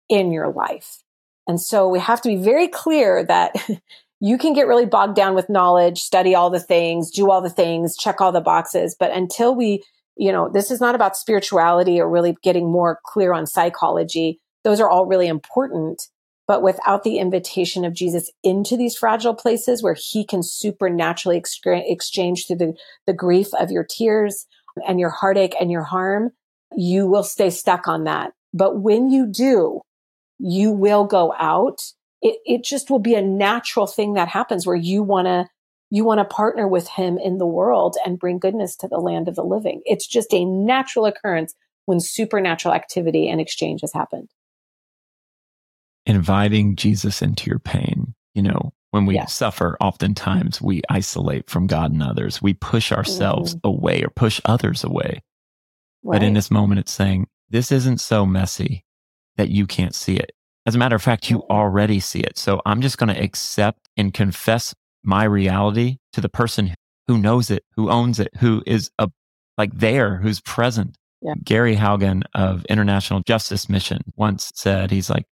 in 0.08 0.32
your 0.32 0.52
life. 0.52 1.02
And 1.46 1.60
so 1.60 1.88
we 1.88 1.98
have 1.98 2.22
to 2.22 2.28
be 2.28 2.36
very 2.36 2.68
clear 2.68 3.24
that 3.24 3.54
you 4.20 4.38
can 4.38 4.54
get 4.54 4.66
really 4.66 4.86
bogged 4.86 5.16
down 5.16 5.34
with 5.34 5.50
knowledge, 5.50 5.98
study 6.00 6.34
all 6.34 6.50
the 6.50 6.60
things, 6.60 7.10
do 7.10 7.30
all 7.30 7.42
the 7.42 7.50
things, 7.50 7.96
check 7.96 8.20
all 8.20 8.32
the 8.32 8.40
boxes. 8.40 8.96
But 8.98 9.12
until 9.12 9.54
we, 9.54 9.82
you 10.16 10.32
know, 10.32 10.48
this 10.48 10.70
is 10.70 10.80
not 10.80 10.94
about 10.94 11.16
spirituality 11.16 12.00
or 12.00 12.08
really 12.08 12.36
getting 12.42 12.70
more 12.70 13.00
clear 13.04 13.32
on 13.32 13.46
psychology. 13.46 14.40
Those 14.62 14.80
are 14.80 14.90
all 14.90 15.06
really 15.06 15.26
important. 15.26 16.02
But 16.46 16.62
without 16.62 17.04
the 17.04 17.18
invitation 17.18 17.84
of 17.84 17.94
Jesus 17.94 18.30
into 18.42 18.76
these 18.76 18.96
fragile 18.96 19.34
places 19.34 19.82
where 19.82 19.96
he 19.98 20.26
can 20.26 20.42
supernaturally 20.42 21.38
ex- 21.38 21.58
exchange 21.64 22.46
through 22.46 22.56
the, 22.56 22.74
the 23.06 23.14
grief 23.14 23.48
of 23.54 23.70
your 23.70 23.84
tears 23.84 24.46
and 24.86 25.00
your 25.00 25.10
heartache 25.10 25.54
and 25.58 25.70
your 25.70 25.84
harm, 25.84 26.32
you 26.76 27.06
will 27.06 27.22
stay 27.22 27.48
stuck 27.48 27.88
on 27.88 28.04
that. 28.04 28.32
But 28.52 28.80
when 28.80 29.10
you 29.10 29.26
do, 29.26 29.80
you 30.38 30.70
will 30.70 31.04
go 31.04 31.32
out. 31.38 31.80
It, 32.20 32.38
it 32.44 32.64
just 32.64 32.90
will 32.90 32.98
be 32.98 33.14
a 33.14 33.22
natural 33.22 33.86
thing 33.86 34.14
that 34.14 34.28
happens 34.28 34.66
where 34.66 34.76
you 34.76 35.02
want 35.02 35.26
to 35.26 35.46
you 35.94 36.04
want 36.04 36.18
to 36.18 36.24
partner 36.24 36.66
with 36.66 36.88
him 36.88 37.18
in 37.18 37.38
the 37.38 37.46
world 37.46 37.96
and 38.04 38.18
bring 38.18 38.40
goodness 38.40 38.74
to 38.74 38.88
the 38.88 38.98
land 38.98 39.28
of 39.28 39.36
the 39.36 39.44
living. 39.44 39.80
It's 39.84 40.08
just 40.08 40.34
a 40.34 40.44
natural 40.44 41.06
occurrence 41.06 41.54
when 41.86 42.00
supernatural 42.00 42.74
activity 42.74 43.28
and 43.28 43.40
exchange 43.40 43.82
has 43.82 43.92
happened. 43.92 44.28
Inviting 46.04 46.74
Jesus 46.74 47.22
into 47.22 47.48
your 47.48 47.60
pain. 47.60 48.12
You 48.34 48.42
know, 48.42 48.72
when 48.90 49.06
we 49.06 49.20
suffer, 49.28 49.76
oftentimes 49.80 50.60
we 50.60 50.82
isolate 50.88 51.48
from 51.48 51.68
God 51.68 51.92
and 51.92 52.02
others. 52.02 52.42
We 52.42 52.54
push 52.54 52.90
ourselves 52.90 53.54
mm-hmm. 53.54 53.68
away 53.68 54.02
or 54.02 54.08
push 54.08 54.40
others 54.46 54.82
away. 54.82 55.22
Right. 56.02 56.18
But 56.18 56.24
in 56.24 56.34
this 56.34 56.50
moment, 56.50 56.80
it's 56.80 56.92
saying, 56.92 57.28
this 57.50 57.70
isn't 57.70 58.00
so 58.00 58.26
messy 58.26 58.84
that 59.36 59.48
you 59.48 59.68
can't 59.68 59.94
see 59.94 60.16
it. 60.16 60.32
As 60.66 60.74
a 60.74 60.78
matter 60.78 60.96
of 60.96 61.02
fact, 61.02 61.30
you 61.30 61.44
already 61.48 62.00
see 62.00 62.18
it. 62.18 62.36
So 62.36 62.60
I'm 62.66 62.80
just 62.80 62.98
going 62.98 63.14
to 63.14 63.22
accept 63.22 63.88
and 63.96 64.12
confess 64.12 64.74
my 65.04 65.24
reality 65.24 65.98
to 66.12 66.20
the 66.20 66.28
person 66.28 66.74
who 67.06 67.18
knows 67.18 67.50
it, 67.50 67.64
who 67.76 67.90
owns 67.90 68.18
it, 68.18 68.30
who 68.38 68.62
is 68.66 68.90
a, 68.98 69.10
like 69.58 69.72
there, 69.74 70.16
who's 70.16 70.40
present. 70.40 70.96
Yeah. 71.22 71.34
Gary 71.42 71.76
Haugen 71.76 72.22
of 72.34 72.66
International 72.66 73.22
Justice 73.26 73.68
Mission 73.68 74.02
once 74.16 74.52
said, 74.54 74.90
he's 74.90 75.08
like, 75.08 75.24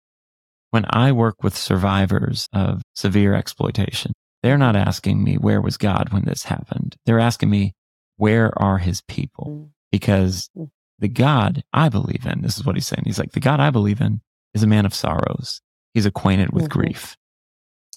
when 0.71 0.87
I 0.89 1.13
work 1.13 1.43
with 1.43 1.55
survivors 1.55 2.49
of 2.55 2.81
severe 2.95 3.35
exploitation, 3.35 4.13
they're 4.43 4.57
not 4.57 4.75
asking 4.75 5.23
me, 5.23 5.35
where 5.35 5.61
was 5.61 5.77
God 5.77 6.11
when 6.11 6.25
this 6.25 6.45
happened? 6.45 6.97
They're 7.05 7.21
asking 7.21 7.51
me, 7.51 7.75
where 8.17 8.59
are 8.59 8.79
his 8.79 9.03
people? 9.03 9.49
Mm. 9.49 9.69
Because 9.91 10.49
mm. 10.57 10.71
the 10.99 11.09
God 11.09 11.63
I 11.75 11.91
believe 11.91 12.25
in, 12.25 12.41
this 12.41 12.57
is 12.57 12.65
what 12.65 12.75
he's 12.75 12.87
saying. 12.87 13.03
He's 13.05 13.19
like, 13.19 13.33
the 13.33 13.41
God 13.41 13.61
I 13.61 13.69
believe 13.69 14.01
in 14.01 14.23
is 14.55 14.63
a 14.63 14.67
man 14.67 14.87
of 14.87 14.95
sorrows. 14.95 15.61
He's 15.93 16.07
acquainted 16.07 16.53
with 16.53 16.71
mm-hmm. 16.71 16.81
grief. 16.81 17.19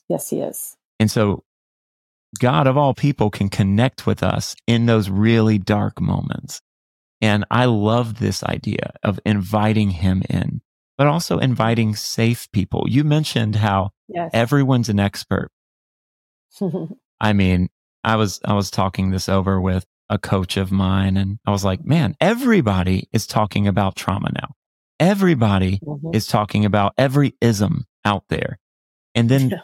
Yes, 0.10 0.30
he 0.30 0.42
is. 0.42 0.76
And 1.00 1.10
so 1.10 1.45
God 2.40 2.68
of 2.68 2.78
all 2.78 2.94
people 2.94 3.30
can 3.30 3.50
connect 3.50 4.06
with 4.06 4.24
us 4.24 4.56
in 4.68 4.86
those 4.86 5.10
really 5.10 5.58
dark 5.58 6.00
moments. 6.00 6.62
And 7.22 7.46
I 7.50 7.66
love 7.66 8.20
this 8.20 8.44
idea 8.44 8.94
of 9.04 9.20
inviting 9.26 9.90
him 9.90 10.22
in 10.30 10.62
but 10.98 11.08
also 11.08 11.40
inviting 11.40 11.96
safe 11.96 12.50
people. 12.52 12.86
You 12.88 13.04
mentioned 13.04 13.56
how 13.56 13.92
yes. 14.08 14.30
everyone's 14.34 14.90
an 14.90 15.00
expert. 15.00 15.50
I 17.20 17.34
mean, 17.34 17.70
I 18.04 18.16
was, 18.16 18.40
I 18.46 18.54
was 18.54 18.72
talking 18.72 19.12
this 19.12 19.28
over 19.28 19.60
with 19.60 19.86
a 20.10 20.18
coach 20.18 20.58
of 20.58 20.72
mine 20.72 21.18
and 21.18 21.40
I 21.46 21.52
was 21.52 21.66
like, 21.66 21.84
man, 21.84 22.16
everybody 22.22 23.10
is 23.12 23.28
talking 23.28 23.68
about 23.68 23.96
trauma 23.96 24.30
now. 24.34 24.54
Everybody 25.00 25.80
mm-hmm. 25.80 26.12
is 26.14 26.28
talking 26.28 26.64
about 26.64 26.94
every 26.98 27.36
ism 27.42 27.86
out 28.06 28.24
there. 28.30 28.60
And 29.14 29.28
then 29.30 29.50
yeah. 29.50 29.58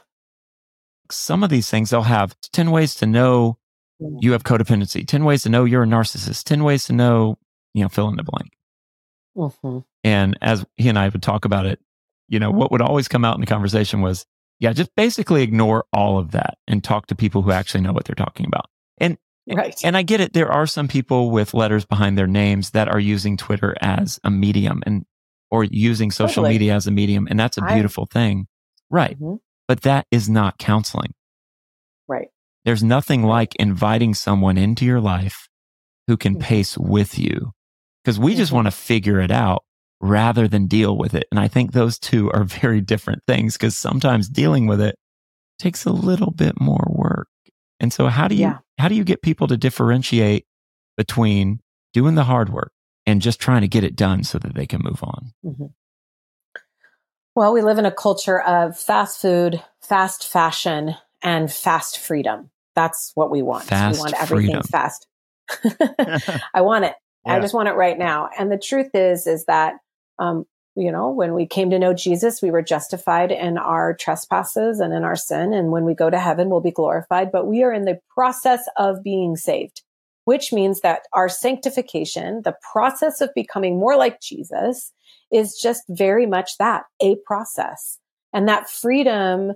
Some 1.12 1.44
of 1.44 1.50
these 1.50 1.70
things 1.70 1.90
they'll 1.90 2.02
have 2.04 2.36
10 2.54 2.72
ways 2.72 2.96
to 2.96 3.06
know 3.06 3.58
mm. 4.02 4.18
you 4.22 4.32
have 4.34 4.44
codependency, 4.44 5.08
10 5.08 5.24
ways 5.24 5.44
to 5.44 5.50
know 5.50 5.66
you're 5.66 5.84
a 5.84 5.88
narcissist, 5.88 6.44
10 6.44 6.64
ways 6.64 6.86
to 6.86 6.94
know, 6.94 7.38
you 7.74 7.84
know, 7.84 7.90
fill 7.90 8.10
in 8.10 8.16
the 8.16 8.24
blank. 8.24 8.52
Mm-hmm. 9.38 9.80
And 10.04 10.38
as 10.42 10.66
he 10.76 10.90
and 10.90 11.00
I 11.00 11.10
would 11.10 11.24
talk 11.24 11.46
about 11.46 11.66
it, 11.66 11.80
you 12.28 12.40
know, 12.40 12.52
what 12.52 12.72
would 12.72 12.82
always 12.82 13.08
come 13.08 13.26
out 13.26 13.36
in 13.36 13.42
the 13.42 13.48
conversation 13.48 14.02
was, 14.02 14.26
yeah, 14.60 14.74
just 14.74 14.96
basically 14.96 15.44
ignore 15.44 15.86
all 15.92 16.18
of 16.18 16.32
that 16.32 16.58
and 16.68 16.84
talk 16.84 17.08
to 17.08 17.16
people 17.16 17.42
who 17.42 17.52
actually 17.52 17.82
know 17.82 17.94
what 17.94 18.06
they're 18.06 18.16
talking 18.16 18.46
about. 18.46 18.70
And 19.00 19.18
right. 19.52 19.76
and 19.84 19.98
I 19.98 20.04
get 20.04 20.22
it. 20.22 20.34
There 20.34 20.52
are 20.52 20.68
some 20.68 20.88
people 20.88 21.32
with 21.32 21.54
letters 21.54 21.86
behind 21.86 22.18
their 22.18 22.28
names 22.28 22.72
that 22.72 22.88
are 22.88 23.00
using 23.00 23.38
Twitter 23.38 23.76
as 23.82 24.20
a 24.24 24.30
medium 24.30 24.82
and 24.86 25.06
or 25.50 25.66
using 25.66 26.12
social 26.12 26.44
totally. 26.44 26.54
media 26.54 26.76
as 26.76 26.88
a 26.88 26.92
medium, 26.92 27.28
and 27.30 27.40
that's 27.40 27.58
a 27.58 27.62
beautiful 27.62 28.08
I, 28.12 28.14
thing. 28.14 28.48
Right. 28.90 29.20
Mm-hmm. 29.20 29.36
But 29.72 29.84
that 29.84 30.06
is 30.12 30.28
not 30.28 30.58
counseling. 30.58 31.14
Right. 32.06 32.28
There's 32.66 32.84
nothing 32.84 33.24
like 33.24 33.56
inviting 33.56 34.14
someone 34.14 34.58
into 34.58 34.84
your 34.84 35.00
life 35.00 35.48
who 36.08 36.18
can 36.18 36.34
mm-hmm. 36.34 36.42
pace 36.42 36.78
with 36.78 37.18
you 37.18 37.54
because 38.04 38.20
we 38.20 38.36
just 38.36 38.50
mm-hmm. 38.50 38.58
want 38.58 38.68
to 38.68 38.72
figure 38.72 39.22
it 39.22 39.32
out 39.32 39.64
rather 40.02 40.50
than 40.50 40.68
deal 40.68 40.98
with 40.98 41.14
it. 41.14 41.26
And 41.32 41.40
I 41.40 41.48
think 41.48 41.72
those 41.72 41.98
two 41.98 42.30
are 42.32 42.44
very 42.62 42.82
different 42.82 43.22
things 43.26 43.54
because 43.54 43.78
sometimes 43.78 44.28
dealing 44.28 44.68
with 44.68 44.82
it 44.82 44.98
takes 45.58 45.86
a 45.86 45.94
little 45.94 46.32
bit 46.32 46.60
more 46.60 46.86
work. 46.90 47.30
And 47.80 47.94
so 47.94 48.08
how 48.08 48.28
do 48.28 48.36
you, 48.36 48.42
yeah. 48.42 48.58
how 48.78 48.90
do 48.90 48.96
you 48.96 49.06
get 49.06 49.22
people 49.22 49.48
to 49.48 49.56
differentiate 49.56 50.44
between 50.98 51.62
doing 51.94 52.16
the 52.16 52.26
hard 52.26 52.50
work 52.50 52.74
and 53.06 53.22
just 53.22 53.40
trying 53.40 53.62
to 53.62 53.70
get 53.70 53.86
it 53.86 53.96
done 53.96 54.26
so 54.26 54.38
that 54.38 54.54
they 54.54 54.66
can 54.66 54.82
move 54.84 55.02
on? 55.02 55.32
Mm-hmm. 55.46 55.66
Well, 57.34 57.54
we 57.54 57.62
live 57.62 57.78
in 57.78 57.86
a 57.86 57.92
culture 57.92 58.42
of 58.42 58.78
fast 58.78 59.22
food, 59.22 59.64
fast 59.82 60.28
fashion, 60.28 60.96
and 61.22 61.52
fast 61.52 61.98
freedom. 61.98 62.50
That's 62.76 63.12
what 63.16 63.32
we 63.32 63.42
want. 63.42 63.66
Fast 63.66 63.98
we 63.98 64.00
want 64.00 64.22
everything 64.22 64.62
freedom. 64.62 64.64
fast. 64.64 65.08
I 66.54 66.62
want 66.62 66.86
it. 66.86 66.94
Yeah. 67.26 67.36
I 67.36 67.40
just 67.40 67.54
want 67.54 67.70
it 67.70 67.76
right 67.76 67.98
now. 67.98 68.30
And 68.38 68.52
the 68.52 68.58
truth 68.58 68.90
is, 68.94 69.28
is 69.28 69.46
that, 69.46 69.76
um, 70.20 70.46
you 70.76 70.92
know, 70.92 71.12
when 71.12 71.34
we 71.34 71.46
came 71.46 71.70
to 71.70 71.80
know 71.80 71.94
Jesus, 71.94 72.42
we 72.42 72.52
were 72.52 72.62
justified 72.62 73.32
in 73.32 73.58
our 73.58 73.96
trespasses 73.96 74.80
and 74.80 74.94
in 74.94 75.04
our 75.04 75.16
sin. 75.16 75.54
And 75.54 75.72
when 75.72 75.86
we 75.86 75.94
go 75.94 76.10
to 76.10 76.20
heaven, 76.20 76.50
we'll 76.50 76.60
be 76.60 76.72
glorified. 76.72 77.32
But 77.32 77.48
we 77.48 77.64
are 77.64 77.72
in 77.72 77.86
the 77.86 78.00
process 78.14 78.68
of 78.78 79.04
being 79.04 79.38
saved, 79.38 79.84
which 80.26 80.52
means 80.52 80.82
that 80.82 81.04
our 81.14 81.30
sanctification, 81.30 82.42
the 82.44 82.56
process 82.74 83.22
of 83.22 83.30
becoming 83.36 83.80
more 83.80 83.96
like 83.96 84.20
Jesus, 84.22 84.92
is 85.32 85.60
just 85.60 85.84
very 85.90 86.26
much 86.26 86.58
that 86.58 86.84
a 87.02 87.16
process. 87.26 88.00
And 88.34 88.48
that 88.48 88.70
freedom, 88.70 89.54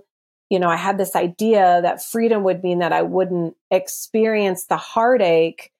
you 0.50 0.58
know, 0.58 0.68
I 0.68 0.76
had 0.76 0.98
this 0.98 1.16
idea 1.16 1.80
that 1.82 2.04
freedom 2.04 2.44
would 2.44 2.62
mean 2.62 2.80
that 2.80 2.92
I 2.92 3.02
wouldn't 3.02 3.56
experience 3.70 4.66
the 4.66 4.76
heartache 4.76 5.72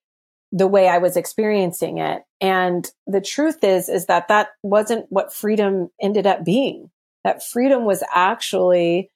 the 0.52 0.66
way 0.66 0.88
I 0.88 0.98
was 0.98 1.16
experiencing 1.16 1.98
it. 1.98 2.22
And 2.40 2.88
the 3.06 3.20
truth 3.20 3.62
is, 3.62 3.88
is 3.88 4.06
that 4.06 4.28
that 4.28 4.48
wasn't 4.62 5.06
what 5.10 5.32
freedom 5.32 5.90
ended 6.00 6.26
up 6.26 6.44
being. 6.44 6.90
That 7.24 7.44
freedom 7.44 7.84
was 7.84 8.02
actually 8.14 9.10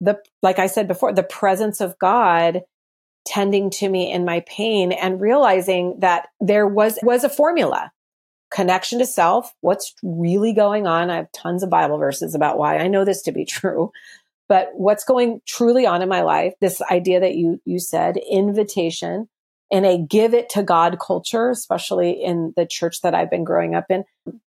the, 0.00 0.18
like 0.42 0.58
I 0.58 0.66
said 0.66 0.88
before, 0.88 1.12
the 1.12 1.22
presence 1.22 1.80
of 1.80 1.98
God 1.98 2.62
tending 3.24 3.70
to 3.70 3.88
me 3.88 4.10
in 4.10 4.24
my 4.24 4.40
pain 4.48 4.90
and 4.90 5.20
realizing 5.20 6.00
that 6.00 6.28
there 6.40 6.66
was, 6.66 6.98
was 7.02 7.22
a 7.22 7.28
formula 7.28 7.92
connection 8.52 8.98
to 8.98 9.06
self. 9.06 9.52
What's 9.60 9.94
really 10.02 10.52
going 10.52 10.86
on? 10.86 11.10
I 11.10 11.16
have 11.16 11.32
tons 11.32 11.62
of 11.62 11.70
Bible 11.70 11.98
verses 11.98 12.34
about 12.34 12.58
why 12.58 12.78
I 12.78 12.88
know 12.88 13.04
this 13.04 13.22
to 13.22 13.32
be 13.32 13.44
true. 13.46 13.92
But 14.48 14.70
what's 14.74 15.04
going 15.04 15.40
truly 15.46 15.86
on 15.86 16.02
in 16.02 16.08
my 16.08 16.22
life, 16.22 16.52
this 16.60 16.82
idea 16.82 17.20
that 17.20 17.36
you, 17.36 17.60
you 17.64 17.78
said, 17.78 18.18
invitation, 18.30 19.28
in 19.70 19.86
a 19.86 19.98
give 19.98 20.34
it 20.34 20.50
to 20.50 20.62
God 20.62 20.98
culture, 21.00 21.48
especially 21.48 22.22
in 22.22 22.52
the 22.56 22.66
church 22.66 23.00
that 23.00 23.14
I've 23.14 23.30
been 23.30 23.44
growing 23.44 23.74
up 23.74 23.86
in. 23.88 24.04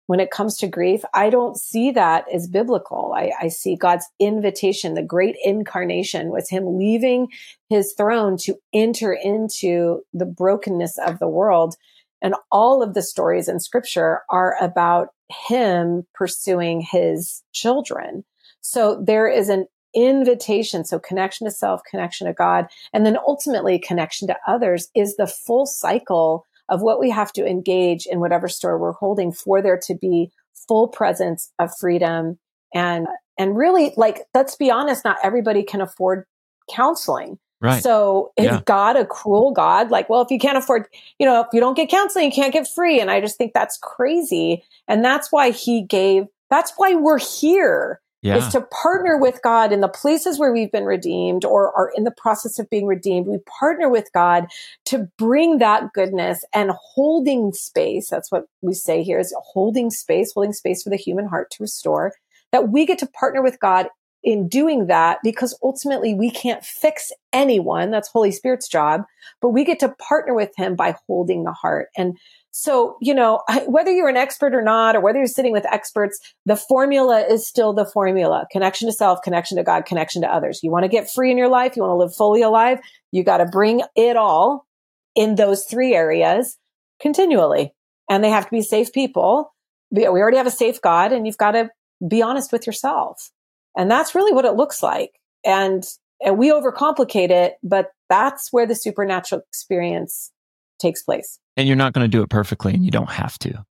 When 0.06 0.20
it 0.20 0.32
comes 0.32 0.56
to 0.58 0.66
grief, 0.66 1.02
I 1.14 1.30
don't 1.30 1.56
see 1.56 1.92
that 1.92 2.26
as 2.34 2.48
biblical. 2.48 3.14
I, 3.16 3.30
I 3.40 3.48
see 3.48 3.76
God's 3.76 4.06
invitation, 4.18 4.94
the 4.94 5.02
great 5.02 5.36
incarnation 5.44 6.30
was 6.30 6.50
him 6.50 6.76
leaving 6.76 7.28
his 7.70 7.94
throne 7.96 8.36
to 8.38 8.56
enter 8.74 9.12
into 9.14 10.02
the 10.12 10.26
brokenness 10.26 10.98
of 10.98 11.20
the 11.20 11.28
world. 11.28 11.76
And 12.24 12.34
all 12.50 12.82
of 12.82 12.94
the 12.94 13.02
stories 13.02 13.48
in 13.48 13.60
scripture 13.60 14.22
are 14.30 14.56
about 14.60 15.08
him 15.46 16.06
pursuing 16.14 16.80
his 16.80 17.42
children. 17.52 18.24
So 18.62 19.00
there 19.00 19.28
is 19.28 19.50
an 19.50 19.66
invitation. 19.94 20.84
So 20.86 20.98
connection 20.98 21.46
to 21.46 21.50
self, 21.50 21.82
connection 21.88 22.26
to 22.26 22.32
God, 22.32 22.66
and 22.94 23.04
then 23.04 23.18
ultimately 23.28 23.78
connection 23.78 24.26
to 24.28 24.36
others 24.48 24.88
is 24.94 25.16
the 25.16 25.26
full 25.26 25.66
cycle 25.66 26.46
of 26.70 26.80
what 26.80 26.98
we 26.98 27.10
have 27.10 27.30
to 27.34 27.46
engage 27.46 28.06
in 28.06 28.20
whatever 28.20 28.48
store 28.48 28.78
we're 28.78 28.92
holding 28.92 29.30
for 29.30 29.60
there 29.60 29.78
to 29.84 29.94
be 29.94 30.32
full 30.66 30.88
presence 30.88 31.52
of 31.58 31.70
freedom 31.78 32.38
and 32.74 33.06
and 33.38 33.56
really 33.56 33.92
like 33.98 34.22
let's 34.32 34.56
be 34.56 34.70
honest 34.70 35.04
not 35.04 35.18
everybody 35.22 35.62
can 35.62 35.82
afford 35.82 36.24
counseling 36.70 37.38
Right. 37.64 37.82
So 37.82 38.30
is 38.36 38.44
yeah. 38.44 38.60
God 38.66 38.94
a 38.96 39.06
cruel 39.06 39.50
God? 39.50 39.90
Like, 39.90 40.10
well, 40.10 40.20
if 40.20 40.30
you 40.30 40.38
can't 40.38 40.58
afford, 40.58 40.86
you 41.18 41.24
know, 41.24 41.40
if 41.40 41.46
you 41.54 41.60
don't 41.60 41.74
get 41.74 41.88
counseling, 41.88 42.26
you 42.26 42.30
can't 42.30 42.52
get 42.52 42.68
free. 42.68 43.00
And 43.00 43.10
I 43.10 43.22
just 43.22 43.38
think 43.38 43.54
that's 43.54 43.78
crazy. 43.80 44.62
And 44.86 45.02
that's 45.02 45.32
why 45.32 45.50
he 45.50 45.80
gave, 45.80 46.26
that's 46.50 46.74
why 46.76 46.94
we're 46.94 47.18
here 47.18 48.02
yeah. 48.20 48.36
is 48.36 48.48
to 48.48 48.60
partner 48.60 49.16
with 49.16 49.40
God 49.42 49.72
in 49.72 49.80
the 49.80 49.88
places 49.88 50.38
where 50.38 50.52
we've 50.52 50.70
been 50.70 50.84
redeemed 50.84 51.46
or 51.46 51.74
are 51.74 51.90
in 51.96 52.04
the 52.04 52.10
process 52.10 52.58
of 52.58 52.68
being 52.68 52.84
redeemed. 52.84 53.28
We 53.28 53.38
partner 53.58 53.88
with 53.88 54.10
God 54.12 54.44
to 54.84 55.08
bring 55.16 55.56
that 55.56 55.94
goodness 55.94 56.44
and 56.52 56.70
holding 56.70 57.54
space. 57.54 58.10
That's 58.10 58.30
what 58.30 58.44
we 58.60 58.74
say 58.74 59.02
here 59.02 59.18
is 59.18 59.34
holding 59.42 59.88
space, 59.88 60.32
holding 60.34 60.52
space 60.52 60.82
for 60.82 60.90
the 60.90 60.96
human 60.96 61.28
heart 61.28 61.50
to 61.52 61.62
restore. 61.62 62.12
That 62.52 62.68
we 62.68 62.84
get 62.84 62.98
to 62.98 63.06
partner 63.06 63.42
with 63.42 63.58
God 63.58 63.88
in 64.24 64.48
doing 64.48 64.86
that 64.86 65.18
because 65.22 65.56
ultimately 65.62 66.14
we 66.14 66.30
can't 66.30 66.64
fix 66.64 67.12
anyone. 67.32 67.90
That's 67.90 68.08
Holy 68.08 68.32
Spirit's 68.32 68.68
job, 68.68 69.02
but 69.42 69.50
we 69.50 69.64
get 69.64 69.78
to 69.80 69.90
partner 69.90 70.34
with 70.34 70.50
him 70.56 70.74
by 70.74 70.96
holding 71.06 71.44
the 71.44 71.52
heart. 71.52 71.88
And 71.96 72.16
so, 72.50 72.96
you 73.00 73.14
know, 73.14 73.42
whether 73.66 73.90
you're 73.90 74.08
an 74.08 74.16
expert 74.16 74.54
or 74.54 74.62
not, 74.62 74.96
or 74.96 75.00
whether 75.00 75.18
you're 75.18 75.26
sitting 75.26 75.52
with 75.52 75.66
experts, 75.66 76.18
the 76.46 76.56
formula 76.56 77.20
is 77.28 77.46
still 77.46 77.72
the 77.72 77.84
formula. 77.84 78.46
Connection 78.50 78.88
to 78.88 78.92
self, 78.92 79.20
connection 79.22 79.58
to 79.58 79.64
God, 79.64 79.84
connection 79.84 80.22
to 80.22 80.32
others. 80.32 80.60
You 80.62 80.70
want 80.70 80.84
to 80.84 80.88
get 80.88 81.10
free 81.10 81.30
in 81.30 81.38
your 81.38 81.48
life. 81.48 81.76
You 81.76 81.82
want 81.82 81.92
to 81.92 81.96
live 81.96 82.14
fully 82.14 82.42
alive. 82.42 82.78
You 83.12 83.24
got 83.24 83.38
to 83.38 83.46
bring 83.46 83.82
it 83.94 84.16
all 84.16 84.66
in 85.14 85.34
those 85.34 85.64
three 85.64 85.94
areas 85.94 86.56
continually. 87.00 87.74
And 88.08 88.22
they 88.22 88.30
have 88.30 88.44
to 88.44 88.50
be 88.50 88.62
safe 88.62 88.92
people. 88.92 89.52
We 89.90 90.06
already 90.06 90.38
have 90.38 90.46
a 90.46 90.50
safe 90.50 90.80
God 90.80 91.12
and 91.12 91.26
you've 91.26 91.38
got 91.38 91.52
to 91.52 91.70
be 92.06 92.22
honest 92.22 92.52
with 92.52 92.66
yourself. 92.66 93.30
And 93.76 93.90
that's 93.90 94.14
really 94.14 94.32
what 94.32 94.44
it 94.44 94.54
looks 94.54 94.82
like. 94.82 95.12
And 95.44 95.84
And 96.20 96.38
we 96.38 96.50
overcomplicate 96.50 97.30
it, 97.30 97.54
but 97.62 97.90
that's 98.08 98.52
where 98.52 98.66
the 98.66 98.74
supernatural 98.74 99.42
experience 99.48 100.30
takes 100.78 101.02
place. 101.02 101.38
And 101.56 101.66
you're 101.66 101.76
not 101.76 101.92
going 101.92 102.04
to 102.04 102.08
do 102.08 102.22
it 102.22 102.30
perfectly 102.30 102.74
and 102.74 102.84
you 102.84 102.90
don't 102.90 103.10
have 103.10 103.38
to. 103.40 103.64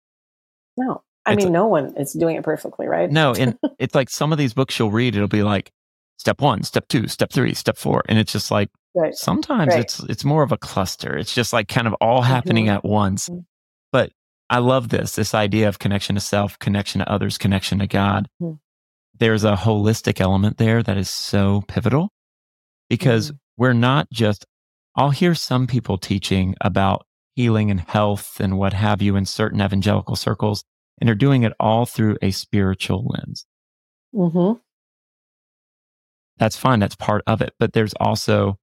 No. 0.77 1.03
I 1.25 1.33
it's 1.33 1.43
mean, 1.43 1.49
a, 1.49 1.51
no 1.51 1.67
one 1.67 1.95
is 1.97 2.13
doing 2.13 2.35
it 2.35 2.43
perfectly, 2.43 2.87
right? 2.87 3.09
No. 3.11 3.33
And 3.39 3.57
it's 3.79 3.95
like 3.95 4.09
some 4.09 4.31
of 4.31 4.37
these 4.37 4.53
books 4.53 4.77
you'll 4.77 4.91
read, 4.91 5.15
it'll 5.15 5.27
be 5.27 5.43
like 5.43 5.71
step 6.17 6.41
one, 6.41 6.63
step 6.63 6.87
two, 6.87 7.07
step 7.07 7.31
three, 7.31 7.53
step 7.53 7.77
four. 7.77 8.03
And 8.07 8.17
it's 8.17 8.31
just 8.31 8.51
like, 8.51 8.69
right. 8.95 9.13
sometimes 9.13 9.73
right. 9.73 9.81
it's, 9.81 9.99
it's 10.01 10.25
more 10.25 10.43
of 10.43 10.51
a 10.51 10.57
cluster. 10.57 11.17
It's 11.17 11.33
just 11.33 11.53
like 11.53 11.67
kind 11.67 11.87
of 11.87 11.93
all 12.01 12.21
happening 12.21 12.65
mm-hmm. 12.65 12.75
at 12.75 12.85
once. 12.85 13.29
Mm-hmm. 13.29 13.41
But 13.91 14.11
I 14.49 14.59
love 14.59 14.89
this, 14.89 15.15
this 15.15 15.33
idea 15.33 15.67
of 15.67 15.79
connection 15.79 16.15
to 16.15 16.21
self, 16.21 16.57
connection 16.59 16.99
to 16.99 17.11
others, 17.11 17.37
connection 17.37 17.79
to 17.79 17.87
God. 17.87 18.27
Mm-hmm. 18.41 18.55
There's 19.21 19.43
a 19.43 19.53
holistic 19.53 20.19
element 20.19 20.57
there 20.57 20.81
that 20.81 20.97
is 20.97 21.07
so 21.07 21.63
pivotal 21.67 22.09
because 22.89 23.27
mm-hmm. 23.27 23.37
we're 23.55 23.73
not 23.73 24.07
just, 24.11 24.47
I'll 24.95 25.11
hear 25.11 25.35
some 25.35 25.67
people 25.67 25.99
teaching 25.99 26.55
about 26.59 27.05
healing 27.35 27.69
and 27.69 27.81
health 27.81 28.39
and 28.39 28.57
what 28.57 28.73
have 28.73 28.99
you 28.99 29.15
in 29.15 29.27
certain 29.27 29.61
evangelical 29.61 30.15
circles, 30.15 30.63
and 30.99 31.07
they're 31.07 31.13
doing 31.13 31.43
it 31.43 31.53
all 31.59 31.85
through 31.85 32.17
a 32.23 32.31
spiritual 32.31 33.05
lens. 33.05 33.45
Mm-hmm. 34.15 34.59
That's 36.37 36.57
fine. 36.57 36.79
That's 36.79 36.95
part 36.95 37.21
of 37.27 37.41
it. 37.41 37.53
But 37.59 37.73
there's 37.73 37.93
also 37.99 38.57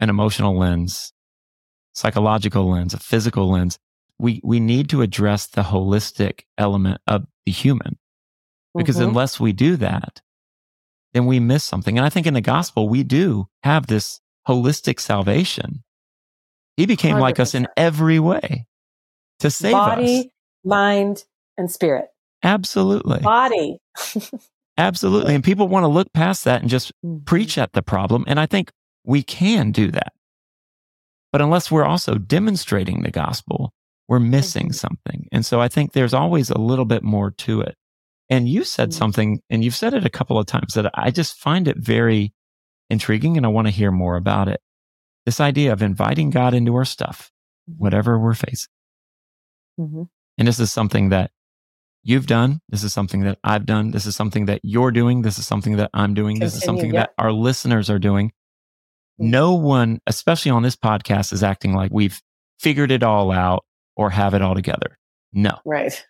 an 0.00 0.10
emotional 0.10 0.58
lens, 0.58 1.12
psychological 1.92 2.68
lens, 2.68 2.92
a 2.92 2.98
physical 2.98 3.52
lens. 3.52 3.78
We, 4.18 4.40
we 4.42 4.58
need 4.58 4.90
to 4.90 5.02
address 5.02 5.46
the 5.46 5.62
holistic 5.62 6.40
element 6.58 7.00
of 7.06 7.26
the 7.46 7.52
human 7.52 7.98
because 8.74 8.96
mm-hmm. 8.96 9.08
unless 9.08 9.38
we 9.38 9.52
do 9.52 9.76
that, 9.76 10.20
then 11.12 11.26
we 11.26 11.40
miss 11.40 11.64
something. 11.64 11.98
And 11.98 12.06
I 12.06 12.08
think 12.08 12.26
in 12.26 12.34
the 12.34 12.40
gospel, 12.40 12.88
we 12.88 13.02
do 13.02 13.46
have 13.62 13.86
this 13.86 14.20
holistic 14.48 14.98
salvation. 15.00 15.82
He 16.76 16.86
became 16.86 17.16
100%. 17.16 17.20
like 17.20 17.40
us 17.40 17.54
in 17.54 17.68
every 17.76 18.18
way 18.18 18.66
to 19.40 19.50
save 19.50 19.74
us. 19.74 19.88
Body, 19.88 20.18
us. 20.18 20.26
mind, 20.64 21.24
and 21.58 21.70
spirit. 21.70 22.06
Absolutely. 22.42 23.20
Body. 23.20 23.78
Absolutely. 24.78 25.34
And 25.34 25.44
people 25.44 25.68
want 25.68 25.84
to 25.84 25.88
look 25.88 26.12
past 26.12 26.44
that 26.44 26.62
and 26.62 26.70
just 26.70 26.92
mm-hmm. 27.04 27.24
preach 27.24 27.58
at 27.58 27.72
the 27.72 27.82
problem. 27.82 28.24
And 28.26 28.40
I 28.40 28.46
think 28.46 28.70
we 29.04 29.22
can 29.22 29.70
do 29.70 29.90
that. 29.90 30.12
But 31.30 31.40
unless 31.40 31.70
we're 31.70 31.84
also 31.84 32.16
demonstrating 32.16 33.02
the 33.02 33.10
gospel, 33.10 33.72
we're 34.08 34.20
missing 34.20 34.66
mm-hmm. 34.66 34.72
something. 34.72 35.28
And 35.30 35.44
so 35.44 35.60
I 35.60 35.68
think 35.68 35.92
there's 35.92 36.14
always 36.14 36.50
a 36.50 36.58
little 36.58 36.84
bit 36.84 37.02
more 37.02 37.30
to 37.30 37.60
it. 37.60 37.76
And 38.32 38.48
you 38.48 38.64
said 38.64 38.88
mm-hmm. 38.88 38.98
something, 38.98 39.42
and 39.50 39.62
you've 39.62 39.76
said 39.76 39.92
it 39.92 40.06
a 40.06 40.10
couple 40.10 40.38
of 40.38 40.46
times 40.46 40.72
that 40.72 40.90
I 40.94 41.10
just 41.10 41.36
find 41.36 41.68
it 41.68 41.76
very 41.76 42.32
intriguing 42.88 43.36
and 43.36 43.44
I 43.44 43.50
want 43.50 43.66
to 43.66 43.70
hear 43.70 43.90
more 43.90 44.16
about 44.16 44.48
it. 44.48 44.62
This 45.26 45.38
idea 45.38 45.70
of 45.70 45.82
inviting 45.82 46.30
God 46.30 46.54
into 46.54 46.74
our 46.74 46.86
stuff, 46.86 47.30
mm-hmm. 47.70 47.82
whatever 47.82 48.18
we're 48.18 48.32
facing. 48.32 48.72
Mm-hmm. 49.78 50.04
And 50.38 50.48
this 50.48 50.58
is 50.58 50.72
something 50.72 51.10
that 51.10 51.30
you've 52.04 52.26
done. 52.26 52.62
This 52.70 52.82
is 52.84 52.94
something 52.94 53.20
that 53.20 53.38
I've 53.44 53.66
done. 53.66 53.90
This 53.90 54.06
is 54.06 54.16
something 54.16 54.46
that 54.46 54.60
you're 54.62 54.92
doing. 54.92 55.20
This 55.20 55.38
is 55.38 55.46
something 55.46 55.76
that 55.76 55.90
I'm 55.92 56.14
doing. 56.14 56.36
Continue, 56.36 56.46
this 56.46 56.56
is 56.56 56.62
something 56.62 56.94
yeah. 56.94 57.00
that 57.00 57.10
our 57.18 57.32
listeners 57.32 57.90
are 57.90 57.98
doing. 57.98 58.28
Mm-hmm. 59.20 59.30
No 59.30 59.56
one, 59.56 60.00
especially 60.06 60.52
on 60.52 60.62
this 60.62 60.74
podcast, 60.74 61.34
is 61.34 61.42
acting 61.42 61.74
like 61.74 61.90
we've 61.92 62.18
figured 62.58 62.92
it 62.92 63.02
all 63.02 63.30
out 63.30 63.66
or 63.94 64.08
have 64.08 64.32
it 64.32 64.40
all 64.40 64.54
together. 64.54 64.98
No. 65.34 65.58
Right. 65.66 66.02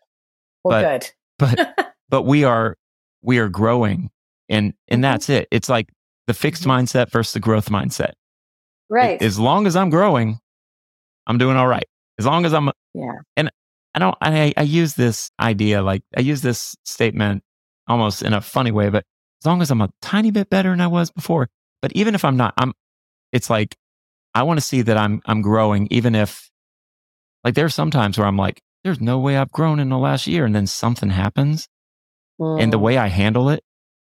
Well, 0.63 0.83
but, 0.83 1.13
good. 1.41 1.57
but, 1.77 1.89
but 2.13 2.23
we 2.23 2.45
are, 2.45 2.77
we 3.23 3.39
are 3.39 3.49
growing 3.49 4.11
and, 4.51 4.75
and 4.87 4.99
mm-hmm. 4.99 5.01
that's 5.01 5.31
it. 5.31 5.49
It's 5.51 5.71
like 5.71 5.89
the 6.27 6.35
fixed 6.35 6.65
mm-hmm. 6.65 6.85
mindset 6.85 7.11
versus 7.11 7.33
the 7.33 7.41
growth 7.41 7.71
mindset. 7.71 8.13
Right. 8.91 9.21
As 9.23 9.39
long 9.39 9.67
as 9.67 9.75
I'm 9.75 9.89
growing, 9.89 10.39
I'm 11.27 11.39
doing 11.39 11.57
all 11.57 11.67
right. 11.67 11.87
As 12.19 12.27
long 12.27 12.45
as 12.45 12.53
I'm, 12.53 12.71
yeah. 12.93 13.13
And 13.39 13.51
I 13.95 13.99
don't, 13.99 14.17
I, 14.21 14.53
I 14.57 14.63
use 14.63 14.93
this 14.93 15.31
idea, 15.41 15.83
like 15.83 16.03
I 16.15 16.21
use 16.21 16.43
this 16.43 16.77
statement 16.85 17.43
almost 17.89 18.23
in 18.23 18.35
a 18.35 18.43
funny 18.43 18.73
way, 18.73 18.91
but 18.91 19.05
as 19.41 19.47
long 19.47 19.63
as 19.63 19.71
I'm 19.71 19.81
a 19.81 19.89
tiny 20.03 20.31
bit 20.31 20.51
better 20.51 20.69
than 20.69 20.83
I 20.83 20.89
was 20.89 21.11
before, 21.11 21.49
but 21.81 21.93
even 21.95 22.15
if 22.15 22.27
I'm 22.27 22.37
not, 22.37 22.53
I'm, 22.59 22.75
it's 23.33 23.49
like, 23.49 23.75
I 24.35 24.43
want 24.43 24.61
to 24.61 24.65
see 24.65 24.83
that 24.83 24.99
I'm, 24.99 25.23
I'm 25.25 25.41
growing, 25.41 25.89
even 25.91 26.15
if 26.15 26.51
like 27.43 27.55
there's 27.55 27.75
some 27.75 27.91
times 27.91 28.19
where 28.19 28.27
I'm 28.27 28.37
like, 28.37 28.61
there's 28.85 29.01
no 29.01 29.19
way 29.19 29.39
I've 29.39 29.51
grown 29.51 29.81
in 29.81 29.89
the 29.89 29.97
last 29.99 30.27
year. 30.27 30.45
And 30.45 30.55
then 30.55 30.67
something 30.67 31.09
happens 31.11 31.69
mm. 32.41 32.63
and 32.63 32.73
the 32.73 32.79
way 32.79 32.99
I 32.99 33.09
handle 33.09 33.49
it 33.49 33.63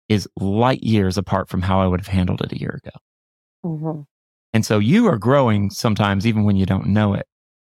is 0.09 0.29
light 0.39 0.83
years 0.83 1.17
apart 1.17 1.49
from 1.49 1.63
how 1.63 1.81
I 1.81 1.87
would 1.87 2.01
have 2.01 2.09
handled 2.09 2.43
it 2.43 2.53
a 2.53 2.59
year 2.59 2.81
ago. 2.85 2.97
Mm-hmm. 3.65 4.03
And 4.53 4.65
so 4.65 4.79
you 4.79 5.07
are 5.09 5.19
growing 5.19 5.71
sometimes 5.71 6.27
even 6.27 6.45
when 6.45 6.57
you 6.57 6.67
don't 6.67 6.87
know 6.87 7.15
it. 7.15 7.27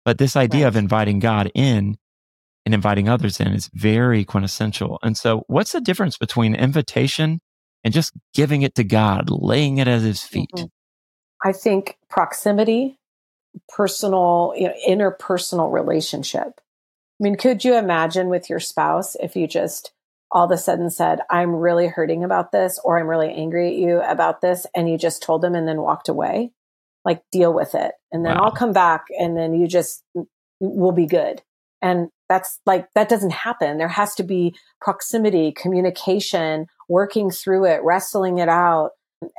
But 0.04 0.18
this 0.18 0.36
idea 0.36 0.64
right. 0.64 0.70
of 0.70 0.76
inviting 0.76 1.20
God 1.20 1.52
in 1.54 1.98
and 2.66 2.74
inviting 2.74 3.08
others 3.08 3.40
in 3.40 3.50
is 3.50 3.70
very 3.74 4.24
quintessential. 4.24 4.98
And 5.04 5.18
so 5.18 5.44
what's 5.48 5.74
the 5.74 5.82
difference 5.82 6.18
between 6.18 6.56
invitation 6.56 7.40
and 7.84 7.94
just 7.94 8.14
giving 8.34 8.62
it 8.62 8.76
to 8.76 8.84
God, 8.84 9.30
laying 9.30 9.78
it 9.78 9.88
at 9.88 10.02
his 10.02 10.24
feet? 10.24 10.50
Mm-hmm. 10.56 11.48
I 11.48 11.54
think 11.54 11.98
proximity, 12.10 12.98
personal, 13.70 14.54
you 14.56 14.68
know, 14.68 14.76
interpersonal 14.88 15.72
relationship. 15.72 16.48
I 16.58 17.24
mean, 17.24 17.36
could 17.36 17.64
you 17.64 17.76
imagine 17.76 18.30
with 18.30 18.50
your 18.50 18.60
spouse 18.60 19.16
if 19.16 19.36
you 19.36 19.48
just 19.48 19.92
all 20.32 20.46
of 20.46 20.52
a 20.52 20.58
sudden 20.58 20.90
said, 20.90 21.20
I'm 21.30 21.56
really 21.56 21.88
hurting 21.88 22.24
about 22.24 22.52
this 22.52 22.80
or 22.84 23.00
I'm 23.00 23.08
really 23.08 23.34
angry 23.34 23.68
at 23.68 23.76
you 23.76 24.02
about 24.02 24.42
this 24.42 24.66
and 24.76 24.90
you 24.90 24.98
just 24.98 25.22
told 25.22 25.42
them 25.42 25.56
and 25.56 25.68
then 25.68 25.82
walked 25.82 26.10
away? 26.10 26.52
Like 27.04 27.24
deal 27.32 27.54
with 27.54 27.76
it. 27.76 27.94
And 28.12 28.26
then 28.26 28.36
wow. 28.36 28.46
I'll 28.46 28.52
come 28.52 28.74
back 28.74 29.06
and 29.20 29.36
then 29.36 29.54
you 29.54 29.68
just 29.68 30.04
will 30.60 30.92
be 30.92 31.06
good. 31.06 31.42
And 31.82 32.10
that's 32.30 32.60
like, 32.66 32.88
that 32.96 33.10
doesn't 33.10 33.32
happen. 33.32 33.78
There 33.78 33.88
has 33.88 34.16
to 34.16 34.24
be 34.24 34.56
proximity, 34.80 35.52
communication, 35.52 36.68
working 36.88 37.32
through 37.32 37.66
it, 37.66 37.82
wrestling 37.84 38.38
it 38.38 38.50
out. 38.50 38.92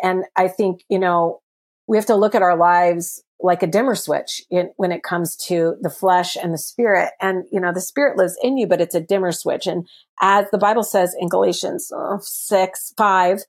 And 0.02 0.24
I 0.36 0.48
think, 0.48 0.82
you 0.88 0.98
know, 0.98 1.40
we 1.86 1.96
have 1.96 2.06
to 2.06 2.16
look 2.16 2.34
at 2.34 2.42
our 2.42 2.56
lives 2.56 3.22
like 3.42 3.62
a 3.62 3.66
dimmer 3.66 3.94
switch 3.94 4.42
in, 4.50 4.70
when 4.76 4.92
it 4.92 5.02
comes 5.02 5.36
to 5.36 5.76
the 5.80 5.90
flesh 5.90 6.36
and 6.36 6.54
the 6.54 6.58
spirit. 6.58 7.10
And, 7.20 7.44
you 7.50 7.60
know, 7.60 7.72
the 7.72 7.80
spirit 7.80 8.16
lives 8.16 8.36
in 8.42 8.56
you, 8.56 8.66
but 8.66 8.80
it's 8.80 8.94
a 8.94 9.00
dimmer 9.00 9.32
switch. 9.32 9.66
And 9.66 9.88
as 10.20 10.46
the 10.50 10.58
Bible 10.58 10.84
says 10.84 11.14
in 11.18 11.28
Galatians 11.28 11.90
uh, 11.92 12.18
6, 12.20 12.94
5, 12.96 13.40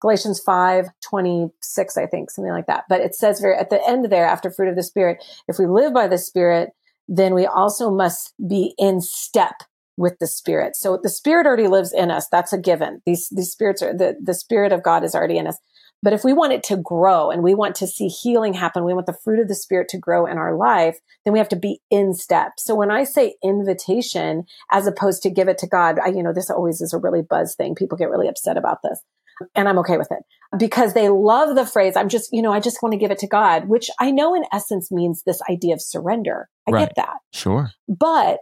Galatians 0.00 0.40
5, 0.40 0.86
26, 1.08 1.96
I 1.96 2.06
think, 2.06 2.30
something 2.30 2.52
like 2.52 2.66
that. 2.66 2.84
But 2.88 3.00
it 3.00 3.14
says 3.14 3.40
very 3.40 3.56
at 3.56 3.70
the 3.70 3.80
end 3.86 4.10
there, 4.10 4.26
after 4.26 4.50
fruit 4.50 4.68
of 4.68 4.76
the 4.76 4.82
spirit, 4.82 5.24
if 5.48 5.58
we 5.58 5.66
live 5.66 5.92
by 5.92 6.06
the 6.06 6.18
spirit, 6.18 6.70
then 7.08 7.34
we 7.34 7.46
also 7.46 7.90
must 7.90 8.34
be 8.46 8.74
in 8.78 9.00
step 9.00 9.54
with 9.96 10.18
the 10.20 10.26
spirit. 10.26 10.76
So 10.76 10.98
the 11.02 11.08
spirit 11.08 11.46
already 11.46 11.66
lives 11.66 11.92
in 11.92 12.10
us. 12.10 12.28
That's 12.30 12.52
a 12.52 12.58
given. 12.58 13.02
These, 13.04 13.28
these 13.30 13.50
spirits 13.50 13.82
are 13.82 13.92
the, 13.92 14.16
the 14.22 14.34
spirit 14.34 14.72
of 14.72 14.84
God 14.84 15.02
is 15.02 15.14
already 15.14 15.38
in 15.38 15.48
us. 15.48 15.58
But 16.02 16.12
if 16.12 16.24
we 16.24 16.32
want 16.32 16.52
it 16.52 16.62
to 16.64 16.76
grow 16.76 17.30
and 17.30 17.42
we 17.42 17.54
want 17.54 17.74
to 17.76 17.86
see 17.86 18.08
healing 18.08 18.54
happen, 18.54 18.84
we 18.84 18.94
want 18.94 19.06
the 19.06 19.18
fruit 19.24 19.40
of 19.40 19.48
the 19.48 19.54
spirit 19.54 19.88
to 19.90 19.98
grow 19.98 20.26
in 20.26 20.38
our 20.38 20.56
life, 20.56 20.98
then 21.24 21.32
we 21.32 21.38
have 21.38 21.48
to 21.48 21.56
be 21.56 21.80
in 21.90 22.14
step. 22.14 22.52
So 22.58 22.74
when 22.74 22.90
I 22.90 23.04
say 23.04 23.34
invitation, 23.42 24.44
as 24.70 24.86
opposed 24.86 25.22
to 25.22 25.30
give 25.30 25.48
it 25.48 25.58
to 25.58 25.66
God, 25.66 25.98
I, 25.98 26.08
you 26.08 26.22
know, 26.22 26.32
this 26.32 26.50
always 26.50 26.80
is 26.80 26.92
a 26.92 26.98
really 26.98 27.22
buzz 27.22 27.54
thing. 27.56 27.74
People 27.74 27.98
get 27.98 28.10
really 28.10 28.28
upset 28.28 28.56
about 28.56 28.78
this 28.82 29.00
and 29.54 29.68
I'm 29.68 29.78
okay 29.80 29.96
with 29.96 30.10
it 30.10 30.22
because 30.58 30.94
they 30.94 31.08
love 31.08 31.54
the 31.54 31.66
phrase. 31.66 31.96
I'm 31.96 32.08
just, 32.08 32.30
you 32.32 32.42
know, 32.42 32.52
I 32.52 32.60
just 32.60 32.82
want 32.82 32.92
to 32.92 32.98
give 32.98 33.10
it 33.10 33.18
to 33.18 33.26
God, 33.26 33.68
which 33.68 33.90
I 34.00 34.10
know 34.10 34.34
in 34.34 34.44
essence 34.52 34.90
means 34.90 35.22
this 35.22 35.40
idea 35.50 35.74
of 35.74 35.82
surrender. 35.82 36.48
I 36.66 36.70
right. 36.72 36.88
get 36.88 36.96
that. 36.96 37.16
Sure. 37.32 37.70
But 37.88 38.40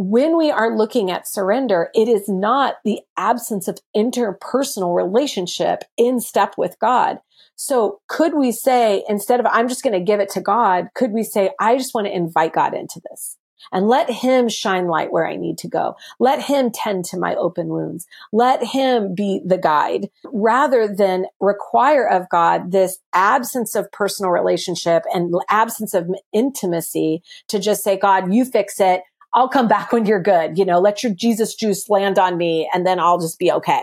when 0.00 0.38
we 0.38 0.50
are 0.50 0.74
looking 0.74 1.10
at 1.10 1.28
surrender, 1.28 1.90
it 1.94 2.08
is 2.08 2.26
not 2.26 2.76
the 2.86 3.00
absence 3.18 3.68
of 3.68 3.80
interpersonal 3.94 4.96
relationship 4.96 5.84
in 5.98 6.20
step 6.20 6.54
with 6.56 6.78
God. 6.80 7.18
So 7.54 8.00
could 8.08 8.32
we 8.32 8.50
say, 8.50 9.04
instead 9.10 9.40
of, 9.40 9.46
I'm 9.50 9.68
just 9.68 9.82
going 9.82 9.92
to 9.92 10.00
give 10.00 10.18
it 10.18 10.30
to 10.30 10.40
God, 10.40 10.86
could 10.94 11.12
we 11.12 11.22
say, 11.22 11.50
I 11.60 11.76
just 11.76 11.92
want 11.92 12.06
to 12.06 12.16
invite 12.16 12.54
God 12.54 12.72
into 12.72 12.98
this? 13.10 13.36
and 13.72 13.88
let 13.88 14.10
him 14.10 14.48
shine 14.48 14.86
light 14.86 15.12
where 15.12 15.26
I 15.26 15.36
need 15.36 15.58
to 15.58 15.68
go. 15.68 15.96
Let 16.18 16.42
him 16.42 16.70
tend 16.70 17.04
to 17.06 17.18
my 17.18 17.34
open 17.34 17.68
wounds. 17.68 18.06
Let 18.32 18.64
him 18.64 19.14
be 19.14 19.40
the 19.44 19.58
guide 19.58 20.08
rather 20.24 20.88
than 20.88 21.26
require 21.40 22.08
of 22.08 22.28
God 22.30 22.72
this 22.72 22.98
absence 23.12 23.74
of 23.74 23.90
personal 23.92 24.30
relationship 24.30 25.02
and 25.12 25.34
absence 25.48 25.94
of 25.94 26.08
intimacy 26.32 27.22
to 27.48 27.58
just 27.58 27.82
say, 27.82 27.98
God, 27.98 28.32
you 28.32 28.44
fix 28.44 28.80
it. 28.80 29.02
I'll 29.34 29.48
come 29.48 29.68
back 29.68 29.92
when 29.92 30.06
you're 30.06 30.22
good. 30.22 30.58
You 30.58 30.64
know, 30.64 30.80
let 30.80 31.02
your 31.02 31.14
Jesus 31.14 31.54
juice 31.54 31.88
land 31.88 32.18
on 32.18 32.36
me 32.36 32.68
and 32.74 32.86
then 32.86 32.98
I'll 32.98 33.20
just 33.20 33.38
be 33.38 33.52
okay. 33.52 33.82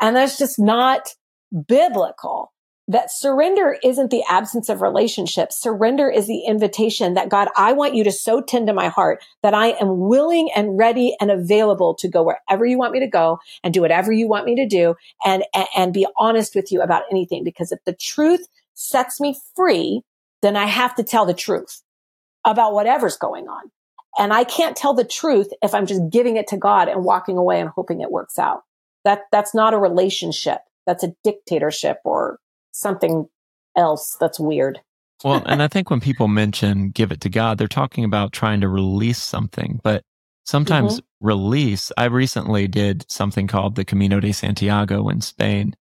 And 0.00 0.16
that's 0.16 0.38
just 0.38 0.58
not 0.58 1.08
biblical 1.66 2.52
that 2.88 3.10
surrender 3.10 3.76
isn't 3.84 4.10
the 4.10 4.24
absence 4.28 4.68
of 4.68 4.82
relationship. 4.82 5.52
Surrender 5.52 6.10
is 6.10 6.26
the 6.26 6.44
invitation 6.46 7.14
that 7.14 7.28
God, 7.28 7.48
I 7.56 7.72
want 7.72 7.94
you 7.94 8.02
to 8.04 8.12
so 8.12 8.40
tend 8.40 8.66
to 8.66 8.72
my 8.72 8.88
heart 8.88 9.24
that 9.42 9.54
I 9.54 9.68
am 9.80 10.00
willing 10.00 10.50
and 10.54 10.76
ready 10.76 11.16
and 11.20 11.30
available 11.30 11.94
to 11.94 12.08
go 12.08 12.22
wherever 12.22 12.66
you 12.66 12.78
want 12.78 12.92
me 12.92 13.00
to 13.00 13.06
go 13.06 13.38
and 13.62 13.72
do 13.72 13.80
whatever 13.80 14.12
you 14.12 14.28
want 14.28 14.46
me 14.46 14.56
to 14.56 14.66
do 14.66 14.96
and, 15.24 15.44
and, 15.54 15.68
and 15.76 15.94
be 15.94 16.06
honest 16.18 16.56
with 16.56 16.72
you 16.72 16.82
about 16.82 17.04
anything. 17.10 17.44
Because 17.44 17.70
if 17.70 17.78
the 17.86 17.94
truth 17.94 18.46
sets 18.74 19.20
me 19.20 19.36
free, 19.54 20.02
then 20.42 20.56
I 20.56 20.66
have 20.66 20.94
to 20.96 21.04
tell 21.04 21.24
the 21.24 21.34
truth 21.34 21.82
about 22.44 22.74
whatever's 22.74 23.16
going 23.16 23.46
on. 23.46 23.70
And 24.18 24.32
I 24.32 24.44
can't 24.44 24.76
tell 24.76 24.94
the 24.94 25.04
truth 25.04 25.48
if 25.62 25.74
I'm 25.74 25.86
just 25.86 26.10
giving 26.10 26.36
it 26.36 26.48
to 26.48 26.56
God 26.56 26.88
and 26.88 27.04
walking 27.04 27.38
away 27.38 27.60
and 27.60 27.70
hoping 27.70 28.00
it 28.00 28.10
works 28.10 28.38
out. 28.38 28.62
That, 29.04 29.22
that's 29.32 29.54
not 29.54 29.74
a 29.74 29.78
relationship. 29.78 30.60
That's 30.86 31.02
a 31.02 31.14
dictatorship 31.24 31.98
or 32.04 32.38
something 32.72 33.28
else 33.76 34.16
that's 34.20 34.38
weird. 34.38 34.80
well, 35.24 35.42
and 35.46 35.62
I 35.62 35.68
think 35.68 35.90
when 35.90 36.00
people 36.00 36.28
mention 36.28 36.90
give 36.90 37.12
it 37.12 37.20
to 37.22 37.28
God, 37.28 37.58
they're 37.58 37.68
talking 37.68 38.04
about 38.04 38.32
trying 38.32 38.60
to 38.60 38.68
release 38.68 39.18
something. 39.18 39.80
But 39.82 40.02
sometimes 40.44 40.96
mm-hmm. 40.96 41.26
release, 41.26 41.90
I 41.96 42.06
recently 42.06 42.68
did 42.68 43.10
something 43.10 43.46
called 43.46 43.76
the 43.76 43.84
Camino 43.84 44.20
de 44.20 44.32
Santiago 44.32 45.08
in 45.08 45.20
Spain. 45.20 45.74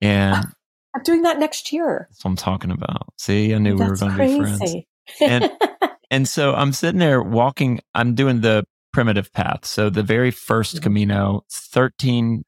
And 0.00 0.46
I'm 0.94 1.02
doing 1.02 1.22
that 1.22 1.38
next 1.38 1.72
year. 1.72 2.06
That's 2.10 2.24
what 2.24 2.30
I'm 2.30 2.36
talking 2.36 2.70
about. 2.70 3.12
See, 3.18 3.54
I 3.54 3.58
knew 3.58 3.76
that's 3.76 4.00
we 4.00 4.08
were 4.08 4.16
going 4.16 4.40
to 4.40 4.44
be 4.44 4.56
friends. 4.56 4.74
And, 5.20 5.50
and 6.10 6.28
so 6.28 6.54
I'm 6.54 6.72
sitting 6.72 6.98
there 6.98 7.22
walking, 7.22 7.80
I'm 7.94 8.14
doing 8.14 8.40
the 8.40 8.64
primitive 8.92 9.32
path. 9.32 9.64
So 9.64 9.90
the 9.90 10.02
very 10.02 10.32
1st 10.32 10.74
mm-hmm. 10.74 10.82
Camino, 10.82 11.44
13 11.50 12.44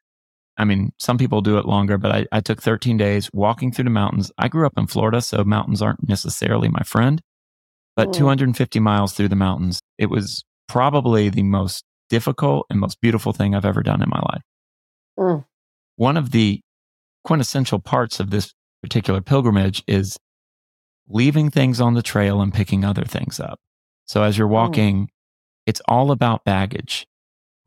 I 0.60 0.64
mean, 0.64 0.92
some 0.98 1.18
people 1.18 1.40
do 1.40 1.56
it 1.58 1.66
longer, 1.66 1.98
but 1.98 2.10
I, 2.10 2.26
I, 2.32 2.40
took 2.40 2.60
13 2.60 2.96
days 2.96 3.30
walking 3.32 3.70
through 3.70 3.84
the 3.84 3.90
mountains. 3.90 4.32
I 4.38 4.48
grew 4.48 4.66
up 4.66 4.76
in 4.76 4.88
Florida, 4.88 5.20
so 5.20 5.44
mountains 5.44 5.80
aren't 5.80 6.08
necessarily 6.08 6.68
my 6.68 6.82
friend, 6.82 7.22
but 7.94 8.08
mm. 8.08 8.14
250 8.14 8.80
miles 8.80 9.12
through 9.12 9.28
the 9.28 9.36
mountains. 9.36 9.80
It 9.98 10.10
was 10.10 10.44
probably 10.66 11.28
the 11.28 11.44
most 11.44 11.84
difficult 12.10 12.66
and 12.70 12.80
most 12.80 13.00
beautiful 13.00 13.32
thing 13.32 13.54
I've 13.54 13.64
ever 13.64 13.84
done 13.84 14.02
in 14.02 14.08
my 14.08 14.18
life. 14.18 14.42
Mm. 15.16 15.44
One 15.94 16.16
of 16.16 16.32
the 16.32 16.60
quintessential 17.22 17.78
parts 17.78 18.18
of 18.18 18.30
this 18.30 18.52
particular 18.82 19.20
pilgrimage 19.20 19.84
is 19.86 20.16
leaving 21.08 21.50
things 21.50 21.80
on 21.80 21.94
the 21.94 22.02
trail 22.02 22.40
and 22.40 22.52
picking 22.52 22.84
other 22.84 23.04
things 23.04 23.40
up. 23.40 23.60
So 24.06 24.22
as 24.22 24.38
you're 24.38 24.48
mm. 24.48 24.52
walking, 24.52 25.10
it's 25.66 25.82
all 25.88 26.10
about 26.10 26.44
baggage 26.44 27.06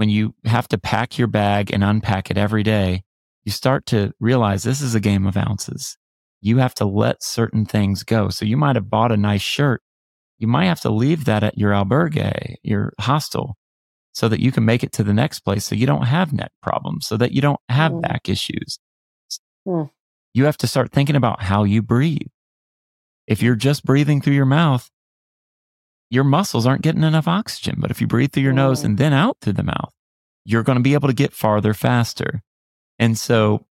when 0.02 0.10
you 0.10 0.34
have 0.46 0.68
to 0.68 0.80
pack 0.80 1.20
your 1.20 1.28
bag 1.28 1.72
and 1.72 1.84
unpack 1.84 2.32
it 2.32 2.38
every 2.38 2.64
day, 2.64 3.04
you 3.44 3.52
start 3.52 3.86
to 3.86 4.12
realize 4.20 4.64
this 4.64 4.82
is 4.82 4.96
a 4.96 5.00
game 5.00 5.28
of 5.28 5.38
ounces. 5.38 5.96
You 6.42 6.58
have 6.58 6.74
to 6.76 6.86
let 6.86 7.22
certain 7.22 7.68
things 7.68 8.02
go. 8.02 8.30
So 8.30 8.44
you 8.44 8.58
might 8.58 8.76
have 8.76 8.90
bought 8.90 9.12
a 9.12 9.16
nice 9.16 9.44
shirt. 9.44 9.84
You 10.40 10.48
might 10.48 10.66
have 10.66 10.82
to 10.82 10.90
leave 10.90 11.26
that 11.26 11.44
at 11.44 11.56
your 11.56 11.72
albergue, 11.72 12.56
your 12.64 12.94
hostel, 13.00 13.58
so 14.12 14.28
that 14.28 14.40
you 14.40 14.52
can 14.52 14.66
make 14.66 14.84
it 14.84 14.92
to 14.94 15.04
the 15.04 15.14
next 15.14 15.42
place 15.42 15.66
so 15.66 15.76
you 15.76 15.86
don't 15.86 16.08
have 16.08 16.34
neck 16.34 16.52
problems, 16.64 17.06
so 17.06 17.16
that 17.18 17.32
you 17.32 17.42
don't 17.42 17.62
have 17.70 17.92
mm. 17.92 18.02
back 18.02 18.28
issues. 18.28 18.80
Mm. 19.68 19.92
You 20.34 20.46
have 20.46 20.58
to 20.58 20.68
start 20.68 20.92
thinking 20.92 21.16
about 21.16 21.44
how 21.44 21.64
you 21.64 21.84
breathe. 21.84 22.26
If 23.32 23.42
you're 23.42 23.56
just 23.56 23.86
breathing 23.86 24.20
through 24.20 24.34
your 24.34 24.46
mouth, 24.46 24.90
your 26.10 26.26
muscles 26.26 26.66
aren't 26.66 26.82
getting 26.82 27.04
enough 27.04 27.30
oxygen. 27.30 27.76
But 27.78 27.90
if 27.90 28.02
you 28.02 28.06
breathe 28.06 28.34
through 28.34 28.44
your 28.44 28.52
nose 28.52 28.84
and 28.84 28.98
then 28.98 29.14
out 29.14 29.38
through 29.40 29.54
the 29.54 29.64
mouth, 29.64 29.94
you're 30.44 30.64
going 30.64 30.76
to 30.76 30.84
be 30.84 30.96
able 30.96 31.08
to 31.08 31.14
get 31.14 31.32
farther 31.32 31.74
faster. 31.74 32.42
And 33.00 33.18
so 33.18 33.66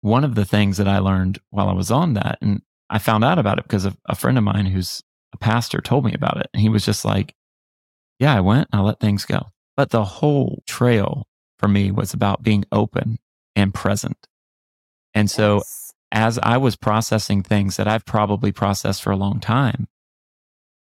one 0.00 0.24
of 0.24 0.36
the 0.36 0.46
things 0.46 0.78
that 0.78 0.88
I 0.88 1.00
learned 1.00 1.38
while 1.50 1.68
I 1.68 1.74
was 1.74 1.90
on 1.90 2.14
that, 2.14 2.38
and 2.40 2.62
I 2.88 2.98
found 2.98 3.24
out 3.24 3.38
about 3.38 3.58
it 3.58 3.64
because 3.64 3.84
of 3.84 3.98
a 4.06 4.14
friend 4.14 4.38
of 4.38 4.44
mine 4.44 4.64
who's 4.64 5.02
a 5.34 5.36
pastor 5.36 5.82
told 5.82 6.06
me 6.06 6.14
about 6.14 6.38
it. 6.38 6.46
And 6.54 6.62
he 6.62 6.70
was 6.70 6.86
just 6.86 7.04
like, 7.04 7.34
yeah, 8.18 8.34
I 8.34 8.40
went, 8.40 8.68
I 8.72 8.80
let 8.80 9.00
things 9.00 9.26
go. 9.26 9.48
But 9.76 9.90
the 9.90 10.04
whole 10.04 10.62
trail 10.66 11.26
for 11.58 11.68
me 11.68 11.90
was 11.90 12.14
about 12.14 12.42
being 12.42 12.64
open 12.72 13.18
and 13.54 13.74
present. 13.74 14.28
And 15.12 15.30
so 15.30 15.56
yes. 15.56 15.81
As 16.12 16.38
I 16.42 16.58
was 16.58 16.76
processing 16.76 17.42
things 17.42 17.78
that 17.78 17.88
I've 17.88 18.04
probably 18.04 18.52
processed 18.52 19.02
for 19.02 19.10
a 19.10 19.16
long 19.16 19.40
time, 19.40 19.88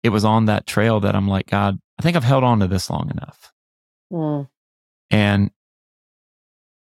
it 0.02 0.08
was 0.08 0.24
on 0.24 0.46
that 0.46 0.66
trail 0.66 1.00
that 1.00 1.14
I'm 1.14 1.28
like, 1.28 1.46
God, 1.46 1.78
I 1.98 2.02
think 2.02 2.16
I've 2.16 2.24
held 2.24 2.42
on 2.42 2.58
to 2.60 2.66
this 2.66 2.90
long 2.90 3.10
enough. 3.10 3.52
Mm. 4.12 4.48
And 5.10 5.50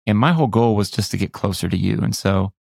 and 0.06 0.18
my 0.18 0.32
whole 0.32 0.46
goal 0.46 0.74
was 0.74 0.90
just 0.90 1.10
to 1.10 1.18
get 1.18 1.32
closer 1.32 1.68
to 1.68 1.76
you. 1.76 2.00
And 2.00 2.16
so 2.16 2.52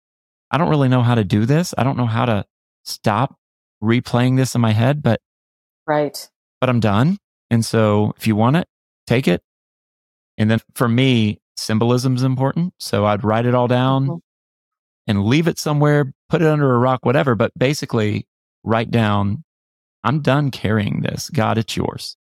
I 0.51 0.57
don't 0.57 0.69
really 0.69 0.89
know 0.89 1.01
how 1.01 1.15
to 1.15 1.23
do 1.23 1.45
this. 1.45 1.73
I 1.77 1.83
don't 1.83 1.97
know 1.97 2.05
how 2.05 2.25
to 2.25 2.45
stop 2.83 3.38
replaying 3.81 4.35
this 4.35 4.53
in 4.53 4.59
my 4.59 4.73
head, 4.73 5.01
but 5.01 5.21
right. 5.88 6.29
But 6.59 6.69
I'm 6.69 6.81
done. 6.81 7.17
And 7.49 7.63
so 7.63 8.13
if 8.17 8.27
you 8.27 8.35
want 8.35 8.57
it, 8.57 8.67
take 9.05 9.29
it. 9.29 9.41
And 10.38 10.51
then 10.51 10.59
for 10.75 10.89
me, 10.89 11.39
symbolism 11.55 12.15
is 12.15 12.23
important. 12.23 12.73
So 12.79 13.05
I'd 13.05 13.23
write 13.23 13.45
it 13.45 13.55
all 13.55 13.67
down 13.69 14.03
mm-hmm. 14.03 14.15
And 15.07 15.25
leave 15.25 15.47
it 15.47 15.57
somewhere, 15.57 16.13
put 16.29 16.41
it 16.41 16.47
under 16.47 16.73
a 16.73 16.77
rock, 16.77 17.05
whatever. 17.05 17.35
But 17.35 17.51
basically, 17.57 18.27
write 18.63 18.91
down 18.91 19.43
I'm 20.03 20.21
done 20.21 20.51
carrying 20.51 21.01
this. 21.01 21.29
God, 21.29 21.57
it's 21.57 21.75
yours. 21.75 22.15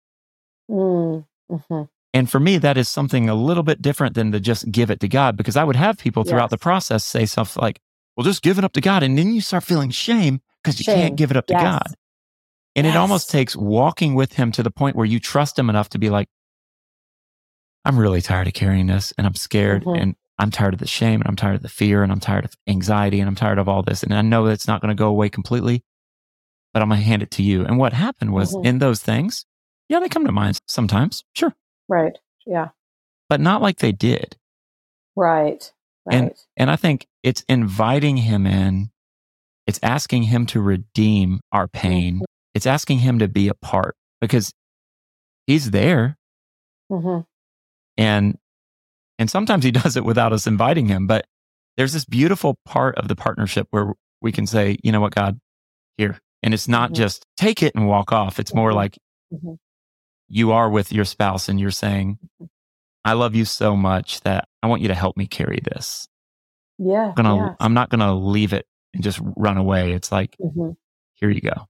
Mm, 0.69 1.25
hmm 1.49 1.81
And 2.13 2.29
for 2.29 2.39
me, 2.39 2.57
that 2.57 2.77
is 2.77 2.87
something 2.87 3.27
a 3.27 3.35
little 3.35 3.63
bit 3.63 3.81
different 3.81 4.15
than 4.15 4.31
to 4.31 4.39
just 4.39 4.71
give 4.71 4.89
it 4.89 4.99
to 5.01 5.07
God 5.07 5.35
because 5.35 5.57
I 5.57 5.63
would 5.63 5.75
have 5.75 5.97
people 5.97 6.23
throughout 6.23 6.45
yes. 6.45 6.51
the 6.51 6.57
process 6.59 7.03
say 7.03 7.25
stuff 7.25 7.57
like, 7.57 7.79
well, 8.15 8.23
just 8.23 8.41
give 8.41 8.57
it 8.57 8.63
up 8.63 8.73
to 8.73 8.81
God. 8.81 9.03
And 9.03 9.17
then 9.17 9.33
you 9.33 9.41
start 9.41 9.63
feeling 9.63 9.89
shame 9.89 10.39
because 10.63 10.79
you 10.79 10.83
shame. 10.83 10.95
can't 10.95 11.15
give 11.17 11.31
it 11.31 11.37
up 11.37 11.47
to. 11.47 11.55
God. 11.55 11.87
And 12.75 12.85
yes. 12.85 12.95
it 12.95 12.97
almost 12.97 13.29
takes 13.29 13.55
walking 13.55 14.15
with 14.15 14.33
him 14.33 14.51
to 14.53 14.63
the 14.63 14.71
point 14.71 14.95
where 14.95 15.05
you 15.05 15.19
trust 15.19 15.59
him 15.59 15.69
enough 15.69 15.89
to 15.89 15.99
be 15.99 16.09
like, 16.09 16.29
I'm 17.85 17.99
really 17.99 18.21
tired 18.21 18.47
of 18.47 18.53
carrying 18.53 18.87
this 18.87 19.13
and 19.17 19.27
I'm 19.27 19.35
scared 19.35 19.83
mm-hmm. 19.83 20.01
and 20.01 20.15
I'm 20.43 20.51
tired 20.51 20.73
of 20.73 20.79
the 20.79 20.87
shame 20.87 21.21
and 21.21 21.27
I'm 21.27 21.37
tired 21.37 21.55
of 21.55 21.61
the 21.61 21.69
fear 21.69 22.03
and 22.03 22.11
I'm 22.11 22.19
tired 22.19 22.43
of 22.43 22.53
anxiety 22.67 23.19
and 23.19 23.29
I'm 23.29 23.35
tired 23.35 23.57
of 23.57 23.69
all 23.69 23.81
this. 23.81 24.03
And 24.03 24.13
I 24.13 24.21
know 24.21 24.45
it's 24.47 24.67
not 24.67 24.81
going 24.81 24.95
to 24.95 24.99
go 24.99 25.07
away 25.07 25.29
completely, 25.29 25.83
but 26.73 26.83
I'm 26.83 26.89
going 26.89 26.99
to 26.99 27.05
hand 27.05 27.23
it 27.23 27.31
to 27.31 27.43
you. 27.43 27.65
And 27.65 27.77
what 27.77 27.93
happened 27.93 28.33
was 28.33 28.53
mm-hmm. 28.53 28.65
in 28.65 28.79
those 28.79 29.01
things, 29.01 29.45
yeah, 29.87 30.01
they 30.01 30.09
come 30.09 30.25
to 30.25 30.31
mind 30.33 30.59
sometimes. 30.67 31.23
Sure. 31.33 31.55
Right. 31.87 32.17
Yeah. 32.45 32.69
But 33.29 33.39
not 33.39 33.61
like 33.61 33.77
they 33.77 33.93
did. 33.93 34.35
Right. 35.15 35.71
Right. 36.05 36.15
And, 36.15 36.31
and 36.57 36.69
I 36.69 36.75
think 36.75 37.07
it's 37.23 37.45
inviting 37.47 38.17
him 38.17 38.45
in. 38.45 38.91
It's 39.65 39.79
asking 39.81 40.23
him 40.23 40.45
to 40.47 40.59
redeem 40.59 41.39
our 41.53 41.69
pain. 41.69 42.15
Mm-hmm. 42.15 42.23
It's 42.53 42.67
asking 42.67 42.99
him 42.99 43.19
to 43.19 43.29
be 43.29 43.47
a 43.47 43.53
part 43.53 43.95
because 44.19 44.51
he's 45.47 45.71
there. 45.71 46.17
Mm-hmm. 46.91 47.21
And, 47.97 48.37
and 49.23 49.29
sometimes 49.29 49.63
he 49.63 49.71
does 49.71 49.95
it 49.95 50.03
without 50.03 50.33
us 50.33 50.47
inviting 50.47 50.89
him, 50.89 51.07
but 51.07 51.25
there's 51.77 51.93
this 51.93 52.03
beautiful 52.03 52.57
part 52.65 52.97
of 52.97 53.07
the 53.07 53.15
partnership 53.15 53.67
where 53.71 53.93
we 54.21 54.33
can 54.33 54.45
say, 54.45 54.75
you 54.83 54.91
know 54.91 54.99
what, 54.99 55.15
God, 55.15 55.39
here, 55.97 56.19
and 56.43 56.53
it's 56.53 56.67
not 56.67 56.89
mm-hmm. 56.89 56.95
just 56.95 57.25
take 57.37 57.63
it 57.63 57.73
and 57.73 57.87
walk 57.87 58.11
off. 58.11 58.37
It's 58.37 58.53
more 58.53 58.71
mm-hmm. 58.71 58.75
like 58.75 58.97
mm-hmm. 59.33 59.53
you 60.27 60.51
are 60.51 60.69
with 60.69 60.91
your 60.91 61.05
spouse 61.05 61.47
and 61.47 61.57
you're 61.57 61.71
saying, 61.71 62.17
mm-hmm. 62.21 62.47
I 63.05 63.13
love 63.13 63.33
you 63.33 63.45
so 63.45 63.77
much 63.77 64.19
that 64.23 64.49
I 64.61 64.67
want 64.67 64.81
you 64.81 64.89
to 64.89 64.93
help 64.93 65.15
me 65.15 65.25
carry 65.25 65.61
this. 65.63 66.05
Yeah. 66.77 67.13
I'm, 67.15 67.23
gonna, 67.23 67.55
I'm 67.61 67.73
not 67.73 67.89
going 67.89 68.01
to 68.01 68.11
leave 68.11 68.51
it 68.51 68.65
and 68.93 69.01
just 69.01 69.21
run 69.37 69.55
away. 69.55 69.93
It's 69.93 70.11
like, 70.11 70.35
mm-hmm. 70.37 70.71
here 71.13 71.29
you 71.29 71.39
go. 71.39 71.69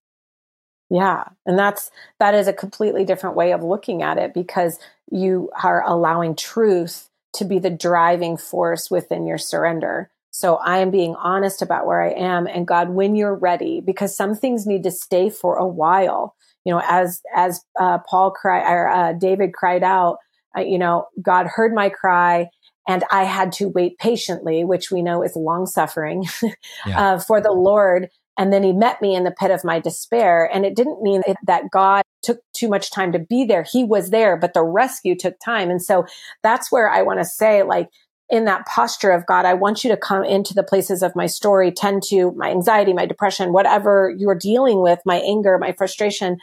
Yeah. 0.89 1.25
And 1.45 1.59
that's, 1.59 1.91
that 2.19 2.33
is 2.33 2.47
a 2.47 2.53
completely 2.53 3.05
different 3.05 3.35
way 3.35 3.51
of 3.53 3.61
looking 3.61 4.01
at 4.01 4.17
it 4.17 4.33
because 4.33 4.79
you 5.11 5.51
are 5.61 5.83
allowing 5.85 6.35
truth 6.35 7.11
to 7.35 7.45
be 7.45 7.59
the 7.59 7.69
driving 7.69 8.37
force 8.37 8.89
within 8.91 9.25
your 9.25 9.37
surrender. 9.37 10.09
So 10.31 10.55
I 10.55 10.79
am 10.79 10.89
being 10.89 11.15
honest 11.15 11.61
about 11.61 11.85
where 11.85 12.01
I 12.01 12.11
am 12.11 12.47
and 12.47 12.65
God, 12.67 12.89
when 12.89 13.15
you're 13.15 13.35
ready, 13.35 13.81
because 13.81 14.15
some 14.15 14.35
things 14.35 14.65
need 14.65 14.83
to 14.83 14.91
stay 14.91 15.29
for 15.29 15.57
a 15.57 15.67
while. 15.67 16.35
You 16.65 16.73
know, 16.73 16.81
as, 16.87 17.21
as, 17.35 17.61
uh, 17.79 17.99
Paul 18.09 18.31
cried, 18.31 18.63
or, 18.63 18.87
uh, 18.87 19.13
David 19.13 19.53
cried 19.53 19.83
out, 19.83 20.17
uh, 20.57 20.61
you 20.61 20.77
know, 20.77 21.07
God 21.21 21.47
heard 21.47 21.73
my 21.73 21.89
cry 21.89 22.47
and 22.87 23.03
I 23.11 23.23
had 23.23 23.51
to 23.53 23.69
wait 23.69 23.97
patiently, 23.97 24.63
which 24.63 24.91
we 24.91 25.01
know 25.01 25.23
is 25.23 25.35
long 25.35 25.65
suffering 25.65 26.25
yeah. 26.85 27.13
uh, 27.13 27.19
for 27.19 27.39
the 27.39 27.51
Lord. 27.51 28.09
And 28.37 28.51
then 28.51 28.63
he 28.63 28.73
met 28.73 29.01
me 29.01 29.15
in 29.15 29.23
the 29.23 29.31
pit 29.31 29.51
of 29.51 29.63
my 29.63 29.79
despair. 29.79 30.49
And 30.51 30.65
it 30.65 30.75
didn't 30.75 31.01
mean 31.01 31.21
that 31.45 31.69
God 31.71 32.03
took 32.23 32.39
too 32.53 32.67
much 32.67 32.91
time 32.91 33.11
to 33.11 33.19
be 33.19 33.45
there. 33.45 33.63
He 33.63 33.83
was 33.83 34.09
there, 34.09 34.37
but 34.37 34.53
the 34.53 34.63
rescue 34.63 35.15
took 35.15 35.35
time. 35.39 35.69
And 35.69 35.81
so 35.81 36.05
that's 36.41 36.71
where 36.71 36.89
I 36.89 37.03
want 37.03 37.19
to 37.19 37.25
say, 37.25 37.63
like, 37.63 37.89
in 38.29 38.45
that 38.45 38.65
posture 38.65 39.11
of 39.11 39.27
God, 39.27 39.45
I 39.45 39.53
want 39.53 39.83
you 39.83 39.91
to 39.91 39.97
come 39.97 40.23
into 40.23 40.55
the 40.55 40.63
places 40.63 41.03
of 41.03 41.15
my 41.15 41.27
story, 41.27 41.71
tend 41.71 42.01
to 42.03 42.31
my 42.31 42.49
anxiety, 42.49 42.91
my 42.93 43.05
depression, 43.05 43.53
whatever 43.53 44.11
you're 44.17 44.33
dealing 44.33 44.81
with, 44.81 44.99
my 45.05 45.17
anger, 45.17 45.59
my 45.59 45.73
frustration. 45.73 46.37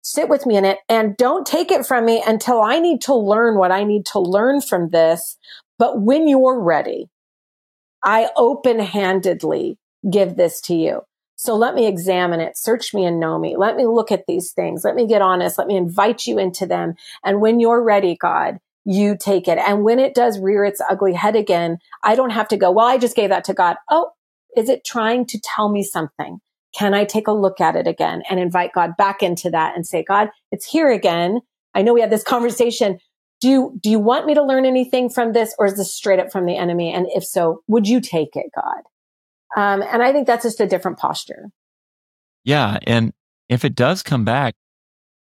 Sit 0.00 0.28
with 0.28 0.46
me 0.46 0.56
in 0.56 0.64
it 0.64 0.78
and 0.88 1.16
don't 1.16 1.46
take 1.46 1.70
it 1.70 1.84
from 1.84 2.06
me 2.06 2.22
until 2.26 2.62
I 2.62 2.78
need 2.78 3.02
to 3.02 3.14
learn 3.14 3.58
what 3.58 3.72
I 3.72 3.84
need 3.84 4.06
to 4.06 4.20
learn 4.20 4.60
from 4.60 4.88
this. 4.90 5.36
But 5.78 6.00
when 6.00 6.28
you're 6.28 6.60
ready, 6.60 7.10
I 8.02 8.30
open 8.36 8.78
handedly 8.78 9.76
give 10.08 10.36
this 10.36 10.60
to 10.62 10.74
you. 10.74 11.02
So 11.44 11.54
let 11.56 11.74
me 11.74 11.86
examine 11.86 12.40
it, 12.40 12.56
search 12.56 12.94
me 12.94 13.04
and 13.04 13.20
know 13.20 13.38
me. 13.38 13.58
Let 13.58 13.76
me 13.76 13.84
look 13.86 14.10
at 14.10 14.24
these 14.26 14.52
things. 14.52 14.82
Let 14.82 14.94
me 14.94 15.06
get 15.06 15.20
honest. 15.20 15.58
Let 15.58 15.66
me 15.66 15.76
invite 15.76 16.26
you 16.26 16.38
into 16.38 16.64
them. 16.64 16.94
And 17.22 17.42
when 17.42 17.60
you're 17.60 17.82
ready, 17.82 18.16
God, 18.18 18.60
you 18.86 19.14
take 19.14 19.46
it. 19.46 19.58
And 19.58 19.84
when 19.84 19.98
it 19.98 20.14
does 20.14 20.38
rear 20.38 20.64
its 20.64 20.80
ugly 20.88 21.12
head 21.12 21.36
again, 21.36 21.80
I 22.02 22.14
don't 22.14 22.30
have 22.30 22.48
to 22.48 22.56
go, 22.56 22.70
well, 22.70 22.86
I 22.86 22.96
just 22.96 23.14
gave 23.14 23.28
that 23.28 23.44
to 23.44 23.52
God. 23.52 23.76
Oh, 23.90 24.12
is 24.56 24.70
it 24.70 24.86
trying 24.86 25.26
to 25.26 25.38
tell 25.38 25.68
me 25.68 25.82
something? 25.82 26.38
Can 26.74 26.94
I 26.94 27.04
take 27.04 27.28
a 27.28 27.32
look 27.32 27.60
at 27.60 27.76
it 27.76 27.86
again 27.86 28.22
and 28.30 28.40
invite 28.40 28.72
God 28.72 28.96
back 28.96 29.22
into 29.22 29.50
that 29.50 29.76
and 29.76 29.86
say, 29.86 30.02
God, 30.02 30.30
it's 30.50 30.64
here 30.64 30.90
again. 30.90 31.40
I 31.74 31.82
know 31.82 31.92
we 31.92 32.00
had 32.00 32.10
this 32.10 32.24
conversation. 32.24 33.00
Do 33.42 33.48
you, 33.50 33.78
do 33.82 33.90
you 33.90 33.98
want 33.98 34.24
me 34.24 34.32
to 34.32 34.42
learn 34.42 34.64
anything 34.64 35.10
from 35.10 35.34
this 35.34 35.54
or 35.58 35.66
is 35.66 35.76
this 35.76 35.92
straight 35.92 36.20
up 36.20 36.32
from 36.32 36.46
the 36.46 36.56
enemy? 36.56 36.90
And 36.90 37.06
if 37.14 37.22
so, 37.22 37.60
would 37.68 37.86
you 37.86 38.00
take 38.00 38.34
it, 38.34 38.46
God? 38.54 38.80
Um, 39.56 39.82
and 39.82 40.02
I 40.02 40.12
think 40.12 40.26
that's 40.26 40.44
just 40.44 40.60
a 40.60 40.66
different 40.66 40.98
posture. 40.98 41.50
Yeah. 42.44 42.78
And 42.86 43.12
if 43.48 43.64
it 43.64 43.74
does 43.74 44.02
come 44.02 44.24
back, 44.24 44.54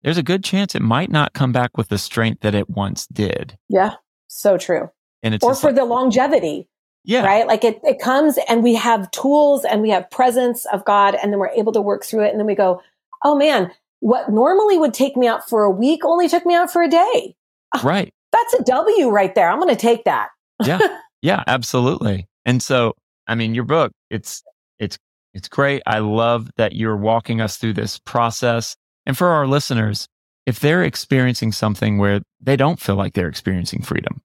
there's 0.03 0.19
a 0.19 0.23
good 0.23 0.45
chance 0.45 0.75
it 0.75 0.83
might 0.83 1.11
not 1.11 1.33
come 1.33 1.53
back 1.53 1.77
with 1.77 1.89
the 1.89 1.99
strength 1.99 2.41
that 2.43 2.55
it 2.55 2.69
once 2.69 3.07
did. 3.07 3.57
Yeah. 3.69 3.95
So 4.29 4.59
true. 4.59 4.91
And 5.23 5.35
it's 5.35 5.45
or 5.45 5.55
for 5.55 5.69
like, 5.69 5.77
the 5.77 5.85
longevity. 5.85 6.69
Yeah. 7.05 7.25
Right. 7.25 7.47
Like 7.47 7.65
it, 7.65 7.81
it 7.85 7.99
comes 8.01 8.39
and 8.49 8.63
we 8.63 8.75
have 8.75 9.11
tools 9.11 9.65
and 9.65 9.83
we 9.83 9.91
have 9.91 10.11
presence 10.11 10.67
of 10.67 10.85
God 10.85 11.15
and 11.15 11.33
then 11.33 11.39
we're 11.39 11.51
able 11.51 11.73
to 11.73 11.81
work 11.81 12.05
through 12.05 12.25
it. 12.25 12.31
And 12.31 12.39
then 12.39 12.47
we 12.47 12.55
go, 12.55 12.83
Oh 13.23 13.37
man, 13.37 13.71
what 14.01 14.31
normally 14.31 14.79
would 14.79 14.93
take 14.95 15.17
me 15.17 15.27
out 15.27 15.49
for 15.49 15.65
a 15.65 15.71
week 15.71 16.05
only 16.05 16.29
took 16.29 16.45
me 16.45 16.55
out 16.55 16.71
for 16.71 16.83
a 16.83 16.89
day. 16.89 17.35
Right. 17.83 18.13
That's 18.33 18.55
a 18.55 18.63
W 18.65 19.09
right 19.11 19.35
there. 19.35 19.49
I'm 19.49 19.61
going 19.61 19.75
to 19.75 19.81
take 19.81 20.05
that. 20.05 20.31
yeah. 20.65 20.79
Yeah, 21.23 21.43
absolutely. 21.47 22.29
And 22.45 22.63
so, 22.63 22.97
I 23.27 23.35
mean, 23.35 23.55
your 23.55 23.65
book, 23.65 23.93
it's, 24.11 24.43
it's, 24.79 24.99
it's 25.33 25.49
great. 25.49 25.83
I 25.87 25.99
love 25.99 26.51
that 26.57 26.75
you're 26.75 26.97
walking 26.97 27.41
us 27.41 27.57
through 27.57 27.75
this 27.75 27.99
process. 27.99 28.77
And 29.07 29.19
for 29.19 29.29
our 29.29 29.47
listeners, 29.47 30.09
if 30.47 30.61
they're 30.61 30.85
experiencing 30.85 31.53
something 31.53 31.99
where 31.99 32.21
they 32.41 32.57
don't 32.57 32.81
feel 32.81 32.97
like 32.97 33.15
they're 33.15 33.29
experiencing 33.29 33.83
freedom, 33.83 34.23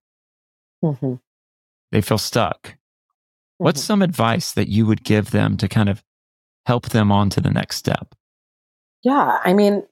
mm-hmm. 0.83 1.15
they 1.91 2.01
feel 2.01 2.17
stuck, 2.17 2.67
mm-hmm. 2.67 3.63
what's 3.63 3.81
some 3.81 4.01
advice 4.01 4.51
that 4.53 4.67
you 4.67 4.85
would 4.85 5.03
give 5.03 5.31
them 5.31 5.57
to 5.57 5.67
kind 5.67 5.89
of 5.89 6.03
help 6.65 6.89
them 6.89 7.11
on 7.11 7.29
to 7.31 7.41
the 7.41 7.51
next 7.51 7.77
step? 7.77 8.13
Yeah. 9.03 9.39
I 9.43 9.53
mean, 9.53 9.83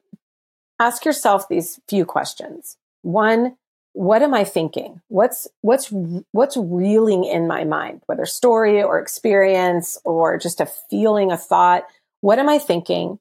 ask 0.79 1.05
yourself 1.05 1.47
these 1.47 1.79
few 1.89 2.05
questions. 2.05 2.77
One, 3.01 3.55
what 3.97 4.21
am 4.21 4.35
I 4.35 4.43
thinking? 4.43 5.01
What's, 5.07 5.47
what's, 5.61 5.91
what's 6.31 6.55
reeling 6.55 7.23
in 7.23 7.47
my 7.47 7.63
mind, 7.63 8.03
whether 8.05 8.27
story 8.27 8.83
or 8.83 8.99
experience 8.99 9.97
or 10.05 10.37
just 10.37 10.61
a 10.61 10.67
feeling, 10.67 11.31
a 11.31 11.37
thought? 11.37 11.83
What 12.21 12.37
am 12.37 12.47
I 12.47 12.59
thinking? 12.59 13.17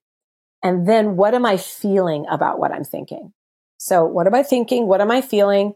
And 0.62 0.86
then 0.86 1.16
what 1.16 1.32
am 1.32 1.46
I 1.46 1.56
feeling 1.56 2.26
about 2.28 2.58
what 2.58 2.72
I'm 2.72 2.84
thinking? 2.84 3.32
So 3.78 4.04
what 4.04 4.26
am 4.26 4.34
I 4.34 4.42
thinking? 4.42 4.86
What 4.86 5.00
am 5.00 5.10
I 5.10 5.22
feeling? 5.22 5.72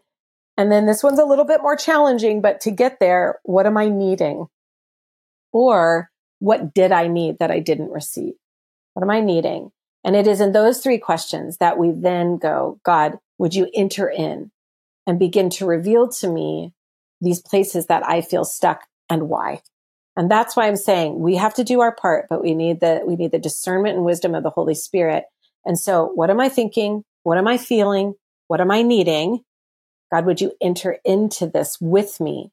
And 0.59 0.71
then 0.71 0.85
this 0.85 1.03
one's 1.03 1.19
a 1.19 1.25
little 1.25 1.47
bit 1.47 1.63
more 1.63 1.77
challenging, 1.77 2.43
but 2.43 2.61
to 2.63 2.71
get 2.71 3.01
there, 3.01 3.39
what 3.43 3.65
am 3.65 3.79
I 3.79 3.89
needing? 3.89 4.49
Or 5.51 6.11
what 6.41 6.75
did 6.75 6.93
I 6.93 7.07
need 7.07 7.39
that 7.39 7.51
I 7.51 7.61
didn't 7.61 7.91
receive? 7.91 8.35
What 8.93 9.03
am 9.03 9.11
I 9.11 9.21
needing? 9.23 9.73
And 10.05 10.15
it 10.15 10.27
is 10.27 10.43
in 10.43 10.53
those 10.53 10.83
three 10.83 10.99
questions 10.99 11.57
that 11.57 11.79
we 11.79 11.91
then 11.91 12.37
go, 12.37 12.79
God, 12.85 13.19
would 13.39 13.55
you 13.55 13.71
enter 13.75 14.07
in 14.07 14.51
and 15.07 15.19
begin 15.19 15.51
to 15.51 15.67
reveal 15.67 16.09
to 16.09 16.29
me 16.29 16.75
these 17.21 17.41
places 17.41 17.87
that 17.87 18.07
I 18.07 18.21
feel 18.21 18.45
stuck 18.45 18.83
and 19.09 19.29
why? 19.29 19.63
And 20.17 20.31
that's 20.31 20.57
why 20.57 20.67
I'm 20.67 20.77
saying 20.77 21.19
we 21.19 21.37
have 21.37 21.55
to 21.55 21.65
do 21.65 21.81
our 21.81 21.95
part, 21.95 22.27
but 22.29 22.43
we 22.43 22.55
need 22.55 22.81
the, 22.81 23.03
we 23.07 23.17
need 23.17 23.33
the 23.33 23.39
discernment 23.39 23.97
and 23.97 24.05
wisdom 24.05 24.35
of 24.35 24.43
the 24.43 24.51
Holy 24.51 24.75
Spirit. 24.75 25.25
And 25.65 25.79
so 25.79 26.11
what 26.15 26.31
am 26.31 26.41
I 26.41 26.49
thinking? 26.49 27.05
What 27.23 27.39
am 27.39 27.47
I 27.47 27.59
feeling? 27.59 28.15
What 28.49 28.61
am 28.61 28.71
I 28.71 28.83
needing? 28.83 29.41
God, 30.13 30.27
would 30.27 30.41
you 30.41 30.53
enter 30.61 30.99
into 31.05 31.47
this 31.47 31.79
with 31.81 32.21
me? 32.21 32.51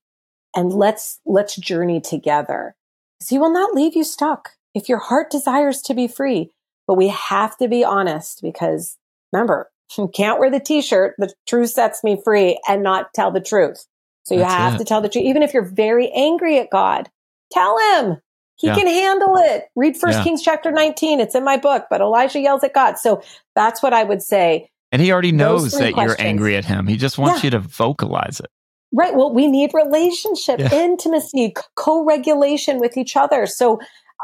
And 0.55 0.71
let's, 0.71 1.19
let's 1.25 1.55
journey 1.55 1.99
together. 1.99 2.75
Because 3.17 3.29
he 3.29 3.39
will 3.39 3.51
not 3.51 3.73
leave 3.73 3.95
you 3.95 4.03
stuck. 4.03 4.51
If 4.73 4.87
your 4.87 4.99
heart 4.99 5.31
desires 5.31 5.81
to 5.83 5.93
be 5.93 6.07
free, 6.07 6.51
but 6.87 6.95
we 6.95 7.07
have 7.07 7.57
to 7.57 7.67
be 7.67 7.83
honest 7.83 8.41
because 8.41 8.97
remember, 9.33 9.69
you 9.97 10.07
can't 10.15 10.39
wear 10.39 10.49
the 10.49 10.59
t-shirt, 10.59 11.15
the 11.17 11.33
truth 11.47 11.69
sets 11.71 12.03
me 12.03 12.19
free 12.23 12.59
and 12.67 12.83
not 12.83 13.13
tell 13.13 13.31
the 13.31 13.41
truth. 13.41 13.85
So 14.23 14.33
you 14.35 14.41
That's 14.41 14.53
have 14.53 14.75
it. 14.75 14.77
to 14.79 14.85
tell 14.85 15.01
the 15.01 15.09
truth. 15.09 15.25
Even 15.25 15.41
if 15.41 15.53
you're 15.53 15.63
very 15.63 16.11
angry 16.11 16.59
at 16.59 16.69
God, 16.69 17.09
tell 17.51 17.77
him 17.77 18.17
he 18.57 18.67
yeah. 18.67 18.75
can 18.75 18.87
handle 18.87 19.37
it. 19.37 19.65
Read 19.75 19.95
First 19.95 20.17
yeah. 20.17 20.23
Kings 20.23 20.41
chapter 20.43 20.71
19. 20.71 21.19
It's 21.19 21.35
in 21.35 21.45
my 21.45 21.57
book, 21.57 21.85
but 21.89 22.01
Elijah 22.01 22.39
yells 22.39 22.63
at 22.63 22.73
God. 22.73 22.97
So 22.97 23.21
that's 23.55 23.81
what 23.81 23.93
I 23.93 24.03
would 24.03 24.21
say. 24.21 24.69
And 24.91 25.01
he 25.01 25.11
already 25.11 25.31
knows 25.31 25.71
that 25.73 25.93
questions. 25.93 26.17
you're 26.19 26.27
angry 26.27 26.55
at 26.55 26.65
him. 26.65 26.87
He 26.87 26.97
just 26.97 27.17
wants 27.17 27.43
yeah. 27.43 27.47
you 27.47 27.51
to 27.51 27.59
vocalize 27.59 28.39
it. 28.39 28.47
Right. 28.93 29.13
Well, 29.13 29.33
we 29.33 29.47
need 29.47 29.71
relationship, 29.73 30.59
intimacy, 30.59 31.53
co-regulation 31.75 32.79
with 32.79 32.97
each 32.97 33.15
other. 33.15 33.45
So 33.45 33.79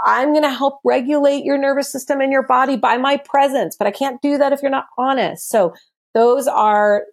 I'm 0.06 0.32
going 0.32 0.44
to 0.44 0.50
help 0.50 0.80
regulate 0.84 1.44
your 1.44 1.58
nervous 1.58 1.92
system 1.92 2.20
and 2.22 2.32
your 2.32 2.44
body 2.44 2.76
by 2.78 2.98
my 2.98 3.18
presence, 3.18 3.76
but 3.78 3.88
I 3.88 3.92
can't 3.92 4.22
do 4.22 4.38
that 4.38 4.54
if 4.54 4.62
you're 4.62 4.72
not 4.72 4.88
honest. 4.98 5.50
So 5.50 5.74
those 6.14 6.48
are, 6.48 7.04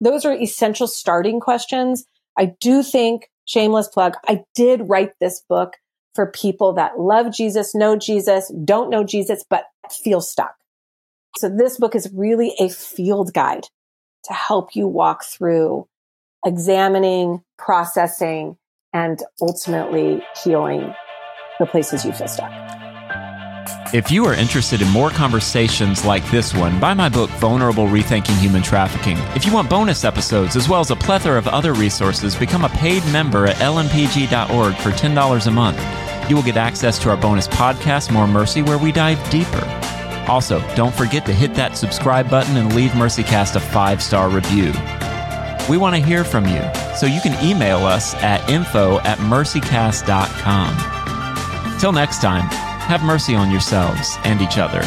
those 0.00 0.24
are 0.24 0.34
essential 0.34 0.86
starting 0.86 1.40
questions. 1.40 2.04
I 2.38 2.52
do 2.60 2.82
think 2.82 3.30
shameless 3.46 3.88
plug. 3.88 4.14
I 4.28 4.44
did 4.54 4.88
write 4.88 5.12
this 5.20 5.42
book 5.48 5.74
for 6.14 6.26
people 6.26 6.72
that 6.74 6.98
love 6.98 7.32
Jesus, 7.32 7.74
know 7.74 7.96
Jesus, 7.96 8.52
don't 8.64 8.90
know 8.90 9.04
Jesus, 9.04 9.44
but 9.48 9.64
feel 9.90 10.20
stuck. 10.20 10.54
So 11.38 11.48
this 11.48 11.78
book 11.78 11.94
is 11.94 12.10
really 12.14 12.54
a 12.58 12.68
field 12.68 13.32
guide 13.34 13.66
to 14.24 14.32
help 14.32 14.74
you 14.74 14.88
walk 14.88 15.24
through 15.24 15.86
examining, 16.44 17.42
processing, 17.58 18.56
and 18.92 19.22
ultimately 19.40 20.22
healing 20.42 20.94
the 21.58 21.66
places 21.66 22.04
you 22.04 22.12
feel 22.12 22.28
stuck. 22.28 22.52
If 23.94 24.10
you 24.10 24.24
are 24.26 24.34
interested 24.34 24.82
in 24.82 24.88
more 24.88 25.10
conversations 25.10 26.04
like 26.04 26.28
this 26.30 26.52
one, 26.52 26.80
buy 26.80 26.92
my 26.92 27.08
book, 27.08 27.30
Vulnerable 27.30 27.86
Rethinking 27.86 28.36
Human 28.38 28.62
Trafficking. 28.62 29.16
If 29.36 29.46
you 29.46 29.52
want 29.52 29.70
bonus 29.70 30.04
episodes 30.04 30.56
as 30.56 30.68
well 30.68 30.80
as 30.80 30.90
a 30.90 30.96
plethora 30.96 31.38
of 31.38 31.46
other 31.46 31.72
resources, 31.72 32.34
become 32.34 32.64
a 32.64 32.68
paid 32.70 33.04
member 33.12 33.46
at 33.46 33.56
lmpg.org 33.56 34.74
for 34.76 34.90
$10 34.90 35.46
a 35.46 35.50
month. 35.50 36.28
You 36.28 36.34
will 36.34 36.42
get 36.42 36.56
access 36.56 36.98
to 37.00 37.10
our 37.10 37.16
bonus 37.16 37.46
podcast, 37.46 38.12
More 38.12 38.26
Mercy, 38.26 38.60
where 38.60 38.78
we 38.78 38.90
dive 38.90 39.30
deeper. 39.30 39.64
Also, 40.28 40.60
don't 40.74 40.94
forget 40.94 41.24
to 41.26 41.32
hit 41.32 41.54
that 41.54 41.76
subscribe 41.76 42.28
button 42.28 42.56
and 42.56 42.74
leave 42.74 42.90
MercyCast 42.90 43.54
a 43.54 43.60
five 43.60 44.02
star 44.02 44.28
review. 44.28 44.72
We 45.70 45.76
want 45.78 45.94
to 45.94 46.02
hear 46.02 46.24
from 46.24 46.46
you, 46.46 46.62
so 46.96 47.06
you 47.06 47.20
can 47.20 47.42
email 47.44 47.78
us 47.78 48.14
at 48.16 48.48
info 48.50 48.98
at 49.00 49.18
mercycast.com. 49.18 51.05
Till 51.78 51.92
next 51.92 52.22
time, 52.22 52.48
have 52.88 53.02
mercy 53.02 53.34
on 53.34 53.50
yourselves 53.50 54.16
and 54.24 54.40
each 54.40 54.56
other. 54.56 54.80